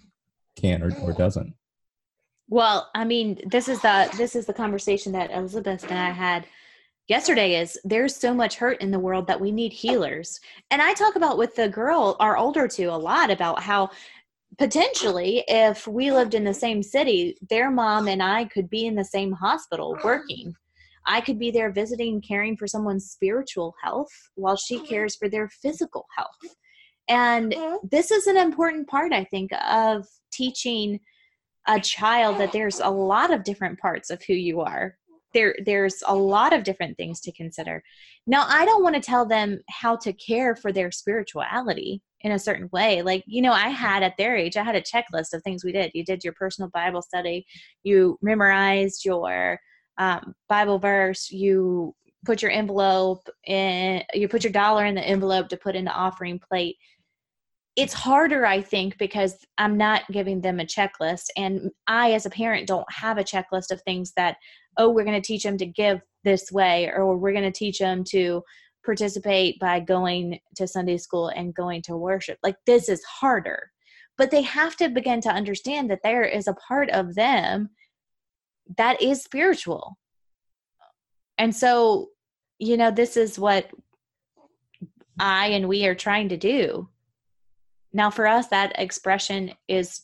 can 0.55 0.83
or, 0.83 0.95
or 1.01 1.13
doesn't? 1.13 1.53
Well, 2.49 2.89
I 2.93 3.05
mean, 3.05 3.41
this 3.45 3.67
is 3.67 3.81
the 3.81 4.13
this 4.17 4.35
is 4.35 4.45
the 4.45 4.53
conversation 4.53 5.11
that 5.13 5.31
Elizabeth 5.31 5.83
and 5.83 5.97
I 5.97 6.11
had 6.11 6.45
yesterday 7.07 7.59
is 7.59 7.79
there's 7.83 8.15
so 8.15 8.33
much 8.33 8.55
hurt 8.55 8.81
in 8.81 8.91
the 8.91 8.99
world 8.99 9.27
that 9.27 9.39
we 9.39 9.51
need 9.51 9.73
healers. 9.73 10.39
And 10.71 10.81
I 10.81 10.93
talk 10.93 11.15
about 11.15 11.37
with 11.37 11.55
the 11.55 11.69
girl, 11.69 12.15
our 12.19 12.37
older 12.37 12.67
two, 12.67 12.89
a 12.89 12.91
lot 12.91 13.31
about 13.31 13.61
how 13.61 13.89
potentially 14.57 15.43
if 15.47 15.87
we 15.87 16.11
lived 16.11 16.33
in 16.33 16.43
the 16.43 16.53
same 16.53 16.81
city, 16.81 17.37
their 17.49 17.69
mom 17.69 18.07
and 18.07 18.21
I 18.21 18.45
could 18.45 18.69
be 18.69 18.85
in 18.85 18.95
the 18.95 19.05
same 19.05 19.31
hospital 19.31 19.97
working. 20.03 20.53
I 21.05 21.21
could 21.21 21.39
be 21.39 21.51
there 21.51 21.71
visiting, 21.71 22.21
caring 22.21 22.57
for 22.57 22.67
someone's 22.67 23.09
spiritual 23.09 23.73
health 23.81 24.11
while 24.35 24.57
she 24.57 24.77
mm-hmm. 24.77 24.87
cares 24.87 25.15
for 25.15 25.29
their 25.29 25.47
physical 25.47 26.05
health. 26.15 26.55
And 27.07 27.53
mm-hmm. 27.53 27.87
this 27.89 28.11
is 28.11 28.27
an 28.27 28.35
important 28.35 28.87
part, 28.87 29.13
I 29.13 29.23
think, 29.23 29.51
of 29.53 30.05
teaching 30.33 30.99
a 31.65 31.79
child 31.79 32.37
that 32.39 32.51
there's 32.51 32.79
a 32.79 32.89
lot 32.89 33.31
of 33.31 33.43
different 33.43 33.79
parts 33.79 34.09
of 34.09 34.21
who 34.23 34.33
you 34.33 34.59
are 34.61 34.97
there 35.37 35.55
there's 35.65 36.01
a 36.07 36.15
lot 36.15 36.51
of 36.53 36.63
different 36.63 36.97
things 36.97 37.21
to 37.21 37.31
consider. 37.31 37.83
Now 38.25 38.45
i 38.47 38.65
don't 38.65 38.83
want 38.83 38.95
to 38.95 39.01
tell 39.01 39.25
them 39.25 39.59
how 39.69 39.95
to 39.97 40.13
care 40.13 40.55
for 40.55 40.71
their 40.71 40.91
spirituality 40.91 42.01
in 42.21 42.31
a 42.31 42.39
certain 42.39 42.69
way. 42.71 43.01
Like 43.03 43.23
you 43.27 43.41
know 43.41 43.53
i 43.53 43.69
had 43.69 44.03
at 44.03 44.17
their 44.17 44.35
age 44.35 44.57
i 44.57 44.63
had 44.63 44.75
a 44.75 44.81
checklist 44.81 45.33
of 45.33 45.43
things 45.43 45.63
we 45.63 45.71
did. 45.71 45.91
You 45.93 46.03
did 46.03 46.23
your 46.23 46.33
personal 46.33 46.69
bible 46.71 47.01
study 47.01 47.45
you 47.83 48.17
memorized 48.21 49.05
your 49.05 49.59
um, 49.99 50.33
bible 50.49 50.79
verse 50.79 51.29
you 51.31 51.93
put 52.25 52.41
your 52.41 52.51
envelope 52.51 53.27
in 53.45 54.03
you 54.13 54.27
put 54.27 54.43
your 54.43 54.53
dollar 54.53 54.85
in 54.85 54.95
the 54.95 55.01
envelope 55.01 55.47
to 55.49 55.57
put 55.57 55.75
in 55.75 55.85
the 55.85 55.91
offering 55.91 56.39
plate 56.49 56.75
it's 57.77 57.93
harder 57.93 58.45
i 58.45 58.59
think 58.59 58.97
because 58.97 59.45
i'm 59.57 59.77
not 59.77 60.01
giving 60.11 60.41
them 60.41 60.59
a 60.59 60.65
checklist 60.65 61.27
and 61.37 61.71
i 61.87 62.11
as 62.11 62.25
a 62.25 62.29
parent 62.29 62.67
don't 62.67 62.91
have 62.91 63.17
a 63.17 63.23
checklist 63.23 63.71
of 63.71 63.81
things 63.83 64.11
that 64.17 64.35
oh 64.77 64.89
we're 64.89 65.05
going 65.05 65.21
to 65.21 65.25
teach 65.25 65.43
them 65.43 65.57
to 65.57 65.65
give 65.65 66.01
this 66.23 66.51
way 66.51 66.91
or 66.93 67.15
we're 67.15 67.31
going 67.31 67.43
to 67.43 67.57
teach 67.57 67.79
them 67.79 68.03
to 68.03 68.43
participate 68.85 69.59
by 69.59 69.79
going 69.79 70.39
to 70.55 70.67
sunday 70.67 70.97
school 70.97 71.27
and 71.29 71.53
going 71.53 71.81
to 71.81 71.97
worship. 71.97 72.37
Like 72.41 72.55
this 72.65 72.89
is 72.89 73.03
harder. 73.03 73.71
But 74.17 74.31
they 74.31 74.41
have 74.41 74.75
to 74.77 74.89
begin 74.89 75.21
to 75.21 75.29
understand 75.29 75.91
that 75.91 75.99
there 76.03 76.23
is 76.23 76.47
a 76.47 76.53
part 76.53 76.89
of 76.89 77.13
them 77.13 77.69
that 78.77 79.01
is 79.01 79.21
spiritual. 79.21 79.97
And 81.37 81.55
so 81.55 82.09
you 82.59 82.75
know 82.77 82.89
this 82.89 83.17
is 83.17 83.37
what 83.37 83.69
i 85.19 85.47
and 85.47 85.67
we 85.67 85.85
are 85.85 85.93
trying 85.93 86.29
to 86.29 86.37
do 86.37 86.89
Now, 87.97 88.11
for 88.11 88.27
us, 88.27 88.45
that 88.49 88.79
expression 88.79 89.53
is 89.67 90.01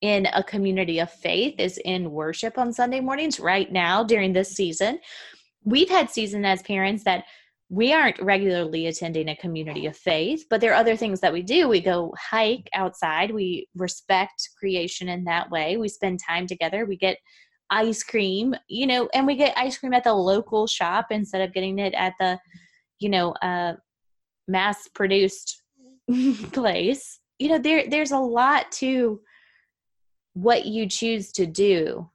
in 0.00 0.26
a 0.32 0.42
community 0.42 0.98
of 0.98 1.10
faith, 1.10 1.54
is 1.58 1.76
in 1.84 2.10
worship 2.10 2.56
on 2.56 2.72
Sunday 2.72 3.00
mornings 3.00 3.38
right 3.38 3.70
now 3.70 4.02
during 4.02 4.32
this 4.32 4.52
season. 4.52 4.98
We've 5.62 5.90
had 5.90 6.08
season 6.08 6.46
as 6.46 6.62
parents 6.62 7.04
that 7.04 7.24
we 7.68 7.92
aren't 7.92 8.18
regularly 8.22 8.86
attending 8.86 9.28
a 9.28 9.36
community 9.36 9.84
of 9.84 9.94
faith, 9.94 10.46
but 10.48 10.62
there 10.62 10.72
are 10.72 10.80
other 10.80 10.96
things 10.96 11.20
that 11.20 11.34
we 11.34 11.42
do. 11.42 11.68
We 11.68 11.82
go 11.82 12.14
hike 12.18 12.70
outside, 12.74 13.30
we 13.30 13.68
respect 13.76 14.48
creation 14.58 15.10
in 15.10 15.24
that 15.24 15.50
way, 15.50 15.76
we 15.76 15.88
spend 15.88 16.20
time 16.26 16.46
together, 16.46 16.86
we 16.86 16.96
get 16.96 17.18
ice 17.68 18.02
cream, 18.02 18.54
you 18.68 18.86
know, 18.86 19.10
and 19.12 19.26
we 19.26 19.36
get 19.36 19.58
ice 19.58 19.76
cream 19.76 19.92
at 19.92 20.04
the 20.04 20.14
local 20.14 20.66
shop 20.66 21.08
instead 21.10 21.42
of 21.42 21.52
getting 21.52 21.78
it 21.78 21.92
at 21.92 22.14
the, 22.18 22.38
you 23.00 23.10
know, 23.10 23.32
uh, 23.42 23.74
mass 24.48 24.88
produced 24.94 25.62
place. 26.52 27.20
You 27.38 27.48
know, 27.50 27.58
there 27.58 27.88
there's 27.88 28.12
a 28.12 28.18
lot 28.18 28.70
to 28.72 29.20
what 30.34 30.66
you 30.66 30.88
choose 30.88 31.32
to 31.32 31.46
do 31.46 32.08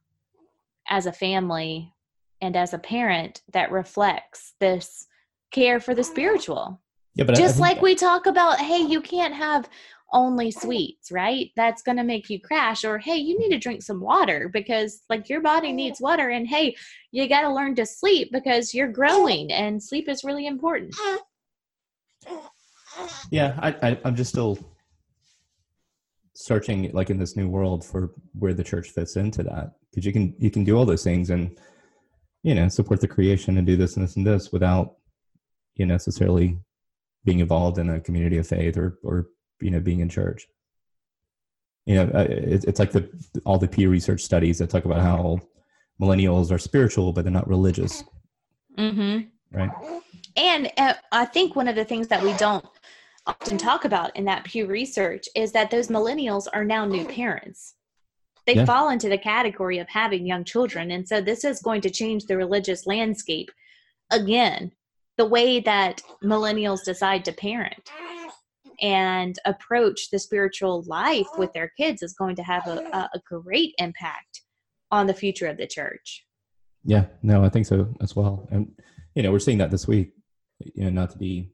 as 0.88 1.06
a 1.06 1.12
family 1.12 1.92
and 2.40 2.56
as 2.56 2.72
a 2.74 2.78
parent 2.78 3.42
that 3.52 3.70
reflects 3.70 4.54
this 4.60 5.06
care 5.50 5.80
for 5.80 5.94
the 5.94 6.04
spiritual. 6.04 6.80
Yeah, 7.14 7.24
but 7.24 7.36
just 7.36 7.58
like 7.58 7.82
we 7.82 7.94
talk 7.94 8.26
about, 8.26 8.60
hey, 8.60 8.80
you 8.80 9.00
can't 9.00 9.34
have 9.34 9.68
only 10.12 10.50
sweets, 10.50 11.10
right? 11.10 11.50
That's 11.56 11.82
going 11.82 11.96
to 11.96 12.04
make 12.04 12.30
you 12.30 12.40
crash. 12.40 12.84
Or, 12.84 12.98
hey, 12.98 13.16
you 13.16 13.38
need 13.38 13.50
to 13.50 13.58
drink 13.58 13.82
some 13.82 14.00
water 14.00 14.48
because, 14.52 15.02
like, 15.08 15.28
your 15.28 15.40
body 15.40 15.72
needs 15.72 16.00
water. 16.00 16.30
And, 16.30 16.46
hey, 16.46 16.76
you 17.12 17.28
got 17.28 17.42
to 17.42 17.52
learn 17.52 17.74
to 17.76 17.86
sleep 17.86 18.30
because 18.32 18.74
you're 18.74 18.88
growing 18.88 19.52
and 19.52 19.82
sleep 19.82 20.08
is 20.08 20.24
really 20.24 20.46
important. 20.46 20.94
Yeah, 23.30 23.58
I, 23.60 23.90
I, 23.90 23.98
I'm 24.04 24.16
just 24.16 24.30
still 24.30 24.58
searching, 26.44 26.90
like, 26.92 27.10
in 27.10 27.18
this 27.18 27.36
new 27.36 27.48
world 27.48 27.84
for 27.84 28.10
where 28.38 28.54
the 28.54 28.64
church 28.64 28.90
fits 28.90 29.16
into 29.16 29.42
that 29.42 29.72
because 29.90 30.04
you 30.06 30.12
can 30.12 30.34
you 30.38 30.50
can 30.50 30.64
do 30.64 30.76
all 30.76 30.84
those 30.84 31.04
things 31.04 31.30
and 31.30 31.58
you 32.42 32.54
know 32.54 32.68
support 32.68 33.00
the 33.00 33.08
creation 33.08 33.58
and 33.58 33.66
do 33.66 33.76
this 33.76 33.96
and 33.96 34.04
this 34.04 34.16
and 34.16 34.26
this 34.26 34.52
without 34.52 34.94
you 35.76 35.86
know, 35.86 35.94
necessarily 35.94 36.58
being 37.24 37.40
involved 37.40 37.78
in 37.78 37.90
a 37.90 38.00
community 38.00 38.38
of 38.38 38.46
faith 38.46 38.76
or 38.76 38.98
or 39.02 39.28
you 39.60 39.70
know 39.70 39.80
being 39.80 40.00
in 40.00 40.08
church. 40.08 40.46
You 41.86 41.96
know 41.96 42.10
it, 42.20 42.64
it's 42.66 42.78
like 42.78 42.92
the 42.92 43.10
all 43.44 43.58
the 43.58 43.68
pew 43.68 43.88
research 43.88 44.22
studies 44.22 44.58
that 44.58 44.70
talk 44.70 44.84
about 44.84 45.00
how 45.00 45.40
millennials 46.00 46.50
are 46.50 46.58
spiritual 46.58 47.12
but 47.12 47.24
they're 47.24 47.32
not 47.32 47.48
religious. 47.48 48.04
Mm-hmm. 48.78 49.58
right? 49.58 49.70
And 50.36 50.70
uh, 50.78 50.94
i 51.12 51.24
think 51.24 51.56
one 51.56 51.68
of 51.68 51.74
the 51.74 51.84
things 51.84 52.08
that 52.08 52.22
we 52.22 52.32
don't 52.34 52.64
often 53.30 53.58
talk 53.58 53.84
about 53.84 54.14
in 54.16 54.24
that 54.24 54.44
pew 54.44 54.66
research 54.66 55.28
is 55.34 55.52
that 55.52 55.70
those 55.70 55.88
millennials 55.88 56.46
are 56.52 56.64
now 56.64 56.84
new 56.84 57.04
parents 57.06 57.74
they 58.46 58.54
yeah. 58.54 58.64
fall 58.64 58.90
into 58.90 59.08
the 59.08 59.18
category 59.18 59.78
of 59.78 59.88
having 59.88 60.26
young 60.26 60.44
children 60.44 60.90
and 60.90 61.06
so 61.06 61.20
this 61.20 61.44
is 61.44 61.62
going 61.62 61.80
to 61.80 61.90
change 61.90 62.24
the 62.24 62.36
religious 62.36 62.86
landscape 62.86 63.50
again 64.10 64.72
the 65.16 65.24
way 65.26 65.60
that 65.60 66.02
millennials 66.24 66.82
decide 66.84 67.24
to 67.24 67.32
parent 67.32 67.90
and 68.80 69.38
approach 69.44 70.10
the 70.10 70.18
spiritual 70.18 70.82
life 70.86 71.28
with 71.36 71.52
their 71.52 71.70
kids 71.76 72.02
is 72.02 72.14
going 72.14 72.36
to 72.36 72.42
have 72.42 72.66
a, 72.66 73.08
a 73.14 73.20
great 73.28 73.74
impact 73.78 74.42
on 74.90 75.06
the 75.06 75.14
future 75.14 75.46
of 75.46 75.56
the 75.56 75.66
church. 75.66 76.24
Yeah, 76.84 77.06
no, 77.22 77.44
I 77.44 77.50
think 77.50 77.66
so 77.66 77.94
as 78.00 78.16
well. 78.16 78.48
And, 78.50 78.72
you 79.14 79.22
know, 79.22 79.30
we're 79.30 79.38
seeing 79.38 79.58
that 79.58 79.70
this 79.70 79.86
week, 79.86 80.12
you 80.74 80.84
know, 80.84 80.90
not 80.90 81.10
to 81.10 81.18
be 81.18 81.50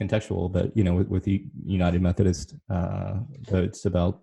contextual, 0.00 0.52
but, 0.52 0.76
you 0.76 0.84
know, 0.84 0.94
with, 0.94 1.08
with 1.08 1.24
the 1.24 1.44
United 1.64 2.02
Methodist 2.02 2.54
uh, 2.70 3.14
votes 3.42 3.84
about 3.84 4.20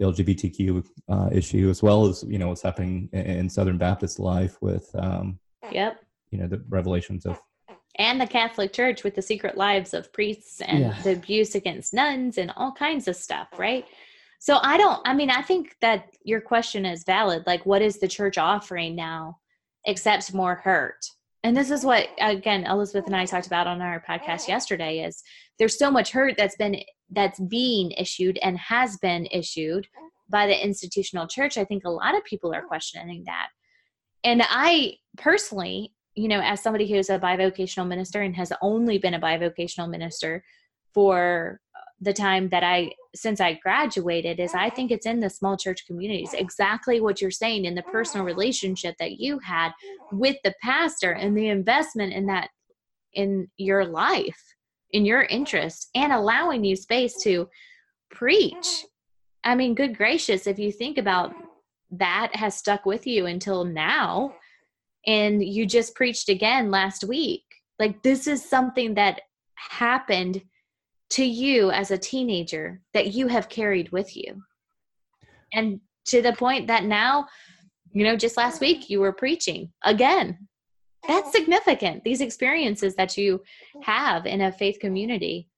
LGBTQ 0.00 0.84
uh, 1.08 1.28
issue, 1.32 1.68
as 1.70 1.82
well 1.82 2.06
as, 2.06 2.24
you 2.26 2.38
know, 2.38 2.48
what's 2.48 2.62
happening 2.62 3.08
in, 3.12 3.20
in 3.20 3.50
Southern 3.50 3.78
Baptist 3.78 4.18
life 4.18 4.56
with, 4.60 4.90
um, 4.94 5.38
yep 5.70 5.98
you 6.34 6.40
know 6.40 6.48
the 6.48 6.62
revelations 6.68 7.26
of 7.26 7.40
and 7.96 8.20
the 8.20 8.26
Catholic 8.26 8.72
Church 8.72 9.04
with 9.04 9.14
the 9.14 9.22
secret 9.22 9.56
lives 9.56 9.94
of 9.94 10.12
priests 10.12 10.60
and 10.60 10.80
yeah. 10.80 11.00
the 11.02 11.12
abuse 11.12 11.54
against 11.54 11.94
nuns 11.94 12.38
and 12.38 12.52
all 12.56 12.72
kinds 12.72 13.06
of 13.06 13.14
stuff, 13.14 13.46
right? 13.56 13.84
So 14.40 14.58
I 14.60 14.76
don't 14.76 15.00
I 15.06 15.14
mean 15.14 15.30
I 15.30 15.42
think 15.42 15.76
that 15.80 16.08
your 16.24 16.40
question 16.40 16.84
is 16.84 17.04
valid. 17.04 17.44
Like 17.46 17.64
what 17.64 17.82
is 17.82 18.00
the 18.00 18.08
church 18.08 18.36
offering 18.36 18.96
now 18.96 19.38
except 19.86 20.34
more 20.34 20.56
hurt? 20.56 21.06
And 21.44 21.56
this 21.56 21.70
is 21.70 21.84
what 21.84 22.08
again 22.20 22.64
Elizabeth 22.66 23.06
and 23.06 23.14
I 23.14 23.26
talked 23.26 23.46
about 23.46 23.66
on 23.66 23.80
our 23.80 24.02
podcast 24.08 24.48
yesterday 24.48 25.04
is 25.04 25.22
there's 25.58 25.78
so 25.78 25.90
much 25.90 26.10
hurt 26.10 26.34
that's 26.36 26.56
been 26.56 26.80
that's 27.10 27.38
being 27.38 27.92
issued 27.92 28.38
and 28.42 28.58
has 28.58 28.96
been 28.96 29.26
issued 29.26 29.86
by 30.30 30.46
the 30.46 30.64
institutional 30.64 31.28
church. 31.28 31.58
I 31.58 31.64
think 31.64 31.84
a 31.84 31.90
lot 31.90 32.16
of 32.16 32.24
people 32.24 32.52
are 32.52 32.62
questioning 32.62 33.24
that. 33.26 33.48
And 34.24 34.42
I 34.42 34.94
personally 35.18 35.92
you 36.14 36.28
know, 36.28 36.40
as 36.40 36.62
somebody 36.62 36.90
who's 36.90 37.10
a 37.10 37.18
bivocational 37.18 37.88
minister 37.88 38.22
and 38.22 38.36
has 38.36 38.52
only 38.62 38.98
been 38.98 39.14
a 39.14 39.20
bivocational 39.20 39.90
minister 39.90 40.44
for 40.92 41.60
the 42.00 42.12
time 42.12 42.48
that 42.50 42.62
I 42.62 42.92
since 43.14 43.40
I 43.40 43.54
graduated 43.54 44.40
is 44.40 44.54
I 44.54 44.70
think 44.70 44.90
it's 44.90 45.06
in 45.06 45.20
the 45.20 45.30
small 45.30 45.56
church 45.56 45.86
communities 45.86 46.34
exactly 46.34 47.00
what 47.00 47.20
you're 47.20 47.30
saying 47.30 47.64
in 47.64 47.74
the 47.74 47.82
personal 47.82 48.26
relationship 48.26 48.96
that 48.98 49.20
you 49.20 49.38
had 49.38 49.72
with 50.12 50.36
the 50.44 50.54
pastor 50.62 51.12
and 51.12 51.36
the 51.36 51.48
investment 51.48 52.12
in 52.12 52.26
that 52.26 52.50
in 53.12 53.48
your 53.56 53.84
life 53.84 54.54
in 54.94 55.04
your 55.04 55.22
interest 55.22 55.90
and 55.94 56.12
allowing 56.12 56.64
you 56.64 56.76
space 56.76 57.20
to 57.22 57.48
preach. 58.10 58.86
I 59.42 59.54
mean 59.54 59.74
good 59.74 59.96
gracious 59.98 60.46
if 60.46 60.58
you 60.58 60.72
think 60.72 60.96
about 60.98 61.34
that 61.90 62.34
has 62.34 62.56
stuck 62.56 62.86
with 62.86 63.06
you 63.06 63.26
until 63.26 63.64
now 63.64 64.34
and 65.06 65.44
you 65.44 65.66
just 65.66 65.94
preached 65.94 66.28
again 66.28 66.70
last 66.70 67.04
week. 67.04 67.42
Like 67.78 68.02
this 68.02 68.26
is 68.26 68.48
something 68.48 68.94
that 68.94 69.20
happened 69.56 70.42
to 71.14 71.24
you 71.24 71.70
as 71.70 71.90
a 71.90 71.98
teenager 71.98 72.80
that 72.92 73.14
you 73.14 73.28
have 73.28 73.48
carried 73.48 73.90
with 73.92 74.16
you. 74.16 74.42
And 75.52 75.80
to 76.06 76.20
the 76.20 76.32
point 76.32 76.66
that 76.66 76.84
now 76.84 77.26
you 77.92 78.04
know 78.04 78.16
just 78.16 78.36
last 78.36 78.60
week 78.60 78.90
you 78.90 79.00
were 79.00 79.12
preaching 79.12 79.72
again. 79.84 80.48
That's 81.06 81.32
significant 81.32 82.02
these 82.02 82.20
experiences 82.20 82.94
that 82.96 83.16
you 83.16 83.42
have 83.82 84.26
in 84.26 84.40
a 84.40 84.52
faith 84.52 84.78
community 84.80 85.48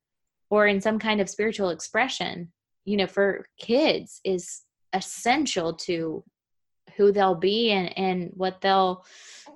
or 0.50 0.66
in 0.66 0.80
some 0.80 0.98
kind 0.98 1.20
of 1.20 1.30
spiritual 1.30 1.70
expression 1.70 2.52
you 2.84 2.96
know 2.96 3.06
for 3.06 3.46
kids 3.58 4.20
is 4.24 4.62
essential 4.92 5.72
to 5.74 6.24
who 6.96 7.12
they'll 7.12 7.34
be 7.34 7.70
and 7.70 7.96
and 7.98 8.30
what 8.34 8.60
they'll 8.60 9.04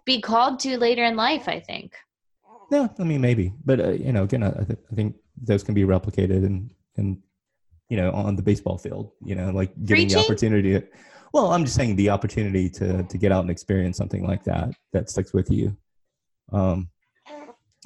be 0.04 0.20
called 0.20 0.60
to 0.60 0.78
later 0.78 1.04
in 1.04 1.16
life 1.16 1.48
i 1.48 1.60
think. 1.60 1.94
No 2.70 2.88
i 2.98 3.02
mean 3.02 3.20
maybe 3.20 3.52
but 3.64 3.80
uh, 3.80 3.90
you 3.90 4.12
know 4.12 4.22
again 4.24 4.42
I, 4.42 4.50
th- 4.50 4.78
I 4.90 4.94
think 4.94 5.16
those 5.42 5.62
can 5.62 5.74
be 5.74 5.84
replicated 5.84 6.44
and 6.44 6.70
and 6.96 7.18
you 7.88 7.96
know 7.96 8.10
on 8.12 8.36
the 8.36 8.42
baseball 8.42 8.78
field 8.78 9.12
you 9.24 9.34
know 9.34 9.50
like 9.50 9.70
getting 9.84 10.06
Preaching? 10.06 10.18
the 10.18 10.24
opportunity 10.24 10.72
to, 10.72 10.86
well 11.32 11.52
i'm 11.52 11.64
just 11.64 11.76
saying 11.76 11.96
the 11.96 12.10
opportunity 12.10 12.68
to 12.70 13.02
to 13.04 13.18
get 13.18 13.32
out 13.32 13.40
and 13.40 13.50
experience 13.50 13.96
something 13.96 14.26
like 14.26 14.44
that 14.44 14.70
that 14.92 15.10
sticks 15.10 15.32
with 15.32 15.50
you 15.50 15.76
um 16.52 16.88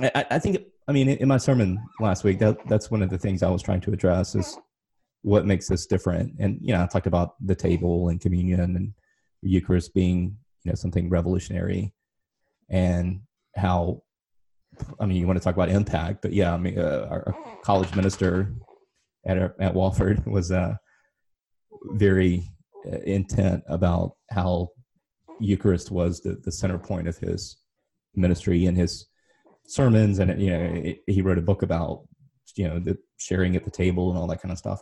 i 0.00 0.24
i 0.30 0.38
think 0.38 0.58
i 0.88 0.92
mean 0.92 1.08
in 1.08 1.28
my 1.28 1.38
sermon 1.38 1.82
last 2.00 2.24
week 2.24 2.38
that 2.38 2.56
that's 2.68 2.90
one 2.90 3.02
of 3.02 3.10
the 3.10 3.18
things 3.18 3.42
i 3.42 3.50
was 3.50 3.62
trying 3.62 3.80
to 3.80 3.92
address 3.92 4.34
is 4.34 4.58
what 5.22 5.46
makes 5.46 5.68
this 5.68 5.86
different 5.86 6.34
and 6.38 6.58
you 6.60 6.72
know 6.72 6.82
i 6.82 6.86
talked 6.86 7.06
about 7.06 7.34
the 7.44 7.54
table 7.54 8.08
and 8.08 8.20
communion 8.20 8.76
and 8.76 8.92
Eucharist 9.44 9.94
being 9.94 10.36
you 10.64 10.72
know 10.72 10.74
something 10.74 11.08
revolutionary, 11.08 11.92
and 12.70 13.20
how 13.56 14.02
I 15.00 15.06
mean 15.06 15.16
you 15.18 15.26
want 15.26 15.38
to 15.38 15.44
talk 15.44 15.54
about 15.54 15.68
impact, 15.68 16.22
but 16.22 16.32
yeah, 16.32 16.54
I 16.54 16.56
mean 16.58 16.78
uh, 16.78 17.08
our 17.10 17.36
college 17.62 17.94
minister 17.94 18.54
at 19.26 19.38
at 19.38 19.74
Wofford 19.74 20.26
was 20.26 20.50
uh, 20.50 20.74
very 21.92 22.44
uh, 22.86 22.98
intent 22.98 23.62
about 23.68 24.12
how 24.30 24.70
Eucharist 25.40 25.90
was 25.90 26.20
the, 26.20 26.40
the 26.44 26.52
center 26.52 26.78
point 26.78 27.08
of 27.08 27.16
his 27.18 27.56
ministry 28.14 28.66
and 28.66 28.76
his 28.76 29.06
sermons, 29.66 30.18
and 30.18 30.40
you 30.40 30.50
know 30.50 30.94
he 31.06 31.22
wrote 31.22 31.38
a 31.38 31.42
book 31.42 31.62
about 31.62 32.06
you 32.56 32.68
know 32.68 32.78
the 32.78 32.96
sharing 33.16 33.56
at 33.56 33.64
the 33.64 33.70
table 33.70 34.10
and 34.10 34.18
all 34.18 34.26
that 34.26 34.40
kind 34.40 34.52
of 34.52 34.58
stuff. 34.58 34.80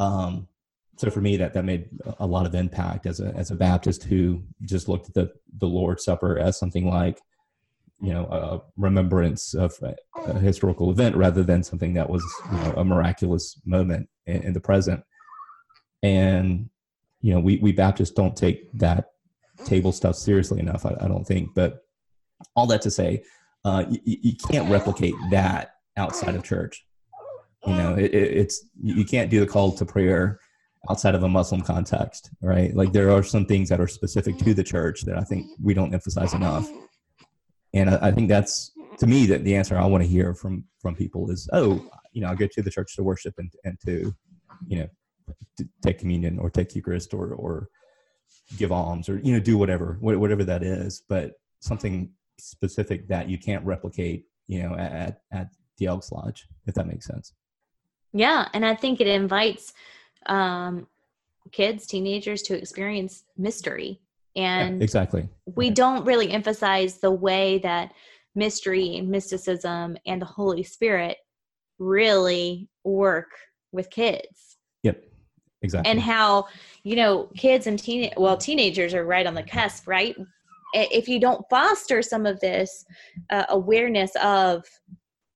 Um, 0.00 0.48
so 0.96 1.10
for 1.10 1.20
me 1.20 1.36
that 1.36 1.54
that 1.54 1.64
made 1.64 1.88
a 2.18 2.26
lot 2.26 2.46
of 2.46 2.54
impact 2.54 3.06
as 3.06 3.20
a 3.20 3.32
as 3.34 3.50
a 3.50 3.56
Baptist 3.56 4.04
who 4.04 4.42
just 4.62 4.88
looked 4.88 5.08
at 5.08 5.14
the 5.14 5.32
the 5.58 5.66
Lord's 5.66 6.04
Supper 6.04 6.38
as 6.38 6.58
something 6.58 6.88
like 6.88 7.20
you 8.04 8.12
know 8.12 8.26
a 8.26 8.60
remembrance 8.76 9.54
of 9.54 9.74
a, 9.82 9.94
a 10.26 10.38
historical 10.38 10.90
event 10.90 11.16
rather 11.16 11.42
than 11.42 11.62
something 11.62 11.94
that 11.94 12.08
was 12.08 12.22
you 12.50 12.58
know, 12.58 12.74
a 12.76 12.84
miraculous 12.84 13.60
moment 13.64 14.08
in, 14.26 14.42
in, 14.42 14.52
the 14.52 14.60
present. 14.60 15.02
And 16.02 16.68
you 17.20 17.32
know 17.32 17.40
we 17.40 17.56
we 17.58 17.72
Baptists 17.72 18.10
don't 18.10 18.36
take 18.36 18.70
that 18.74 19.06
table 19.64 19.92
stuff 19.92 20.16
seriously 20.16 20.60
enough 20.60 20.84
I, 20.84 20.96
I 21.00 21.08
don't 21.08 21.24
think. 21.24 21.54
But 21.54 21.84
all 22.54 22.66
that 22.66 22.82
to 22.82 22.90
say 22.90 23.22
uh, 23.64 23.84
you, 23.88 24.00
you 24.04 24.32
can't 24.50 24.70
replicate 24.70 25.14
that 25.30 25.74
outside 25.96 26.34
of 26.34 26.44
church. 26.44 26.86
You 27.66 27.74
know, 27.74 27.94
it, 27.94 28.12
it, 28.12 28.36
it's 28.36 28.66
you 28.82 29.06
can't 29.06 29.30
do 29.30 29.40
the 29.40 29.46
call 29.46 29.72
to 29.72 29.86
prayer 29.86 30.38
outside 30.90 31.14
of 31.14 31.22
a 31.22 31.28
Muslim 31.28 31.62
context, 31.62 32.30
right? 32.42 32.74
Like 32.76 32.92
there 32.92 33.10
are 33.10 33.22
some 33.22 33.46
things 33.46 33.70
that 33.70 33.80
are 33.80 33.88
specific 33.88 34.36
to 34.38 34.52
the 34.52 34.62
church 34.62 35.02
that 35.02 35.16
I 35.16 35.22
think 35.22 35.46
we 35.62 35.72
don't 35.72 35.94
emphasize 35.94 36.34
enough, 36.34 36.68
and 37.74 37.90
I, 37.90 38.08
I 38.08 38.10
think 38.12 38.28
that's 38.28 38.72
to 38.98 39.06
me 39.06 39.26
that 39.26 39.44
the 39.44 39.54
answer 39.54 39.76
I 39.76 39.86
want 39.86 40.02
to 40.02 40.08
hear 40.08 40.34
from 40.34 40.64
from 40.80 40.94
people 40.94 41.30
is, 41.30 41.48
oh, 41.52 41.84
you 42.12 42.22
know, 42.22 42.28
I 42.28 42.34
go 42.34 42.46
to 42.46 42.62
the 42.62 42.70
church 42.70 42.94
to 42.96 43.02
worship 43.02 43.34
and 43.38 43.52
and 43.64 43.78
to, 43.84 44.14
you 44.66 44.78
know, 44.78 44.88
to 45.58 45.68
take 45.82 45.98
communion 45.98 46.38
or 46.38 46.50
take 46.50 46.74
Eucharist 46.74 47.12
or 47.12 47.34
or 47.34 47.68
give 48.56 48.72
alms 48.72 49.08
or 49.08 49.18
you 49.18 49.32
know 49.32 49.40
do 49.40 49.58
whatever 49.58 49.98
whatever 50.00 50.44
that 50.44 50.62
is, 50.62 51.02
but 51.08 51.32
something 51.60 52.10
specific 52.38 53.08
that 53.08 53.28
you 53.28 53.38
can't 53.38 53.64
replicate, 53.64 54.24
you 54.46 54.62
know, 54.62 54.74
at 54.76 55.20
at 55.32 55.48
the 55.78 55.86
Elks 55.86 56.12
Lodge, 56.12 56.46
if 56.66 56.74
that 56.74 56.86
makes 56.86 57.06
sense. 57.06 57.32
Yeah, 58.12 58.48
and 58.54 58.64
I 58.64 58.76
think 58.76 59.00
it 59.00 59.08
invites 59.08 59.72
um, 60.26 60.86
kids, 61.50 61.86
teenagers 61.86 62.42
to 62.42 62.56
experience 62.56 63.24
mystery. 63.36 64.00
And 64.36 64.78
yeah, 64.78 64.84
exactly. 64.84 65.28
We 65.46 65.70
don't 65.70 66.04
really 66.04 66.30
emphasize 66.30 66.98
the 66.98 67.10
way 67.10 67.58
that 67.58 67.92
mystery, 68.34 69.00
mysticism, 69.00 69.96
and 70.06 70.20
the 70.20 70.26
Holy 70.26 70.62
Spirit 70.62 71.18
really 71.78 72.68
work 72.84 73.30
with 73.72 73.90
kids. 73.90 74.56
Yep. 74.82 75.02
Exactly. 75.62 75.90
And 75.90 76.00
how, 76.00 76.46
you 76.82 76.96
know, 76.96 77.28
kids 77.36 77.66
and 77.66 77.78
teen 77.78 78.12
well, 78.16 78.36
teenagers 78.36 78.92
are 78.92 79.06
right 79.06 79.26
on 79.26 79.34
the 79.34 79.42
cusp, 79.42 79.88
right? 79.88 80.14
If 80.74 81.08
you 81.08 81.18
don't 81.20 81.44
foster 81.48 82.02
some 82.02 82.26
of 82.26 82.40
this 82.40 82.84
uh, 83.30 83.46
awareness 83.48 84.10
of 84.22 84.64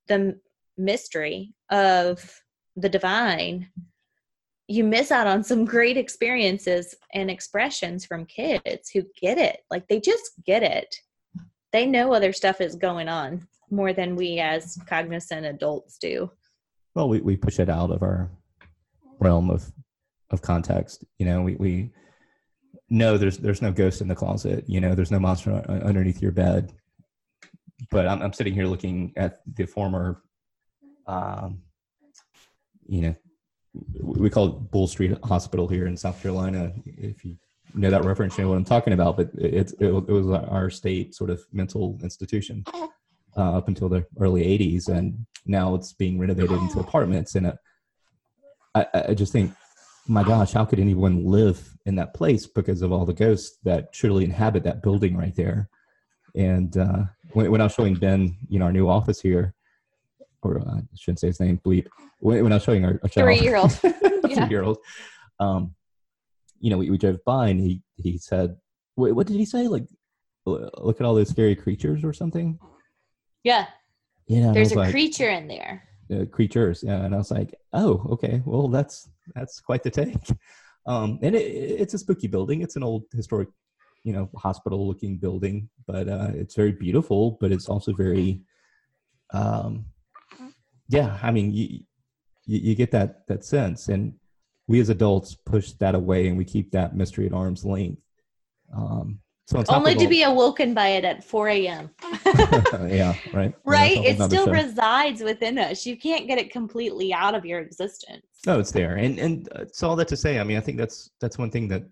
the 0.08 0.38
mystery 0.76 1.54
of 1.70 2.42
the 2.76 2.88
divine, 2.88 3.68
you 4.68 4.84
miss 4.84 5.10
out 5.10 5.26
on 5.26 5.42
some 5.42 5.64
great 5.64 5.96
experiences 5.96 6.94
and 7.14 7.30
expressions 7.30 8.04
from 8.04 8.26
kids 8.26 8.90
who 8.90 9.02
get 9.18 9.38
it. 9.38 9.60
Like 9.70 9.88
they 9.88 9.98
just 9.98 10.32
get 10.44 10.62
it. 10.62 10.94
They 11.72 11.86
know 11.86 12.12
other 12.12 12.34
stuff 12.34 12.60
is 12.60 12.76
going 12.76 13.08
on 13.08 13.48
more 13.70 13.94
than 13.94 14.14
we 14.14 14.38
as 14.38 14.78
cognizant 14.86 15.46
adults 15.46 15.98
do. 15.98 16.30
Well, 16.94 17.08
we, 17.08 17.20
we 17.20 17.36
push 17.36 17.58
it 17.58 17.70
out 17.70 17.90
of 17.90 18.02
our 18.02 18.30
realm 19.20 19.50
of 19.50 19.72
of 20.30 20.42
context. 20.42 21.04
You 21.18 21.24
know, 21.24 21.40
we, 21.40 21.56
we 21.56 21.90
know 22.90 23.16
there's 23.16 23.38
there's 23.38 23.62
no 23.62 23.72
ghost 23.72 24.02
in 24.02 24.08
the 24.08 24.14
closet. 24.14 24.64
You 24.66 24.80
know, 24.80 24.94
there's 24.94 25.10
no 25.10 25.18
monster 25.18 25.52
underneath 25.68 26.20
your 26.20 26.32
bed. 26.32 26.72
But 27.90 28.06
I'm, 28.06 28.20
I'm 28.20 28.32
sitting 28.32 28.52
here 28.52 28.66
looking 28.66 29.12
at 29.16 29.40
the 29.54 29.64
former, 29.64 30.22
um, 31.06 31.62
you 32.86 33.00
know, 33.02 33.14
we 34.00 34.30
call 34.30 34.48
it 34.48 34.70
Bull 34.70 34.86
Street 34.86 35.16
Hospital 35.24 35.68
here 35.68 35.86
in 35.86 35.96
South 35.96 36.20
Carolina. 36.22 36.72
If 36.84 37.24
you 37.24 37.36
know 37.74 37.90
that 37.90 38.04
reference, 38.04 38.36
you 38.36 38.44
know 38.44 38.50
what 38.50 38.56
I'm 38.56 38.64
talking 38.64 38.92
about. 38.92 39.16
But 39.16 39.30
it, 39.34 39.72
it, 39.80 39.90
it 39.90 40.08
was 40.08 40.28
our 40.28 40.70
state 40.70 41.14
sort 41.14 41.30
of 41.30 41.40
mental 41.52 41.98
institution 42.02 42.64
uh, 43.36 43.56
up 43.56 43.68
until 43.68 43.88
the 43.88 44.04
early 44.18 44.42
80s. 44.42 44.88
And 44.88 45.26
now 45.46 45.74
it's 45.74 45.92
being 45.92 46.18
renovated 46.18 46.58
into 46.58 46.80
apartments. 46.80 47.34
And 47.34 47.52
I, 48.74 48.86
I 48.94 49.14
just 49.14 49.32
think, 49.32 49.52
my 50.06 50.22
gosh, 50.22 50.52
how 50.52 50.64
could 50.64 50.80
anyone 50.80 51.24
live 51.24 51.76
in 51.86 51.96
that 51.96 52.14
place 52.14 52.46
because 52.46 52.82
of 52.82 52.92
all 52.92 53.04
the 53.04 53.12
ghosts 53.12 53.58
that 53.64 53.88
surely 53.92 54.24
inhabit 54.24 54.64
that 54.64 54.82
building 54.82 55.16
right 55.16 55.34
there? 55.34 55.68
And 56.34 56.76
uh, 56.76 57.04
when, 57.32 57.50
when 57.50 57.60
I 57.60 57.64
was 57.64 57.74
showing 57.74 57.94
Ben, 57.94 58.36
you 58.48 58.58
know, 58.58 58.66
our 58.66 58.72
new 58.72 58.88
office 58.88 59.20
here, 59.20 59.54
or 60.48 60.60
uh, 60.60 60.76
I 60.76 60.82
shouldn't 60.96 61.20
say 61.20 61.28
his 61.28 61.40
name, 61.40 61.60
bleep. 61.64 61.86
When, 62.20 62.42
when 62.42 62.52
I 62.52 62.56
was 62.56 62.64
showing 62.64 62.84
our, 62.84 62.98
our 63.02 63.08
three 63.08 63.40
year 63.40 63.56
old, 63.56 63.72
three 63.72 64.48
year 64.48 64.62
old, 64.62 64.78
um, 65.38 65.74
you 66.60 66.70
know, 66.70 66.78
we, 66.78 66.90
we 66.90 66.98
drove 66.98 67.24
by 67.24 67.48
and 67.48 67.60
he 67.60 67.82
he 67.96 68.18
said, 68.18 68.56
"Wait, 68.96 69.12
what 69.12 69.26
did 69.26 69.36
he 69.36 69.44
say? 69.44 69.68
Like, 69.68 69.86
look 70.46 71.00
at 71.00 71.06
all 71.06 71.14
those 71.14 71.30
scary 71.30 71.54
creatures 71.54 72.04
or 72.04 72.12
something." 72.12 72.58
Yeah. 73.44 73.66
Yeah. 74.26 74.52
There's 74.52 74.72
a 74.72 74.76
like, 74.76 74.90
creature 74.90 75.30
in 75.30 75.48
there. 75.48 75.84
Uh, 76.10 76.24
creatures, 76.24 76.82
yeah, 76.82 77.04
and 77.04 77.14
I 77.14 77.18
was 77.18 77.30
like, 77.30 77.54
"Oh, 77.74 78.06
okay. 78.12 78.40
Well, 78.46 78.68
that's 78.68 79.10
that's 79.34 79.60
quite 79.60 79.82
the 79.82 79.90
take." 79.90 80.16
Um, 80.86 81.18
and 81.20 81.34
it, 81.36 81.40
it's 81.40 81.92
a 81.92 81.98
spooky 81.98 82.28
building. 82.28 82.62
It's 82.62 82.76
an 82.76 82.82
old 82.82 83.04
historic, 83.14 83.50
you 84.04 84.14
know, 84.14 84.30
hospital-looking 84.38 85.18
building, 85.18 85.68
but 85.86 86.08
uh, 86.08 86.30
it's 86.32 86.54
very 86.54 86.72
beautiful. 86.72 87.36
But 87.42 87.52
it's 87.52 87.68
also 87.68 87.92
very 87.92 88.40
um, 89.34 89.84
yeah, 90.88 91.18
I 91.22 91.30
mean, 91.30 91.52
you, 91.52 91.80
you, 92.46 92.58
you 92.58 92.74
get 92.74 92.90
that 92.92 93.26
that 93.26 93.44
sense, 93.44 93.88
and 93.88 94.14
we 94.66 94.80
as 94.80 94.88
adults 94.88 95.34
push 95.34 95.72
that 95.80 95.94
away, 95.94 96.28
and 96.28 96.36
we 96.36 96.44
keep 96.44 96.70
that 96.72 96.96
mystery 96.96 97.26
at 97.26 97.32
arm's 97.32 97.64
length. 97.64 98.02
Um, 98.74 99.20
so 99.46 99.64
only 99.70 99.94
to 99.94 100.04
all, 100.04 100.10
be 100.10 100.22
awoken 100.24 100.74
by 100.74 100.88
it 100.88 101.06
at 101.06 101.24
4 101.24 101.48
a.m. 101.48 101.90
yeah, 102.86 103.14
right. 103.32 103.54
Right. 103.64 103.96
Yeah, 103.96 104.10
it 104.10 104.22
still 104.22 104.46
resides 104.46 105.22
within 105.22 105.58
us. 105.58 105.86
You 105.86 105.96
can't 105.96 106.26
get 106.26 106.36
it 106.36 106.52
completely 106.52 107.14
out 107.14 107.34
of 107.34 107.46
your 107.46 107.60
existence. 107.60 108.26
No, 108.46 108.60
it's 108.60 108.72
there, 108.72 108.96
and 108.96 109.18
and 109.18 109.48
it's 109.56 109.82
all 109.82 109.96
that 109.96 110.08
to 110.08 110.16
say. 110.16 110.38
I 110.38 110.44
mean, 110.44 110.58
I 110.58 110.60
think 110.60 110.76
that's 110.76 111.10
that's 111.20 111.38
one 111.38 111.50
thing 111.50 111.66
that 111.68 111.84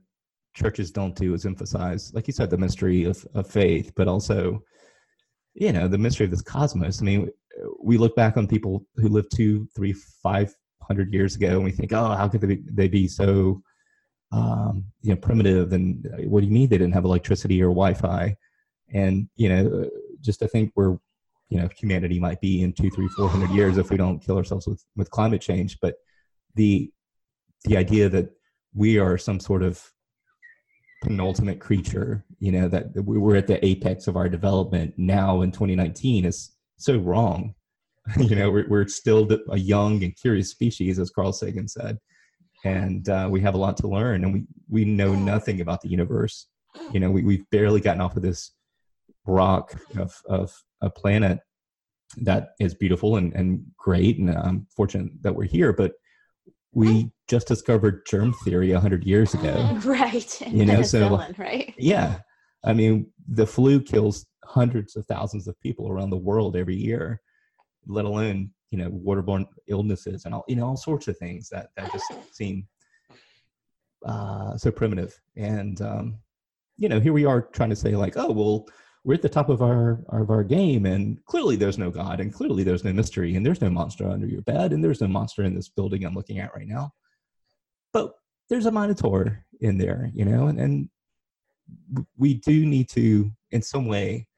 churches 0.57 0.91
don't 0.91 1.15
do 1.15 1.35
is 1.35 1.45
emphasize, 1.47 2.13
like 2.15 2.27
you 2.27 2.33
said, 2.33 2.51
the 2.51 2.57
mystery 2.57 3.05
of, 3.05 3.25
of 3.35 3.47
faith, 3.47 3.93
but 3.95 4.09
also, 4.09 4.63
you 5.55 5.71
know, 5.71 5.87
the 5.87 5.99
mystery 5.99 6.25
of 6.25 6.31
this 6.31 6.43
cosmos. 6.43 7.01
I 7.01 7.05
mean, 7.05 7.29
we 7.83 7.99
look 7.99 8.17
back 8.17 8.37
on 8.37 8.47
people 8.47 8.87
who 8.97 9.09
lived 9.09 9.35
two, 9.35 9.69
three, 9.75 9.93
five 10.23 10.55
hundred 10.83 11.13
years 11.13 11.37
ago, 11.37 11.49
and 11.49 11.65
we 11.65 11.71
think, 11.71 11.93
oh, 11.93 12.15
how 12.15 12.29
could 12.29 12.41
they 12.41 12.55
be, 12.55 12.63
they 12.71 12.89
be 12.89 13.09
so, 13.09 13.63
um, 14.33 14.85
you 15.03 15.11
know, 15.11 15.17
primitive? 15.17 15.73
And 15.73 16.07
uh, 16.07 16.23
what 16.29 16.41
do 16.41 16.47
you 16.47 16.53
mean 16.53 16.69
they 16.69 16.79
didn't 16.79 16.95
have 16.95 17.05
electricity 17.05 17.63
or 17.63 17.69
Wi-Fi? 17.69 18.37
And 18.93 19.29
you 19.37 19.49
know, 19.49 19.91
just 20.21 20.41
to 20.41 20.49
think 20.49 20.71
where, 20.75 20.99
you 21.49 21.61
know, 21.61 21.69
humanity 21.77 22.21
might 22.21 22.41
be 22.41 22.63
in 22.63 22.73
two, 22.73 22.91
three, 22.91 23.09
four 23.09 23.29
hundred 23.29 23.51
years 23.51 23.79
if 23.79 23.91
we 23.91 23.97
don't 23.97 24.21
kill 24.21 24.37
ourselves 24.37 24.67
with 24.67 24.85
with 24.97 25.11
climate 25.11 25.41
change. 25.41 25.79
But 25.81 25.97
the 26.55 26.91
the 27.65 27.77
idea 27.77 28.09
that 28.09 28.31
we 28.75 28.99
are 28.99 29.19
some 29.19 29.41
sort 29.41 29.63
of 29.63 29.83
penultimate 31.03 31.61
creature, 31.61 32.25
you 32.39 32.53
know, 32.53 32.69
that 32.69 32.95
we're 32.95 33.37
at 33.37 33.47
the 33.47 33.65
apex 33.65 34.07
of 34.07 34.17
our 34.17 34.29
development 34.29 34.95
now 34.97 35.43
in 35.43 35.51
2019 35.51 36.25
is 36.25 36.56
so 36.79 36.99
wrong. 36.99 37.55
you 38.19 38.37
know, 38.37 38.51
we're, 38.51 38.69
we're 38.69 38.87
still 38.87 39.29
a 39.51 39.59
young 39.59 40.03
and 40.05 40.17
curious 40.17 40.51
species, 40.51 40.99
as 40.99 41.11
Carl 41.11 41.33
Sagan 41.33 41.67
said, 41.67 41.99
and 42.65 43.09
uh, 43.09 43.29
we 43.31 43.41
have 43.41 43.55
a 43.55 43.59
lot 43.59 43.77
to 43.79 43.89
learn, 43.89 44.23
and 44.23 44.33
we 44.33 44.45
we 44.69 44.85
know 44.85 45.15
nothing 45.15 45.61
about 45.61 45.81
the 45.81 45.89
universe. 45.89 46.47
You 46.93 47.01
know, 47.01 47.11
we 47.11 47.23
we've 47.23 47.51
barely 47.51 47.81
gotten 47.81 48.01
off 48.01 48.17
of 48.17 48.23
this 48.23 48.53
rock 49.27 49.75
of 49.99 50.15
of 50.29 50.55
a 50.83 50.91
planet 50.91 51.41
that 52.19 52.51
is 52.61 52.75
beautiful 52.75 53.17
and, 53.17 53.33
and 53.35 53.65
great, 53.77 54.19
and 54.19 54.31
I'm 54.31 54.69
fortunate 54.77 55.11
that 55.23 55.35
we're 55.35 55.45
here, 55.45 55.73
but 55.73 55.93
we 56.77 57.11
just 57.27 57.49
discovered 57.49 58.03
germ 58.07 58.35
theory 58.45 58.73
100 58.73 59.05
years 59.05 59.33
ago 59.33 59.81
right 59.85 60.41
you 60.47 60.65
know 60.67 60.83
so 60.83 61.25
right 61.39 61.75
yeah 61.79 62.19
i 62.65 62.73
mean 62.73 63.11
the 63.29 63.47
flu 63.47 63.81
kills 63.81 64.27
hundreds 64.57 64.97
of 64.97 65.05
thousands 65.07 65.47
of 65.47 65.61
people 65.61 65.89
around 65.89 66.11
the 66.11 66.25
world 66.29 66.57
every 66.57 66.75
year, 66.75 67.21
let 67.87 68.07
alone 68.07 68.51
you 68.71 68.79
know 68.79 68.91
waterborne 68.91 69.47
illnesses 69.69 70.25
and 70.25 70.35
all 70.35 70.45
you 70.49 70.57
know 70.57 70.67
all 70.67 70.77
sorts 70.77 71.07
of 71.09 71.17
things 71.19 71.49
that 71.51 71.67
that 71.77 71.93
just 71.93 72.07
seem 72.33 72.67
uh, 74.07 74.57
so 74.57 74.71
primitive. 74.71 75.13
And 75.37 75.81
um, 75.83 76.19
you 76.79 76.89
know, 76.89 77.01
here 77.01 77.13
we 77.13 77.27
are 77.27 77.43
trying 77.43 77.71
to 77.71 77.77
say 77.85 77.93
like, 77.97 78.17
oh 78.17 78.33
well, 78.33 78.67
we're 79.05 79.15
at 79.15 79.23
the 79.23 79.37
top 79.39 79.51
of 79.51 79.61
our 79.63 80.01
of 80.09 80.31
our 80.31 80.43
game, 80.43 80.87
and 80.87 81.23
clearly 81.27 81.57
there's 81.57 81.79
no 81.79 81.91
God, 81.91 82.21
and 82.21 82.33
clearly 82.33 82.65
there's 82.65 82.85
no 82.85 82.93
mystery, 82.93 83.37
and 83.37 83.45
there's 83.45 83.61
no 83.61 83.71
monster 83.71 84.09
under 84.09 84.27
your 84.27 84.43
bed, 84.43 84.73
and 84.73 84.83
there's 84.83 85.03
no 85.03 85.09
monster 85.09 85.45
in 85.45 85.55
this 85.55 85.69
building 85.69 86.05
I'm 86.05 86.15
looking 86.15 86.39
at 86.39 86.55
right 86.55 86.67
now. 86.67 86.93
But 87.93 88.15
there's 88.49 88.67
a 88.67 88.73
minotaur 88.73 89.45
in 89.61 89.79
there, 89.79 90.11
you 90.15 90.25
know, 90.25 90.47
and, 90.49 90.59
and 90.61 90.89
we 92.17 92.35
do 92.35 92.67
need 92.67 92.89
to, 92.91 93.31
in 93.51 93.63
some 93.63 93.87
way, 93.87 94.29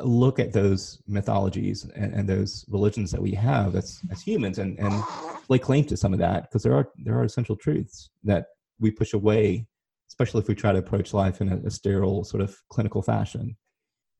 look 0.00 0.38
at 0.38 0.52
those 0.52 1.02
mythologies 1.06 1.84
and, 1.96 2.14
and, 2.14 2.28
those 2.28 2.64
religions 2.68 3.10
that 3.10 3.20
we 3.20 3.32
have 3.32 3.74
as, 3.74 4.00
as 4.12 4.22
humans 4.22 4.58
and, 4.58 4.78
and 4.78 5.02
lay 5.48 5.58
claim 5.58 5.84
to 5.84 5.96
some 5.96 6.12
of 6.12 6.18
that 6.20 6.42
because 6.42 6.62
there 6.62 6.74
are 6.74 6.88
there 7.04 7.18
are 7.18 7.24
essential 7.24 7.56
truths 7.56 8.10
that 8.22 8.46
we 8.78 8.90
push 8.90 9.12
away 9.12 9.66
especially 10.08 10.40
if 10.40 10.48
we 10.48 10.54
try 10.54 10.72
to 10.72 10.78
approach 10.78 11.12
life 11.12 11.40
in 11.40 11.48
a, 11.50 11.56
a 11.66 11.70
sterile 11.70 12.22
sort 12.22 12.42
of 12.42 12.56
clinical 12.68 13.02
fashion 13.02 13.56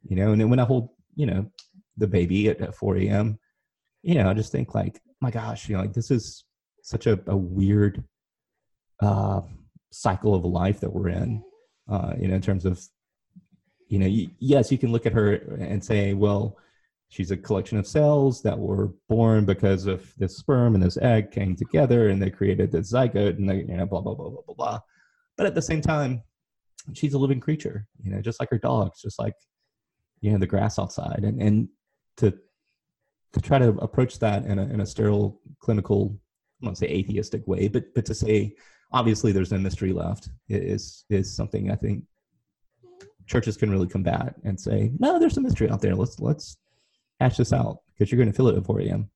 you 0.03 0.17
know? 0.17 0.33
And 0.33 0.41
then 0.41 0.51
when 0.51 0.59
i 0.59 0.65
hold 0.65 0.89
you 1.15 1.27
know 1.27 1.47
the 1.97 2.09
baby 2.09 2.49
at, 2.49 2.61
at 2.61 2.75
4 2.75 2.97
a.m 2.99 3.39
you 4.03 4.15
know 4.15 4.29
i 4.29 4.35
just 4.35 4.51
think 4.51 4.75
like 4.75 5.01
my 5.21 5.31
gosh 5.31 5.69
you 5.69 5.77
know 5.77 5.83
like 5.83 5.93
this 5.93 6.11
is 6.11 6.45
such 6.83 7.07
a, 7.07 7.21
a 7.27 7.37
weird 7.37 8.03
uh 9.01 9.43
cycle 9.93 10.35
of 10.35 10.45
life 10.45 10.81
that 10.81 10.93
we're 10.93 11.09
in 11.09 11.43
uh 11.89 12.15
you 12.19 12.27
know 12.27 12.35
in 12.35 12.43
terms 12.43 12.65
of 12.65 12.83
you 13.89 13.99
know, 13.99 14.07
you, 14.07 14.31
yes, 14.39 14.71
you 14.71 14.79
can 14.79 14.93
look 14.93 15.07
at 15.07 15.13
her 15.13 15.35
and 15.61 15.83
say, 15.83 16.15
well, 16.15 16.57
she's 17.09 17.31
a 17.31 17.37
collection 17.37 17.79
of 17.79 17.87
cells 17.87 18.43
that 18.43 18.59
were 18.59 18.93
born 19.09 19.45
because 19.45 19.87
of 19.87 20.13
this 20.19 20.37
sperm 20.37 20.75
and 20.75 20.83
this 20.83 20.99
egg 20.99 21.31
came 21.31 21.57
together 21.57 22.09
and 22.09 22.21
they 22.21 22.31
created 22.31 22.71
the 22.71 22.79
zygote 22.79 23.39
and 23.39 23.49
they, 23.49 23.57
you 23.57 23.77
know, 23.77 23.87
blah, 23.87 24.01
blah, 24.01 24.15
blah, 24.15 24.29
blah, 24.29 24.43
blah, 24.47 24.55
blah. 24.55 24.81
But 25.37 25.47
at 25.47 25.55
the 25.55 25.63
same 25.63 25.81
time, 25.81 26.23
she's 26.93 27.15
a 27.15 27.19
living 27.19 27.41
creature, 27.41 27.87
you 28.03 28.11
know, 28.11 28.21
just 28.21 28.41
like 28.41 28.51
her 28.51 28.59
dogs, 28.59 29.01
just 29.01 29.19
like, 29.19 29.35
you 30.21 30.33
know, 30.33 30.39
the 30.39 30.47
grass 30.47 30.79
outside. 30.79 31.21
And, 31.23 31.41
and 31.41 31.69
to, 32.19 32.37
to 33.33 33.41
try 33.41 33.59
to 33.59 33.69
approach 33.79 34.19
that 34.19 34.45
in 34.45 34.59
a, 34.59 34.63
in 34.65 34.81
a 34.81 34.87
sterile 34.87 35.41
clinical, 35.61 36.19
I 36.63 36.67
won't 36.67 36.79
say 36.79 36.89
atheistic 36.89 37.47
way, 37.47 37.69
but, 37.69 37.95
but 37.95 38.05
to 38.07 38.15
say, 38.15 38.55
obviously 38.93 39.33
there's 39.33 39.53
no 39.53 39.59
mystery 39.59 39.93
left 39.93 40.29
is, 40.49 41.05
is 41.09 41.35
something 41.35 41.71
I 41.71 41.77
think 41.77 42.05
churches 43.29 43.57
can 43.57 43.71
really 43.71 43.87
combat 43.87 44.35
and 44.45 44.59
say, 44.59 44.91
no, 44.99 45.19
there's 45.19 45.35
some 45.35 45.45
mystery 45.45 45.71
out 45.71 45.81
there. 45.81 45.95
Let's, 45.95 46.19
let's, 46.19 46.57
hash 47.21 47.37
this 47.37 47.53
out 47.53 47.81
because 47.93 48.11
you're 48.11 48.19
going 48.19 48.31
to 48.31 48.37
feel 48.37 48.49
it 48.49 48.57
at 48.57 48.65
4 48.65 48.81
a.m. 48.83 49.11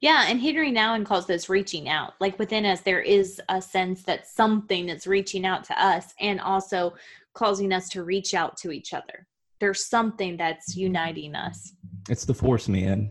Yeah, 0.00 0.26
and 0.28 0.40
Henri 0.40 0.70
Nouwen 0.70 1.04
calls 1.04 1.26
this 1.26 1.48
reaching 1.48 1.88
out. 1.88 2.14
Like 2.20 2.38
within 2.38 2.64
us, 2.64 2.80
there 2.80 3.00
is 3.00 3.40
a 3.48 3.60
sense 3.60 4.02
that 4.04 4.28
something 4.28 4.86
that's 4.86 5.06
reaching 5.06 5.44
out 5.44 5.64
to 5.64 5.84
us 5.84 6.14
and 6.20 6.40
also 6.40 6.94
causing 7.34 7.72
us 7.72 7.88
to 7.90 8.04
reach 8.04 8.34
out 8.34 8.56
to 8.58 8.70
each 8.70 8.94
other. 8.94 9.26
There's 9.58 9.86
something 9.86 10.36
that's 10.36 10.72
mm-hmm. 10.72 10.80
uniting 10.80 11.34
us. 11.34 11.72
It's 12.08 12.24
the 12.24 12.34
force, 12.34 12.68
man. 12.68 13.10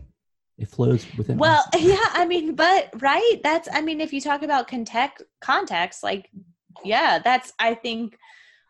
It 0.56 0.68
flows 0.68 1.06
within 1.16 1.38
well, 1.38 1.64
us. 1.74 1.80
yeah, 1.82 1.98
I 2.12 2.26
mean, 2.26 2.54
but 2.54 2.90
right? 3.00 3.40
That's, 3.44 3.68
I 3.72 3.80
mean, 3.80 4.00
if 4.00 4.12
you 4.12 4.20
talk 4.20 4.42
about 4.42 4.66
context, 4.66 5.24
context, 5.40 6.02
like, 6.02 6.30
yeah, 6.84 7.18
that's, 7.18 7.52
I 7.58 7.74
think 7.74 8.18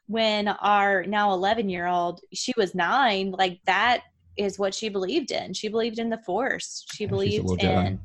when 0.08 0.48
our 0.48 1.04
now 1.04 1.32
11 1.32 1.68
year 1.68 1.86
old, 1.86 2.22
she 2.32 2.52
was 2.56 2.74
nine, 2.74 3.30
like 3.30 3.60
that 3.66 4.02
is 4.36 4.58
what 4.58 4.74
she 4.74 4.88
believed 4.88 5.30
in. 5.30 5.52
She 5.52 5.68
believed 5.68 5.98
in 5.98 6.08
the 6.08 6.18
force. 6.18 6.84
She 6.92 7.04
yeah, 7.04 7.10
believed 7.10 7.62
in 7.62 8.00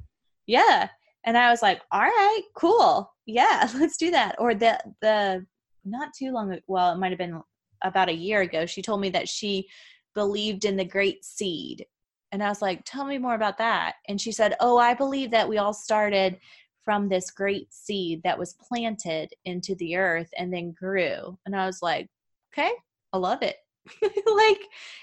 Yeah. 0.46 0.90
And 1.26 1.38
I 1.38 1.50
was 1.50 1.62
like, 1.62 1.82
"All 1.92 2.02
right, 2.02 2.42
cool. 2.56 3.12
Yeah, 3.26 3.70
let's 3.76 3.98
do 3.98 4.12
that." 4.12 4.36
Or 4.38 4.54
the 4.54 4.80
the 5.02 5.46
not 5.86 6.10
too 6.14 6.32
long 6.32 6.58
well, 6.68 6.94
it 6.94 6.98
might 6.98 7.12
have 7.12 7.18
been 7.18 7.42
about 7.84 8.10
a 8.10 8.14
year 8.14 8.42
ago, 8.42 8.66
she 8.66 8.82
told 8.82 9.02
me 9.02 9.10
that 9.10 9.30
she 9.30 9.68
believed 10.14 10.66
in 10.66 10.78
the 10.78 10.86
great 10.86 11.24
seed. 11.26 11.86
And 12.32 12.44
I 12.44 12.50
was 12.50 12.62
like, 12.62 12.82
"Tell 12.86 13.06
me 13.06 13.18
more 13.18 13.36
about 13.36 13.58
that." 13.60 13.96
And 14.10 14.20
she 14.20 14.34
said, 14.34 14.56
"Oh, 14.60 14.78
I 14.78 14.94
believe 14.94 15.32
that 15.32 15.48
we 15.48 15.58
all 15.58 15.74
started 15.74 16.38
from 16.84 17.10
this 17.10 17.32
great 17.32 17.74
seed 17.74 18.22
that 18.24 18.38
was 18.38 18.56
planted 18.68 19.34
into 19.46 19.76
the 19.76 19.96
earth 19.96 20.30
and 20.38 20.54
then 20.54 20.72
grew." 20.72 21.38
And 21.46 21.56
I 21.56 21.66
was 21.66 21.82
like, 21.82 22.10
"Okay, 22.54 22.72
I 23.12 23.18
love 23.18 23.42
it." 23.42 23.58
like 24.02 24.62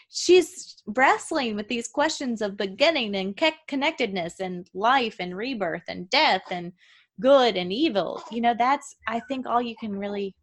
she's 0.08 0.82
wrestling 0.86 1.56
with 1.56 1.68
these 1.68 1.88
questions 1.88 2.40
of 2.40 2.56
beginning 2.56 3.14
and 3.14 3.38
connectedness 3.68 4.40
and 4.40 4.68
life 4.74 5.16
and 5.20 5.36
rebirth 5.36 5.84
and 5.88 6.08
death 6.10 6.42
and 6.50 6.72
good 7.20 7.56
and 7.56 7.72
evil 7.72 8.22
you 8.30 8.40
know 8.40 8.54
that's 8.58 8.96
i 9.06 9.20
think 9.28 9.46
all 9.46 9.60
you 9.60 9.74
can 9.78 9.96
really 9.96 10.34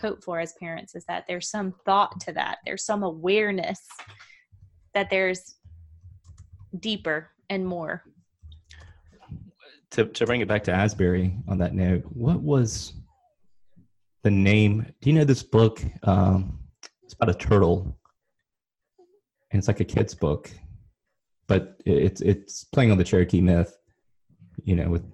hope 0.00 0.22
for 0.22 0.38
as 0.38 0.54
parents 0.60 0.94
is 0.94 1.04
that 1.06 1.24
there's 1.26 1.50
some 1.50 1.74
thought 1.84 2.20
to 2.20 2.32
that 2.32 2.58
there's 2.64 2.84
some 2.84 3.02
awareness 3.02 3.80
that 4.92 5.10
there's 5.10 5.56
deeper 6.78 7.30
and 7.50 7.66
more 7.66 8.02
to, 9.94 10.06
to 10.06 10.26
bring 10.26 10.40
it 10.40 10.48
back 10.48 10.64
to 10.64 10.72
asbury 10.72 11.36
on 11.48 11.58
that 11.58 11.74
note 11.74 12.02
what 12.12 12.40
was 12.40 12.94
the 14.22 14.30
name? 14.30 14.86
Do 15.00 15.10
you 15.10 15.16
know 15.16 15.24
this 15.24 15.42
book? 15.42 15.82
Um, 16.02 16.58
it's 17.02 17.14
about 17.14 17.28
a 17.28 17.34
turtle, 17.34 17.98
and 19.50 19.58
it's 19.58 19.68
like 19.68 19.80
a 19.80 19.84
kid's 19.84 20.14
book, 20.14 20.50
but 21.46 21.80
it's 21.84 22.20
it's 22.22 22.64
playing 22.64 22.90
on 22.90 22.98
the 22.98 23.04
Cherokee 23.04 23.40
myth, 23.40 23.76
you 24.64 24.74
know, 24.74 24.88
with 24.88 25.04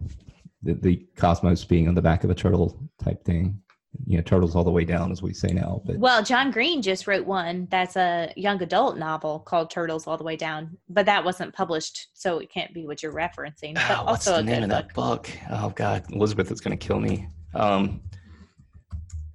the, 0.62 0.74
the 0.74 1.06
cosmos 1.16 1.64
being 1.64 1.88
on 1.88 1.94
the 1.94 2.02
back 2.02 2.24
of 2.24 2.30
a 2.30 2.34
turtle 2.34 2.88
type 3.02 3.24
thing. 3.24 3.60
You 4.06 4.16
know, 4.16 4.22
turtles 4.22 4.54
all 4.54 4.62
the 4.62 4.70
way 4.70 4.84
down, 4.84 5.10
as 5.10 5.20
we 5.20 5.32
say 5.34 5.48
now. 5.48 5.82
But 5.84 5.98
well, 5.98 6.22
John 6.22 6.52
Green 6.52 6.80
just 6.80 7.06
wrote 7.08 7.26
one 7.26 7.66
that's 7.70 7.96
a 7.96 8.32
young 8.36 8.62
adult 8.62 8.96
novel 8.98 9.40
called 9.40 9.70
Turtles 9.70 10.06
All 10.06 10.16
the 10.16 10.24
Way 10.24 10.36
Down, 10.36 10.76
but 10.88 11.06
that 11.06 11.24
wasn't 11.24 11.52
published, 11.54 12.08
so 12.14 12.38
it 12.38 12.52
can't 12.52 12.72
be 12.72 12.86
what 12.86 13.02
you're 13.02 13.12
referencing. 13.12 13.74
But 13.74 13.90
oh, 13.90 14.04
what's 14.04 14.26
the 14.26 14.42
name 14.42 14.62
of 14.62 14.68
that 14.68 14.94
book? 14.94 15.28
Oh 15.50 15.70
God, 15.70 16.04
Elizabeth 16.12 16.52
is 16.52 16.60
going 16.60 16.76
to 16.76 16.86
kill 16.86 17.00
me. 17.00 17.26
Um, 17.54 18.00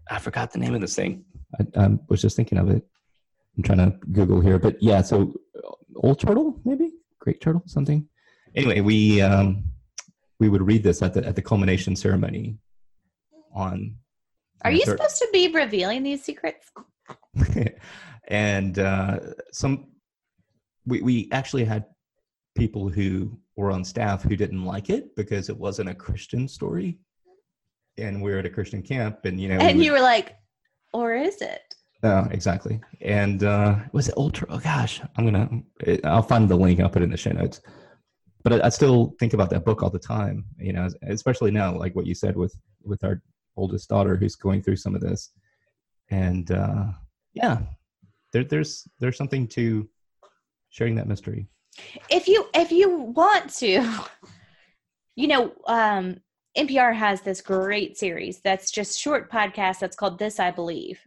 I 0.09 0.19
forgot 0.19 0.53
the 0.53 0.59
name 0.59 0.73
of 0.73 0.81
this 0.81 0.95
thing. 0.95 1.25
I, 1.59 1.83
I, 1.83 1.89
was 2.07 2.21
just 2.21 2.37
thinking 2.37 2.57
of 2.57 2.69
it. 2.69 2.81
I'm 3.57 3.63
trying 3.63 3.79
to 3.79 3.97
Google 4.13 4.39
here, 4.39 4.57
but 4.57 4.81
yeah. 4.81 5.01
So, 5.01 5.33
old 5.97 6.19
turtle, 6.19 6.59
maybe 6.63 6.91
great 7.19 7.41
turtle, 7.41 7.63
something. 7.65 8.07
Anyway, 8.55 8.79
we 8.79 9.21
um, 9.21 9.65
we 10.39 10.47
would 10.47 10.61
read 10.61 10.81
this 10.81 11.01
at 11.01 11.13
the 11.13 11.25
at 11.25 11.35
the 11.35 11.41
culmination 11.41 11.95
ceremony. 11.95 12.57
On. 13.53 13.95
Are 14.63 14.71
you 14.71 14.85
third. 14.85 14.97
supposed 14.97 15.17
to 15.17 15.29
be 15.31 15.49
revealing 15.49 16.03
these 16.03 16.23
secrets? 16.23 16.71
and 18.27 18.79
uh, 18.79 19.19
some, 19.51 19.87
we 20.85 21.01
we 21.01 21.29
actually 21.31 21.65
had 21.65 21.85
people 22.55 22.89
who 22.89 23.37
were 23.55 23.71
on 23.71 23.83
staff 23.83 24.23
who 24.23 24.35
didn't 24.35 24.63
like 24.63 24.89
it 24.89 25.15
because 25.15 25.49
it 25.49 25.57
wasn't 25.57 25.89
a 25.89 25.95
Christian 25.95 26.47
story 26.47 26.97
and 27.97 28.21
we 28.21 28.31
were 28.31 28.39
at 28.39 28.45
a 28.45 28.49
Christian 28.49 28.81
camp, 28.81 29.25
and 29.25 29.39
you 29.39 29.49
know, 29.49 29.55
and 29.55 29.77
we 29.77 29.85
you 29.85 29.91
were 29.91 30.01
like, 30.01 30.35
or 30.93 31.13
is 31.15 31.41
it? 31.41 31.61
No, 32.03 32.27
exactly. 32.31 32.81
And 33.01 33.43
uh, 33.43 33.77
was 33.91 34.09
it 34.09 34.17
ultra? 34.17 34.47
Oh 34.49 34.59
gosh, 34.59 35.01
I'm 35.15 35.25
gonna. 35.25 35.49
I'll 36.03 36.21
find 36.21 36.47
the 36.49 36.55
link. 36.55 36.79
I'll 36.79 36.89
put 36.89 37.01
it 37.01 37.05
in 37.05 37.11
the 37.11 37.17
show 37.17 37.31
notes. 37.31 37.61
But 38.43 38.53
I, 38.53 38.67
I 38.67 38.69
still 38.69 39.15
think 39.19 39.33
about 39.33 39.49
that 39.51 39.65
book 39.65 39.81
all 39.81 39.89
the 39.89 39.99
time. 39.99 40.45
You 40.59 40.73
know, 40.73 40.89
especially 41.07 41.51
now, 41.51 41.75
like 41.75 41.95
what 41.95 42.05
you 42.05 42.15
said 42.15 42.35
with 42.35 42.55
with 42.83 43.03
our 43.03 43.21
oldest 43.57 43.89
daughter 43.89 44.15
who's 44.15 44.35
going 44.35 44.61
through 44.61 44.75
some 44.77 44.95
of 44.95 45.01
this. 45.01 45.31
And 46.09 46.51
uh, 46.51 46.85
yeah, 47.33 47.59
there, 48.31 48.43
there's 48.43 48.87
there's 48.99 49.17
something 49.17 49.47
to 49.49 49.87
sharing 50.69 50.95
that 50.95 51.07
mystery. 51.07 51.47
If 52.09 52.27
you 52.27 52.47
if 52.53 52.71
you 52.71 52.89
want 52.89 53.53
to, 53.55 53.85
you 55.15 55.27
know, 55.27 55.53
um, 55.67 56.17
NPR 56.57 56.95
has 56.95 57.21
this 57.21 57.41
great 57.41 57.97
series 57.97 58.39
that's 58.41 58.71
just 58.71 58.99
short 58.99 59.31
podcast 59.31 59.79
that's 59.79 59.95
called 59.95 60.19
This 60.19 60.39
I 60.39 60.51
Believe. 60.51 60.99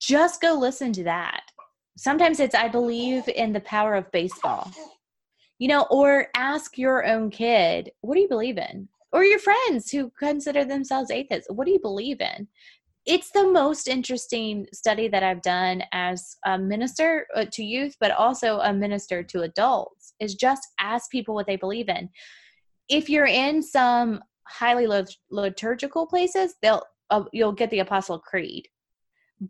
Just 0.00 0.40
go 0.40 0.54
listen 0.54 0.92
to 0.94 1.04
that. 1.04 1.42
Sometimes 1.96 2.40
it's 2.40 2.54
I 2.54 2.68
believe 2.68 3.28
in 3.28 3.52
the 3.52 3.60
power 3.60 3.94
of 3.94 4.10
baseball. 4.12 4.70
You 5.58 5.68
know, 5.68 5.86
or 5.90 6.28
ask 6.34 6.78
your 6.78 7.06
own 7.06 7.30
kid, 7.30 7.90
what 8.00 8.14
do 8.14 8.22
you 8.22 8.28
believe 8.28 8.56
in? 8.56 8.88
Or 9.12 9.24
your 9.24 9.38
friends 9.38 9.90
who 9.90 10.12
consider 10.18 10.64
themselves 10.64 11.10
atheists, 11.10 11.50
what 11.50 11.66
do 11.66 11.72
you 11.72 11.80
believe 11.80 12.20
in? 12.20 12.46
It's 13.06 13.30
the 13.30 13.50
most 13.50 13.88
interesting 13.88 14.66
study 14.72 15.08
that 15.08 15.22
I've 15.22 15.42
done 15.42 15.82
as 15.92 16.36
a 16.44 16.58
minister 16.58 17.26
uh, 17.34 17.46
to 17.52 17.64
youth, 17.64 17.96
but 17.98 18.12
also 18.12 18.60
a 18.60 18.72
minister 18.72 19.22
to 19.22 19.42
adults, 19.42 20.14
is 20.20 20.34
just 20.34 20.62
ask 20.78 21.10
people 21.10 21.34
what 21.34 21.46
they 21.46 21.56
believe 21.56 21.88
in 21.88 22.10
if 22.90 23.08
you're 23.08 23.26
in 23.26 23.62
some 23.62 24.22
highly 24.46 24.86
liturgical 25.30 26.06
places, 26.06 26.56
they'll 26.60 26.82
uh, 27.08 27.24
you'll 27.32 27.52
get 27.52 27.70
the 27.70 27.78
Apostle 27.78 28.18
Creed. 28.18 28.68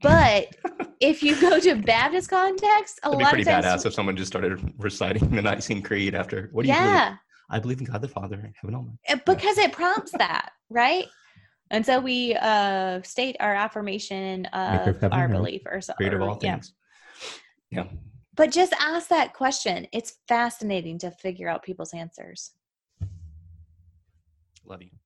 But 0.02 0.54
if 1.00 1.22
you 1.22 1.38
go 1.40 1.58
to 1.58 1.74
Baptist 1.74 2.30
context, 2.30 3.00
a 3.02 3.10
That'd 3.10 3.24
lot 3.24 3.30
be 3.30 3.42
pretty 3.42 3.50
of 3.50 3.64
times, 3.64 3.82
badass 3.82 3.86
if 3.86 3.94
someone 3.94 4.16
just 4.16 4.30
started 4.30 4.72
reciting 4.78 5.30
the 5.30 5.42
Nicene 5.42 5.82
Creed 5.82 6.14
after. 6.14 6.48
What 6.52 6.62
do 6.62 6.68
you 6.68 6.74
yeah. 6.74 7.04
believe? 7.04 7.18
I 7.50 7.58
believe 7.58 7.80
in 7.80 7.86
God 7.86 8.00
the 8.00 8.08
Father 8.08 8.36
and 8.36 8.54
heaven 8.60 8.74
only. 8.74 8.92
Uh, 9.08 9.16
because 9.26 9.58
yeah. 9.58 9.64
it 9.64 9.72
prompts 9.72 10.12
that, 10.18 10.52
right? 10.68 11.06
And 11.70 11.84
so 11.84 12.00
we 12.00 12.34
uh, 12.34 13.00
state 13.02 13.36
our 13.38 13.54
affirmation 13.54 14.46
of 14.46 15.04
our 15.12 15.28
belief 15.28 15.62
or 15.66 15.80
something. 15.80 15.96
Creator 15.98 16.22
of 16.22 16.28
all 16.28 16.34
things. 16.34 16.72
Yeah. 17.70 17.84
yeah. 17.84 17.90
But 18.34 18.50
just 18.50 18.72
ask 18.80 19.08
that 19.08 19.34
question. 19.34 19.86
It's 19.92 20.14
fascinating 20.26 20.98
to 21.00 21.10
figure 21.10 21.48
out 21.48 21.62
people's 21.62 21.92
answers. 21.92 22.52
Love 24.64 24.82
you. 24.82 24.90